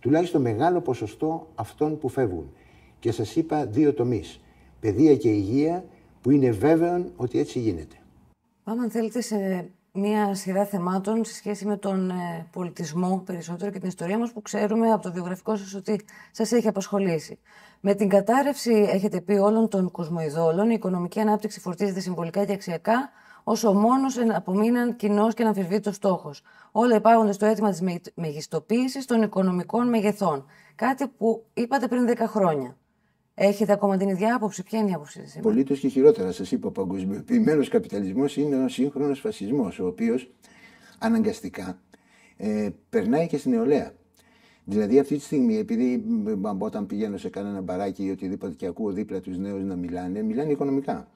τουλάχιστον 0.00 0.40
μεγάλο 0.40 0.80
ποσοστό 0.80 1.48
αυτών 1.54 1.98
που 1.98 2.08
φεύγουν. 2.08 2.52
Και 2.98 3.12
σας 3.12 3.36
είπα 3.36 3.66
δύο 3.66 3.94
τομείς, 3.94 4.40
παιδεία 4.80 5.16
και 5.16 5.28
υγεία, 5.28 5.84
που 6.20 6.30
είναι 6.30 6.50
βέβαιο 6.50 7.04
ότι 7.16 7.38
έτσι 7.38 7.58
γίνεται. 7.58 7.96
Πάμε 8.64 8.82
αν 8.82 8.90
θέλετε 8.90 9.20
σε 9.20 9.70
μια 9.92 10.34
σειρά 10.34 10.64
θεμάτων 10.64 11.24
σε 11.24 11.34
σχέση 11.34 11.66
με 11.66 11.76
τον 11.76 12.10
ε, 12.10 12.46
πολιτισμό 12.52 13.22
περισσότερο 13.26 13.70
και 13.70 13.78
την 13.78 13.88
ιστορία 13.88 14.18
μας 14.18 14.32
που 14.32 14.42
ξέρουμε 14.42 14.90
από 14.90 15.02
το 15.02 15.12
βιογραφικό 15.12 15.56
σας 15.56 15.74
ότι 15.74 16.00
σας 16.30 16.52
έχει 16.52 16.68
απασχολήσει. 16.68 17.38
Με 17.80 17.94
την 17.94 18.08
κατάρρευση, 18.08 18.88
έχετε 18.92 19.20
πει, 19.20 19.32
όλων 19.32 19.68
των 19.68 19.90
κοσμοειδόλων, 19.90 20.70
η 20.70 20.74
οικονομική 20.76 21.20
ανάπτυξη 21.20 21.60
φορτίζεται 21.60 22.00
συμβολικά 22.00 22.44
και 22.44 22.52
αξιακά 22.52 23.10
όσο 23.44 23.72
μόνος 23.72 24.18
απομείναν 24.34 24.96
κοινός 24.96 25.34
και 25.34 25.42
αναμφισβήτητο 25.42 25.92
στόχος. 25.92 26.42
Όλα 26.72 26.96
υπάρχονται 26.96 27.32
στο 27.32 27.46
αίτημα 27.46 27.70
της 27.70 28.12
μεγιστοποίησης 28.14 29.04
των 29.04 29.22
οικονομικών 29.22 29.88
μεγεθών. 29.88 30.46
Κάτι 30.74 31.08
που 31.08 31.44
είπατε 31.54 31.88
πριν 31.88 32.06
10 32.08 32.16
χρόνια. 32.26 32.76
Έχετε 33.34 33.72
ακόμα 33.72 33.96
την 33.96 34.08
ίδια 34.08 34.34
άποψη; 34.34 34.62
Ποια 34.62 34.78
είναι 34.78 34.90
η 34.90 34.92
άποψή 34.92 35.26
σας, 35.26 35.42
Πολύτως 35.42 35.78
και 35.78 35.88
χειρότερα. 35.88 36.32
Σας 36.32 36.52
είπα, 36.52 36.68
ο 36.68 36.70
παγκοσμιοποιημένος 36.70 37.68
καπιταλισμός 37.68 38.36
είναι 38.36 38.64
ο 38.64 38.68
σύγχρονος 38.68 39.20
φασισμός, 39.20 39.78
ο 39.78 39.86
οποίος 39.86 40.30
αναγκαστικά 40.98 41.80
ε, 42.36 42.68
περνάει 42.88 43.26
και 43.26 43.36
στην 43.36 43.50
νεολαία. 43.50 43.92
Δηλαδή 44.64 44.98
αυτή 44.98 45.16
τη 45.16 45.22
στιγμή, 45.22 45.56
επειδή 45.56 46.04
όταν 46.58 46.86
πηγαίνω 46.86 47.16
σε 47.16 47.28
κανένα 47.28 47.60
μπαράκι 47.60 48.04
ή 48.04 48.10
οτιδήποτε 48.10 48.54
και 48.54 48.66
ακούω 48.66 48.90
δίπλα 48.92 49.20
τους 49.20 49.38
νέους 49.38 49.64
να 49.64 49.76
μιλάνε, 49.76 50.22
μιλάνε 50.22 50.52
οικονομικά. 50.52 51.08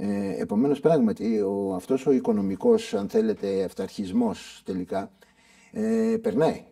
Ε, 0.00 0.40
Επομένως, 0.40 0.80
πράγματι, 0.80 1.40
ο, 1.40 1.74
αυτός 1.74 2.06
ο 2.06 2.12
οικονομικός, 2.12 2.94
αν 2.94 3.08
θέλετε, 3.08 3.64
αυταρχισμός 3.64 4.62
τελικά, 4.64 5.10
ε, 5.72 6.16
περνάει. 6.22 6.64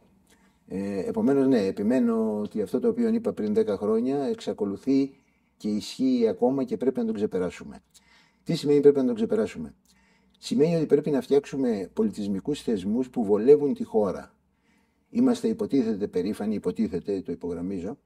Ε, 0.69 0.99
Επομένως, 0.99 1.47
ναι, 1.47 1.67
επιμένω 1.67 2.41
ότι 2.41 2.63
αυτό 2.63 2.81
το 2.81 2.89
οποίο 2.89 3.09
είπα 3.09 3.33
πριν 3.33 3.55
10 3.55 3.77
χρόνια 3.77 4.25
εξακολουθεί 4.25 5.11
και 5.57 5.69
ισχύει 5.69 6.27
ακόμα 6.29 6.65
και 6.65 6.77
πρέπει 6.77 6.99
να 6.99 7.05
το 7.05 7.13
ξεπεράσουμε. 7.13 7.83
Τι 8.45 8.55
σημαίνει 8.55 8.81
πρέπει 8.81 8.99
να 8.99 9.07
το 9.07 9.13
ξεπεράσουμε; 9.13 9.75
Σημαίνει 10.39 10.77
ότι 10.77 10.87
πρέπει 10.87 11.11
να 11.11 11.21
φτιάξουμε 11.21 11.91
πολιτισμικούς 11.93 12.63
θεσμούς 12.63 13.11
που 13.11 13.25
βολεύουν 13.25 13.75
τη 13.75 13.85
χώρα. 13.85 14.35
Είμαστε 15.11 15.49
υποτίθεται 15.49 16.07
περήφανοι, 16.09 16.55
υποτίθεται, 16.55 17.23
το 17.23 17.33
υπογραμμίζω, 17.33 17.99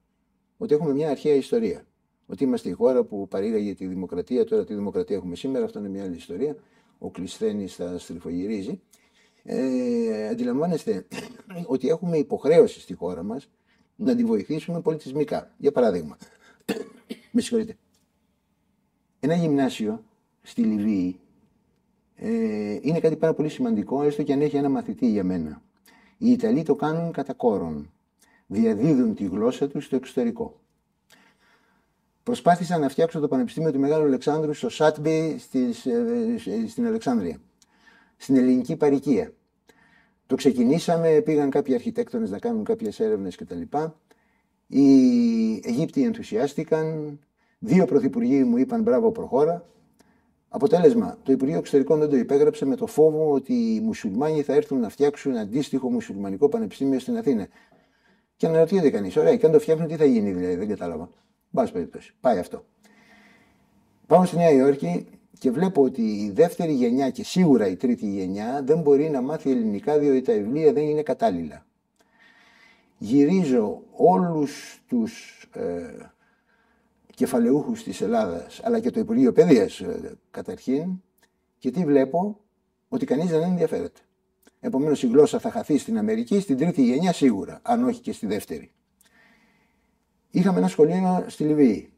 ότι 0.57 0.75
έχουμε 0.75 0.93
μια 0.93 1.11
αρχαία 1.11 1.35
ιστορία. 1.35 1.85
Ότι 2.31 2.45
είμαστε 2.45 2.69
η 2.69 2.73
χώρα 2.73 3.05
που 3.05 3.29
παρήγαγε 3.29 3.75
τη 3.75 3.87
δημοκρατία, 3.87 4.45
τώρα 4.45 4.65
τη 4.65 4.75
δημοκρατία 4.75 5.17
έχουμε 5.17 5.37
σήμερα, 5.37 5.65
αυτό 5.65 5.79
είναι 5.79 5.89
μια 5.89 6.03
άλλη 6.03 6.17
ιστορία. 6.17 6.57
Ο 6.99 7.11
Κλεισθένης 7.11 7.75
θα 7.75 7.99
στριφογυρίζει. 7.99 8.81
Ε, 9.43 10.29
αντιλαμβάνεστε 10.29 11.07
ότι 11.67 11.89
έχουμε 11.89 12.17
υποχρέωση 12.17 12.81
στη 12.81 12.95
χώρα 12.95 13.23
μας 13.23 13.51
να 13.97 14.17
τη 14.17 14.25
βοηθήσουμε 14.25 14.81
πολιτισμικά. 14.81 15.55
Για 15.57 15.73
παράδειγμα, 15.73 16.17
με 17.33 17.41
συγχωρείτε, 17.41 17.77
ένα 19.21 19.35
γυμνάσιο 19.35 20.05
στη 20.43 20.63
Λιβύη 20.63 21.21
ε, 22.15 22.79
είναι 22.81 23.01
κάτι 23.01 23.17
πάρα 23.17 23.35
πολύ 23.35 23.49
σημαντικό, 23.49 24.03
έστω 24.03 24.23
και 24.23 24.33
αν 24.33 24.41
έχει 24.41 24.57
ένα 24.57 24.69
μαθητή 24.69 25.11
για 25.11 25.25
μένα. 25.25 25.63
Οι 26.19 26.31
Ιταλοί 26.31 26.63
το 26.63 26.75
κάνουν 26.75 27.13
κατά 27.13 27.33
κόρον. 27.33 27.93
Διαδίδουν 28.47 29.15
τη 29.15 29.25
γλώσσα 29.25 29.69
τους 29.69 29.85
στο 29.85 29.97
εξωτερικό. 29.97 30.60
Προσπάθησα 32.23 32.79
να 32.79 32.89
φτιάξω 32.89 33.21
το 33.21 33.29
Πανεπιστήμιο 33.29 33.73
του 33.73 33.79
Μεγάλου 33.79 34.05
Αλεξάνδρου 34.05 34.55
στο 34.55 34.69
Σάτμπι 34.69 35.39
στις, 35.39 35.87
ε, 35.87 36.67
στην 36.69 36.87
Αλεξάνδρεια, 36.87 37.41
στην 38.17 38.37
ελληνική 38.37 38.77
παροικία. 38.77 39.33
Το 40.27 40.35
ξεκινήσαμε, 40.35 41.21
πήγαν 41.21 41.51
κάποιοι 41.51 41.75
αρχιτέκτονες 41.75 42.31
να 42.31 42.39
κάνουν 42.39 42.65
κάποιες 42.65 43.01
έρευνες 43.01 43.37
κτλ. 43.37 43.61
Οι 44.67 44.87
Αιγύπτιοι 45.65 46.03
ενθουσιάστηκαν, 46.07 47.19
δύο 47.59 47.85
πρωθυπουργοί 47.85 48.45
μου 48.45 48.57
είπαν 48.57 48.83
μπράβο 48.83 49.13
προχώρα, 49.13 49.71
Αποτέλεσμα, 50.53 51.19
το 51.23 51.33
Υπουργείο 51.33 51.59
Εξωτερικών 51.59 51.99
δεν 51.99 52.09
το 52.09 52.17
υπέγραψε 52.17 52.65
με 52.65 52.77
το 52.77 52.87
φόβο 52.87 53.31
ότι 53.31 53.53
οι 53.53 53.81
μουσουλμάνοι 53.81 54.43
θα 54.43 54.55
έρθουν 54.55 54.81
να 54.81 54.89
φτιάξουν 54.89 55.37
αντίστοιχο 55.37 55.91
μουσουλμανικό 55.91 56.49
πανεπιστήμιο 56.49 56.99
στην 56.99 57.17
Αθήνα. 57.17 57.49
Και 58.37 58.47
αναρωτιέται 58.47 58.91
κανείς, 58.91 59.17
ωραία, 59.17 59.37
και 59.37 59.47
αν 59.47 59.53
το 59.53 59.59
φτιάχνουν, 59.59 59.89
τι 59.89 59.97
θα 59.97 60.05
γίνει 60.05 60.33
δηλαδή, 60.33 60.55
δεν 60.55 60.69
κατάλαβα. 60.69 61.11
Μπα 61.51 61.65
περιπτώσει, 61.65 62.15
πάει 62.21 62.39
αυτό. 62.39 62.65
Πάω 64.07 64.25
στη 64.25 64.37
Νέα 64.37 64.51
Υόρκη 64.51 65.07
και 65.39 65.51
βλέπω 65.51 65.83
ότι 65.83 66.03
η 66.03 66.31
δεύτερη 66.31 66.73
γενιά 66.73 67.11
και 67.11 67.25
σίγουρα 67.25 67.67
η 67.67 67.77
τρίτη 67.77 68.07
γενιά 68.07 68.63
δεν 68.65 68.81
μπορεί 68.81 69.11
να 69.11 69.21
μάθει 69.21 69.51
ελληνικά 69.51 69.99
διότι 69.99 70.23
τα 70.23 70.33
βιβλία 70.33 70.73
δεν 70.73 70.85
είναι 70.85 71.03
κατάλληλα. 71.03 71.67
Γυρίζω 72.99 73.83
όλους 73.91 74.83
τους 74.87 75.45
ε, 75.53 76.11
κεφαλαιούχους 77.15 77.83
της 77.83 78.01
Ελλάδας, 78.01 78.61
αλλά 78.65 78.81
και 78.81 78.91
το 78.91 79.01
Υπουργείο 79.01 79.33
Παιδείας 79.33 79.81
ε, 79.81 80.19
καταρχήν, 80.31 81.03
και 81.59 81.71
τι 81.71 81.85
βλέπω, 81.85 82.41
ότι 82.89 83.07
κανείς 83.07 83.31
δεν 83.31 83.43
ενδιαφέρεται. 83.43 84.01
Επομένως 84.61 85.03
η 85.03 85.07
γλώσσα 85.07 85.39
θα 85.39 85.51
χαθεί 85.51 85.79
στην 85.79 85.99
Αμερική, 85.99 86.41
στην 86.41 86.57
τρίτη 86.57 86.83
γενιά 86.83 87.13
σίγουρα, 87.13 87.61
αν 87.63 87.85
όχι 87.85 88.01
και 88.01 88.13
στη 88.13 88.27
δεύτερη. 88.27 88.71
Είχαμε 90.31 90.59
ένα 90.59 90.69
σχολείο 90.69 91.25
στη 91.27 91.45
Λιβύη. 91.45 91.93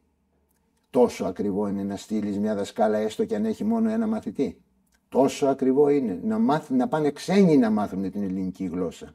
Τόσο 0.91 1.25
ακριβό 1.25 1.69
είναι 1.69 1.83
να 1.83 1.97
στείλεις 1.97 2.39
μια 2.39 2.55
δασκάλα 2.55 2.99
έστω 2.99 3.25
και 3.25 3.35
αν 3.35 3.45
έχει 3.45 3.65
μόνο 3.65 3.91
ένα 3.91 4.07
μαθητή. 4.07 4.61
Τόσο 5.09 5.47
ακριβό 5.47 5.89
είναι 5.89 6.21
να, 6.23 6.39
μάθ, 6.39 6.71
να 6.71 6.89
πάνε 6.89 7.11
ξένοι 7.11 7.57
να 7.57 7.71
μάθουν 7.71 8.11
την 8.11 8.23
ελληνική 8.23 8.65
γλώσσα. 8.65 9.15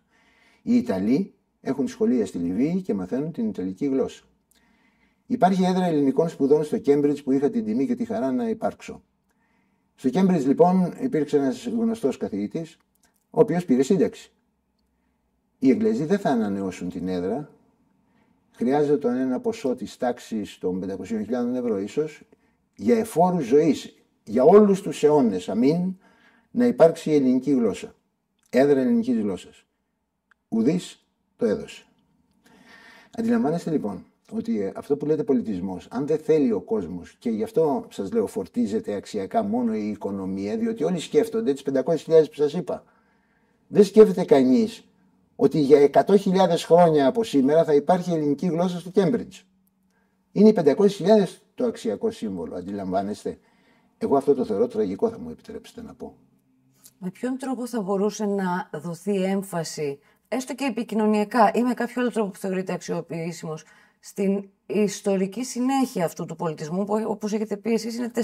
Οι 0.61 0.75
Ιταλοί 0.75 1.33
έχουν 1.61 1.87
σχολεία 1.87 2.25
στη 2.25 2.37
Λιβύη 2.37 2.81
και 2.81 2.93
μαθαίνουν 2.93 3.31
την 3.31 3.47
Ιταλική 3.47 3.85
γλώσσα. 3.85 4.23
Υπάρχει 5.25 5.63
έδρα 5.63 5.85
ελληνικών 5.85 6.29
σπουδών 6.29 6.63
στο 6.63 6.77
Κέμπριτζ 6.77 7.19
που 7.19 7.31
είχα 7.31 7.49
την 7.49 7.65
τιμή 7.65 7.85
και 7.87 7.95
τη 7.95 8.05
χαρά 8.05 8.31
να 8.31 8.49
υπάρξω. 8.49 9.03
Στο 9.95 10.09
Κέμπριτζ 10.09 10.45
λοιπόν 10.45 10.93
υπήρξε 10.99 11.37
ένας 11.37 11.65
γνωστός 11.65 12.17
καθηγητής, 12.17 12.77
ο 13.29 13.39
οποίος 13.39 13.65
πήρε 13.65 13.83
σύνταξη. 13.83 14.31
Οι 15.59 15.69
Εγγλέζοι 15.69 16.05
δεν 16.05 16.19
θα 16.19 16.29
ανανεώσουν 16.29 16.89
την 16.89 17.07
έδρα. 17.07 17.51
Χρειάζεται 18.57 19.07
ένα 19.07 19.39
ποσό 19.39 19.75
της 19.75 19.97
τάξης 19.97 20.57
των 20.57 20.83
500.000 20.83 21.55
ευρώ 21.55 21.79
ίσως 21.79 22.21
για 22.75 22.97
εφόρους 22.97 23.45
ζωής, 23.45 23.95
για 24.23 24.43
όλους 24.43 24.81
τους 24.81 25.03
αιώνες. 25.03 25.49
Αμήν 25.49 25.95
να 26.51 26.65
υπάρξει 26.65 27.09
η 27.09 27.15
ελληνική 27.15 27.51
γλώσσα. 27.51 27.95
Έδρα 28.49 28.79
ελληνικής 28.79 29.19
γλώσσας. 29.19 29.65
Ουδής 30.49 31.05
το 31.37 31.45
έδωσε. 31.45 31.85
Αντιλαμβάνεστε 33.17 33.71
λοιπόν 33.71 34.05
ότι 34.31 34.71
αυτό 34.75 34.97
που 34.97 35.05
λέτε 35.05 35.23
πολιτισμός, 35.23 35.87
αν 35.89 36.07
δεν 36.07 36.17
θέλει 36.17 36.51
ο 36.51 36.61
κόσμος, 36.61 37.15
και 37.19 37.29
γι' 37.29 37.43
αυτό 37.43 37.87
σας 37.89 38.11
λέω 38.11 38.27
φορτίζεται 38.27 38.93
αξιακά 38.93 39.43
μόνο 39.43 39.75
η 39.75 39.87
οικονομία, 39.87 40.57
διότι 40.57 40.83
όλοι 40.83 40.99
σκέφτονται 40.99 41.53
τις 41.53 41.63
500.000 41.63 42.29
που 42.29 42.35
σας 42.35 42.53
είπα. 42.53 42.83
Δεν 43.67 43.83
σκέφτεται 43.83 44.25
κανείς 44.25 44.86
ότι 45.39 45.59
για 45.59 45.89
100.000 45.93 46.15
χρόνια 46.57 47.07
από 47.07 47.23
σήμερα 47.23 47.63
θα 47.63 47.73
υπάρχει 47.73 48.11
ελληνική 48.11 48.47
γλώσσα 48.47 48.79
στο 48.79 48.89
Κέμπριτζ. 48.89 49.37
Είναι 50.31 50.49
οι 50.49 50.55
500.000 50.55 50.77
το 51.55 51.65
αξιακό 51.65 52.11
σύμβολο, 52.11 52.55
αντιλαμβάνεστε. 52.55 53.39
Εγώ 53.97 54.17
αυτό 54.17 54.33
το 54.33 54.45
θεωρώ 54.45 54.67
τραγικό, 54.67 55.09
θα 55.09 55.19
μου 55.19 55.29
επιτρέψετε 55.29 55.81
να 55.81 55.93
πω. 55.93 56.15
Με 56.97 57.09
ποιον 57.09 57.37
τρόπο 57.37 57.67
θα 57.67 57.81
μπορούσε 57.81 58.25
να 58.25 58.69
δοθεί 58.73 59.23
έμφαση, 59.23 59.99
έστω 60.27 60.53
και 60.53 60.65
επικοινωνιακά 60.65 61.51
ή 61.53 61.61
με 61.61 61.73
κάποιο 61.73 62.01
άλλο 62.01 62.11
τρόπο 62.11 62.29
που 62.29 62.37
θεωρείται 62.37 62.73
αξιοποιήσιμος, 62.73 63.63
στην 63.99 64.49
ιστορική 64.65 65.43
συνέχεια 65.43 66.05
αυτού 66.05 66.25
του 66.25 66.35
πολιτισμού, 66.35 66.85
που 66.85 67.03
όπως 67.07 67.33
έχετε 67.33 67.57
πει 67.57 67.73
εσείς 67.73 67.97
είναι 67.97 68.11
4.000 68.15 68.21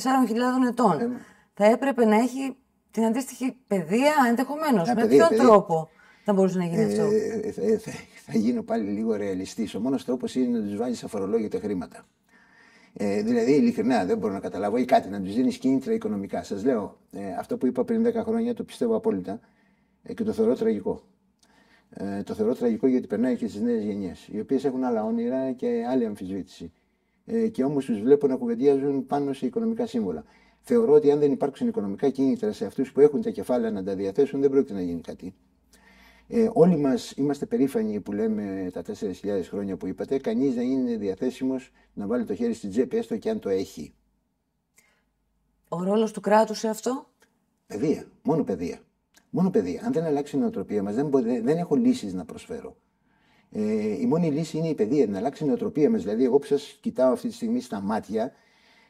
ετών. 0.69 0.99
Ε, 0.99 1.09
θα 1.53 1.65
έπρεπε 1.65 2.05
να 2.05 2.15
έχει 2.15 2.55
την 2.91 3.05
αντίστοιχη 3.05 3.57
παιδεία 3.67 4.13
ενδεχομένως. 4.27 4.93
Με 4.93 5.07
ποιον 5.07 5.29
τρόπο; 5.37 5.89
Θα 6.23 6.33
μπορούσε 6.33 6.57
να 6.57 6.65
γίνει 6.65 6.81
ε, 6.81 6.85
αυτό. 6.85 7.03
Ε, 7.61 7.77
θα, 7.77 7.91
θα 8.25 8.37
γίνω 8.37 8.63
πάλι 8.63 8.89
λίγο 8.91 9.15
ρεαλιστής. 9.15 9.75
Ο 9.75 9.79
μόνος 9.79 10.05
τρόπος 10.05 10.35
είναι 10.35 10.59
να 10.59 10.65
τους 10.65 10.75
βάλει 10.75 10.95
αφορολόγητα 11.03 11.59
χρήματα. 11.59 12.05
Ε, 12.93 13.21
δηλαδή, 13.21 13.51
ειλικρινά 13.51 14.05
δεν 14.05 14.17
μπορώ 14.17 14.33
να 14.33 14.39
καταλάβω 14.39 14.77
ή 14.77 14.85
κάτι 14.85 15.09
να 15.09 15.21
τους 15.21 15.33
δίνεις 15.33 15.57
κίνητρα 15.57 15.93
οικονομικά. 15.93 16.43
Σας 16.43 16.63
λέω, 16.63 16.97
ε, 17.11 17.33
αυτό 17.39 17.57
που 17.57 17.65
είπα 17.65 17.83
πριν 17.83 18.03
10 18.03 18.23
χρόνια 18.23 18.53
το 18.53 18.63
πιστεύω 18.63 18.95
απόλυτα 18.95 19.39
ε, 20.03 20.13
και 20.13 20.23
το 20.23 20.31
θεωρώ 20.33 20.55
τραγικό. 20.55 21.01
Ε, 21.89 22.23
το 22.23 22.33
θεωρώ 22.33 22.55
τραγικό 22.55 22.87
γιατί 22.87 23.07
περνάει 23.07 23.35
και 23.35 23.47
στις 23.47 23.61
νέες 23.61 23.83
γενιές, 23.83 24.27
οι 24.31 24.39
οποίες 24.39 24.63
έχουν 24.65 24.83
άλλα 24.83 25.03
όνειρα 25.03 25.51
και 25.51 25.85
άλλη 25.89 26.05
αμφισβήτηση. 26.05 26.71
Ε, 27.25 27.47
και 27.47 27.63
όμως 27.63 27.85
τους 27.85 28.01
βλέπω 28.01 28.27
να 28.27 28.35
κουβεντιάζουν 28.35 29.05
πάνω 29.05 29.33
σε 29.33 29.45
οικονομικά 29.45 29.85
σύμβολα. 29.85 30.23
Θεωρώ 30.61 30.93
ότι 30.93 31.11
αν 31.11 31.19
δεν 31.19 31.31
υπάρξουν 31.31 31.67
οικονομικά 31.67 32.09
κίνητρα 32.09 32.51
σε 32.51 32.65
αυτούς 32.65 32.91
που 32.91 32.99
έχουν 32.99 33.21
τα 33.21 33.29
κεφάλαια 33.29 33.71
να 33.71 33.83
τα 33.83 33.95
διαθέσουν, 33.95 34.41
δεν 34.41 34.49
πρόκειται 34.49 34.73
να 34.73 34.81
γίνει 34.81 35.01
κάτι. 35.01 35.33
Ε, 36.35 36.49
όλοι 36.53 36.77
μας 36.77 37.11
είμαστε 37.11 37.45
περήφανοι 37.45 37.99
που 37.99 38.11
λέμε 38.11 38.69
τα 38.73 38.81
4.000 38.81 39.41
χρόνια 39.49 39.77
που 39.77 39.87
είπατε. 39.87 40.19
Κανείς 40.19 40.53
δεν 40.53 40.71
είναι 40.71 40.97
διαθέσιμος 40.97 41.71
να 41.93 42.07
βάλει 42.07 42.25
το 42.25 42.35
χέρι 42.35 42.53
στην 42.53 42.69
τσέπη, 42.69 42.97
έστω 42.97 43.17
και 43.17 43.29
αν 43.29 43.39
το 43.39 43.49
έχει. 43.49 43.93
Ο 45.67 45.83
ρόλος 45.83 46.11
του 46.11 46.21
κράτους 46.21 46.59
σε 46.59 46.67
αυτό; 46.67 47.05
Παιδεία. 47.67 48.05
Μόνο 48.21 48.43
παιδεία. 48.43 48.79
Μόνο 49.29 49.49
παιδί. 49.49 49.81
Αν 49.83 49.91
δεν 49.91 50.03
αλλάξει 50.03 50.35
η 50.35 50.39
νοοτροπία 50.39 50.83
μας, 50.83 50.95
δεν, 50.95 51.09
δεν 51.43 51.57
έχω 51.57 51.75
λύσεις 51.75 52.13
να 52.13 52.25
προσφέρω. 52.25 52.75
Ε, 53.51 54.01
η 54.01 54.05
μόνη 54.05 54.31
λύση 54.31 54.57
είναι 54.57 54.67
η 54.67 54.75
παιδεία, 54.75 55.07
να 55.07 55.17
αλλάξει 55.17 55.43
η 55.43 55.47
νοοτροπία 55.47 55.89
μας. 55.89 56.01
Δηλαδή, 56.01 56.23
εγώ 56.23 56.39
που 56.39 56.45
σας 56.45 56.77
κοιτάω 56.81 57.11
αυτή 57.11 57.27
τη 57.27 57.33
στιγμή 57.33 57.61
στα 57.61 57.81
μάτια, 57.81 58.31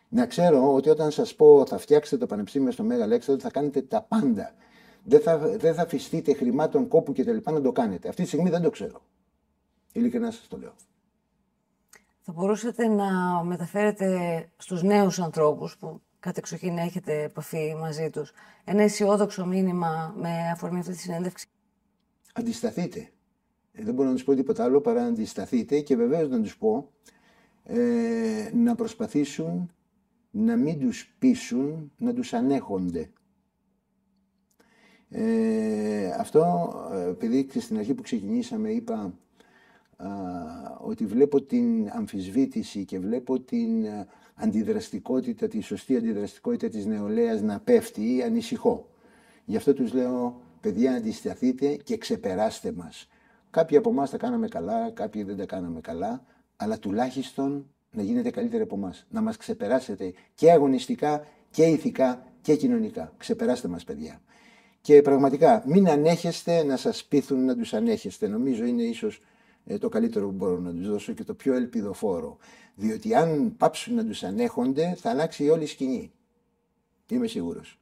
να 0.09 0.25
ξέρω 0.25 0.73
ότι 0.73 0.89
όταν 0.89 1.11
σας 1.11 1.35
πω 1.35 1.65
θα 1.65 1.77
φτιάξετε 1.77 2.17
το 2.17 2.25
Πανεπιστήμιο 2.25 2.71
στο 2.71 2.83
Μέγα 2.83 3.03
Αλέξανδρο, 3.03 3.43
θα 3.43 3.51
κάνετε 3.51 3.81
τα 3.81 4.01
πάντα. 4.01 4.53
Δεν 5.03 5.21
θα, 5.21 5.37
δεν 5.37 5.73
θα 5.73 5.81
αφιστείτε 5.81 6.33
χρημάτων 6.33 6.87
κόπου 6.87 7.11
και 7.11 7.23
τα 7.23 7.31
λοιπά 7.31 7.51
να 7.51 7.61
το 7.61 7.71
κάνετε. 7.71 8.09
Αυτή 8.09 8.21
τη 8.21 8.27
στιγμή 8.27 8.49
δεν 8.49 8.61
το 8.61 8.69
ξέρω. 8.69 9.01
Ειλικρινά 9.91 10.31
σας 10.31 10.47
το 10.47 10.57
λέω. 10.57 10.73
Θα 12.21 12.31
μπορούσατε 12.31 12.87
να 12.87 13.43
μεταφέρετε 13.43 14.49
στους 14.57 14.83
νέους 14.83 15.19
ανθρώπους 15.19 15.77
που 15.77 16.01
κατεξοχήν 16.19 16.77
έχετε 16.77 17.23
επαφή 17.23 17.75
μαζί 17.79 18.09
τους. 18.09 18.31
Ένα 18.63 18.81
αισιόδοξο 18.81 19.45
μήνυμα 19.45 20.13
με 20.17 20.29
αφορμή 20.53 20.79
αυτή 20.79 20.91
τη 20.91 20.97
συνέντευξη; 20.97 21.47
Αντισταθείτε. 22.33 23.09
Ε, 23.71 23.83
δεν 23.83 23.93
μπορώ 23.93 24.07
να 24.07 24.13
τους 24.13 24.23
πω 24.23 24.35
τίποτα 24.35 24.63
άλλο 24.63 24.81
παρά 24.81 25.01
να 25.01 25.07
αντισταθείτε 25.07 25.79
και 25.79 25.95
βεβαίως 25.95 26.29
να 26.29 26.41
τους 26.41 26.57
πω 26.57 26.91
ε, 27.63 28.49
να 28.53 28.75
προσπαθήσουν 28.75 29.71
να 30.31 30.55
μην 30.55 30.79
τους 30.79 31.15
πείσουν, 31.19 31.91
να 31.97 32.13
τους 32.13 32.33
ανέχονται. 32.33 33.09
Ε, 35.15 36.09
αυτό, 36.19 36.73
ε, 36.93 37.09
επειδή 37.09 37.47
στην 37.59 37.77
αρχή 37.77 37.93
που 37.93 38.01
ξεκινήσαμε 38.01 38.69
είπα 38.69 39.13
ότι 40.77 41.05
βλέπω 41.05 41.41
την 41.41 41.89
αμφισβήτηση 41.89 42.85
και 42.85 42.99
βλέπω 42.99 43.39
την 43.39 43.85
αντιδραστικότητα, 44.35 45.47
τη 45.47 45.61
σωστή 45.61 45.95
αντιδραστικότητα 45.95 46.69
της 46.69 46.85
νεολαίας 46.85 47.41
να 47.41 47.59
πέφτει, 47.59 48.23
ανησυχώ. 48.23 48.89
Γι' 49.45 49.55
αυτό 49.55 49.73
τους 49.73 49.93
λέω, 49.93 50.41
παιδιά, 50.61 50.93
αντισταθείτε 50.93 51.75
και 51.75 51.97
ξεπεράστε 51.97 52.71
μας. 52.71 53.07
Κάποιοι 53.49 53.77
από 53.77 53.89
εμάς 53.89 54.09
τα 54.09 54.17
κάναμε 54.17 54.47
καλά, 54.47 54.91
κάποιοι 54.91 55.23
δεν 55.23 55.37
τα 55.37 55.45
κάναμε 55.45 55.81
καλά, 55.81 56.23
αλλά 56.55 56.79
τουλάχιστον 56.79 57.65
να 57.91 58.01
γίνετε 58.01 58.29
καλύτεροι 58.29 58.63
από 58.63 58.75
εμάς. 58.75 59.05
Να 59.09 59.21
μας 59.21 59.37
ξεπεράσετε 59.37 60.13
και 60.35 60.51
αγωνιστικά 60.51 61.25
και 61.51 61.63
ηθικά 61.63 62.25
και 62.41 62.55
κοινωνικά. 62.55 63.13
Ξεπεράστε 63.17 63.67
μας, 63.67 63.83
παιδιά. 63.83 64.21
Και 64.83 65.01
πραγματικά 65.01 65.63
μην 65.65 65.89
ανέχεστε 65.89 66.63
να 66.63 66.77
σας 66.77 67.05
πείθουν 67.05 67.45
να 67.45 67.55
τους 67.55 67.73
ανέχεστε. 67.73 68.27
Νομίζω 68.27 68.65
είναι 68.65 68.83
ίσως 68.83 69.21
ε, 69.65 69.77
το 69.77 69.89
καλύτερο 69.89 70.25
που 70.25 70.31
μπορώ 70.31 70.59
να 70.59 70.71
τους 70.73 70.87
δώσω 70.87 71.13
και 71.13 71.23
το 71.23 71.33
πιο 71.33 71.53
ελπιδοφόρο. 71.53 72.37
Διότι 72.75 73.15
αν 73.15 73.57
πάψουν 73.57 73.95
να 73.95 74.05
τους 74.05 74.23
ανέχονται, 74.23 74.95
θα 74.97 75.09
αλλάξει 75.09 75.43
η 75.43 75.49
όλη 75.49 75.65
σκηνή. 75.65 76.11
Είμαι 77.07 77.27
σίγουρος. 77.27 77.79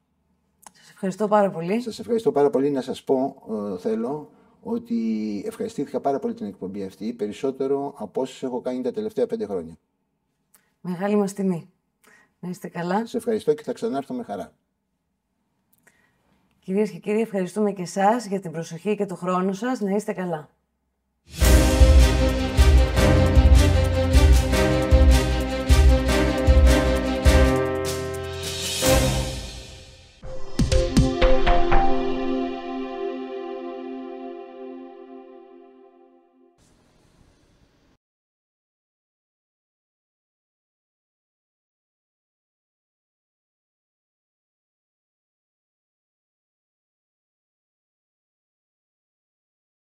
Σας 0.71 0.89
ευχαριστώ 0.89 1.27
πάρα 1.27 1.51
πολύ. 1.51 1.81
Σας 1.81 1.99
ευχαριστώ 1.99 2.31
πάρα 2.31 2.49
πολύ 2.49 2.69
να 2.69 2.81
σας 2.81 3.03
πω, 3.03 3.43
ε, 3.75 3.77
θέλω, 3.79 4.31
ότι 4.61 4.97
ευχαριστήθηκα 5.45 5.99
πάρα 5.99 6.19
πολύ 6.19 6.33
την 6.33 6.45
εκπομπή 6.45 6.83
αυτή, 6.83 7.13
περισσότερο 7.13 7.93
από 7.97 8.21
όσες 8.21 8.43
έχω 8.43 8.61
κάνει 8.61 8.81
τα 8.81 8.91
τελευταία 8.91 9.27
πέντε 9.27 9.45
χρόνια. 9.45 9.77
Μεγάλη 10.81 11.15
μας 11.15 11.33
τιμή. 11.33 11.69
Να 12.39 12.49
είστε 12.49 12.67
καλά. 12.67 13.05
Σε 13.05 13.17
ευχαριστώ 13.17 13.53
και 13.53 13.63
θα 13.63 13.73
ξανάρθω 13.73 14.13
με 14.13 14.23
χαρά. 14.23 14.53
Κυρίες 16.64 16.91
και 16.91 16.97
κύριοι, 16.97 17.22
ευχαριστούμε 17.22 17.72
και 17.72 17.82
εσάς 17.82 18.26
για 18.26 18.39
την 18.39 18.51
προσοχή 18.51 18.95
και 18.95 19.05
το 19.05 19.16
χρόνο 19.16 19.53
σας. 19.53 19.80
Να 19.80 19.95
είστε 19.95 20.14
καλά. 20.14 20.49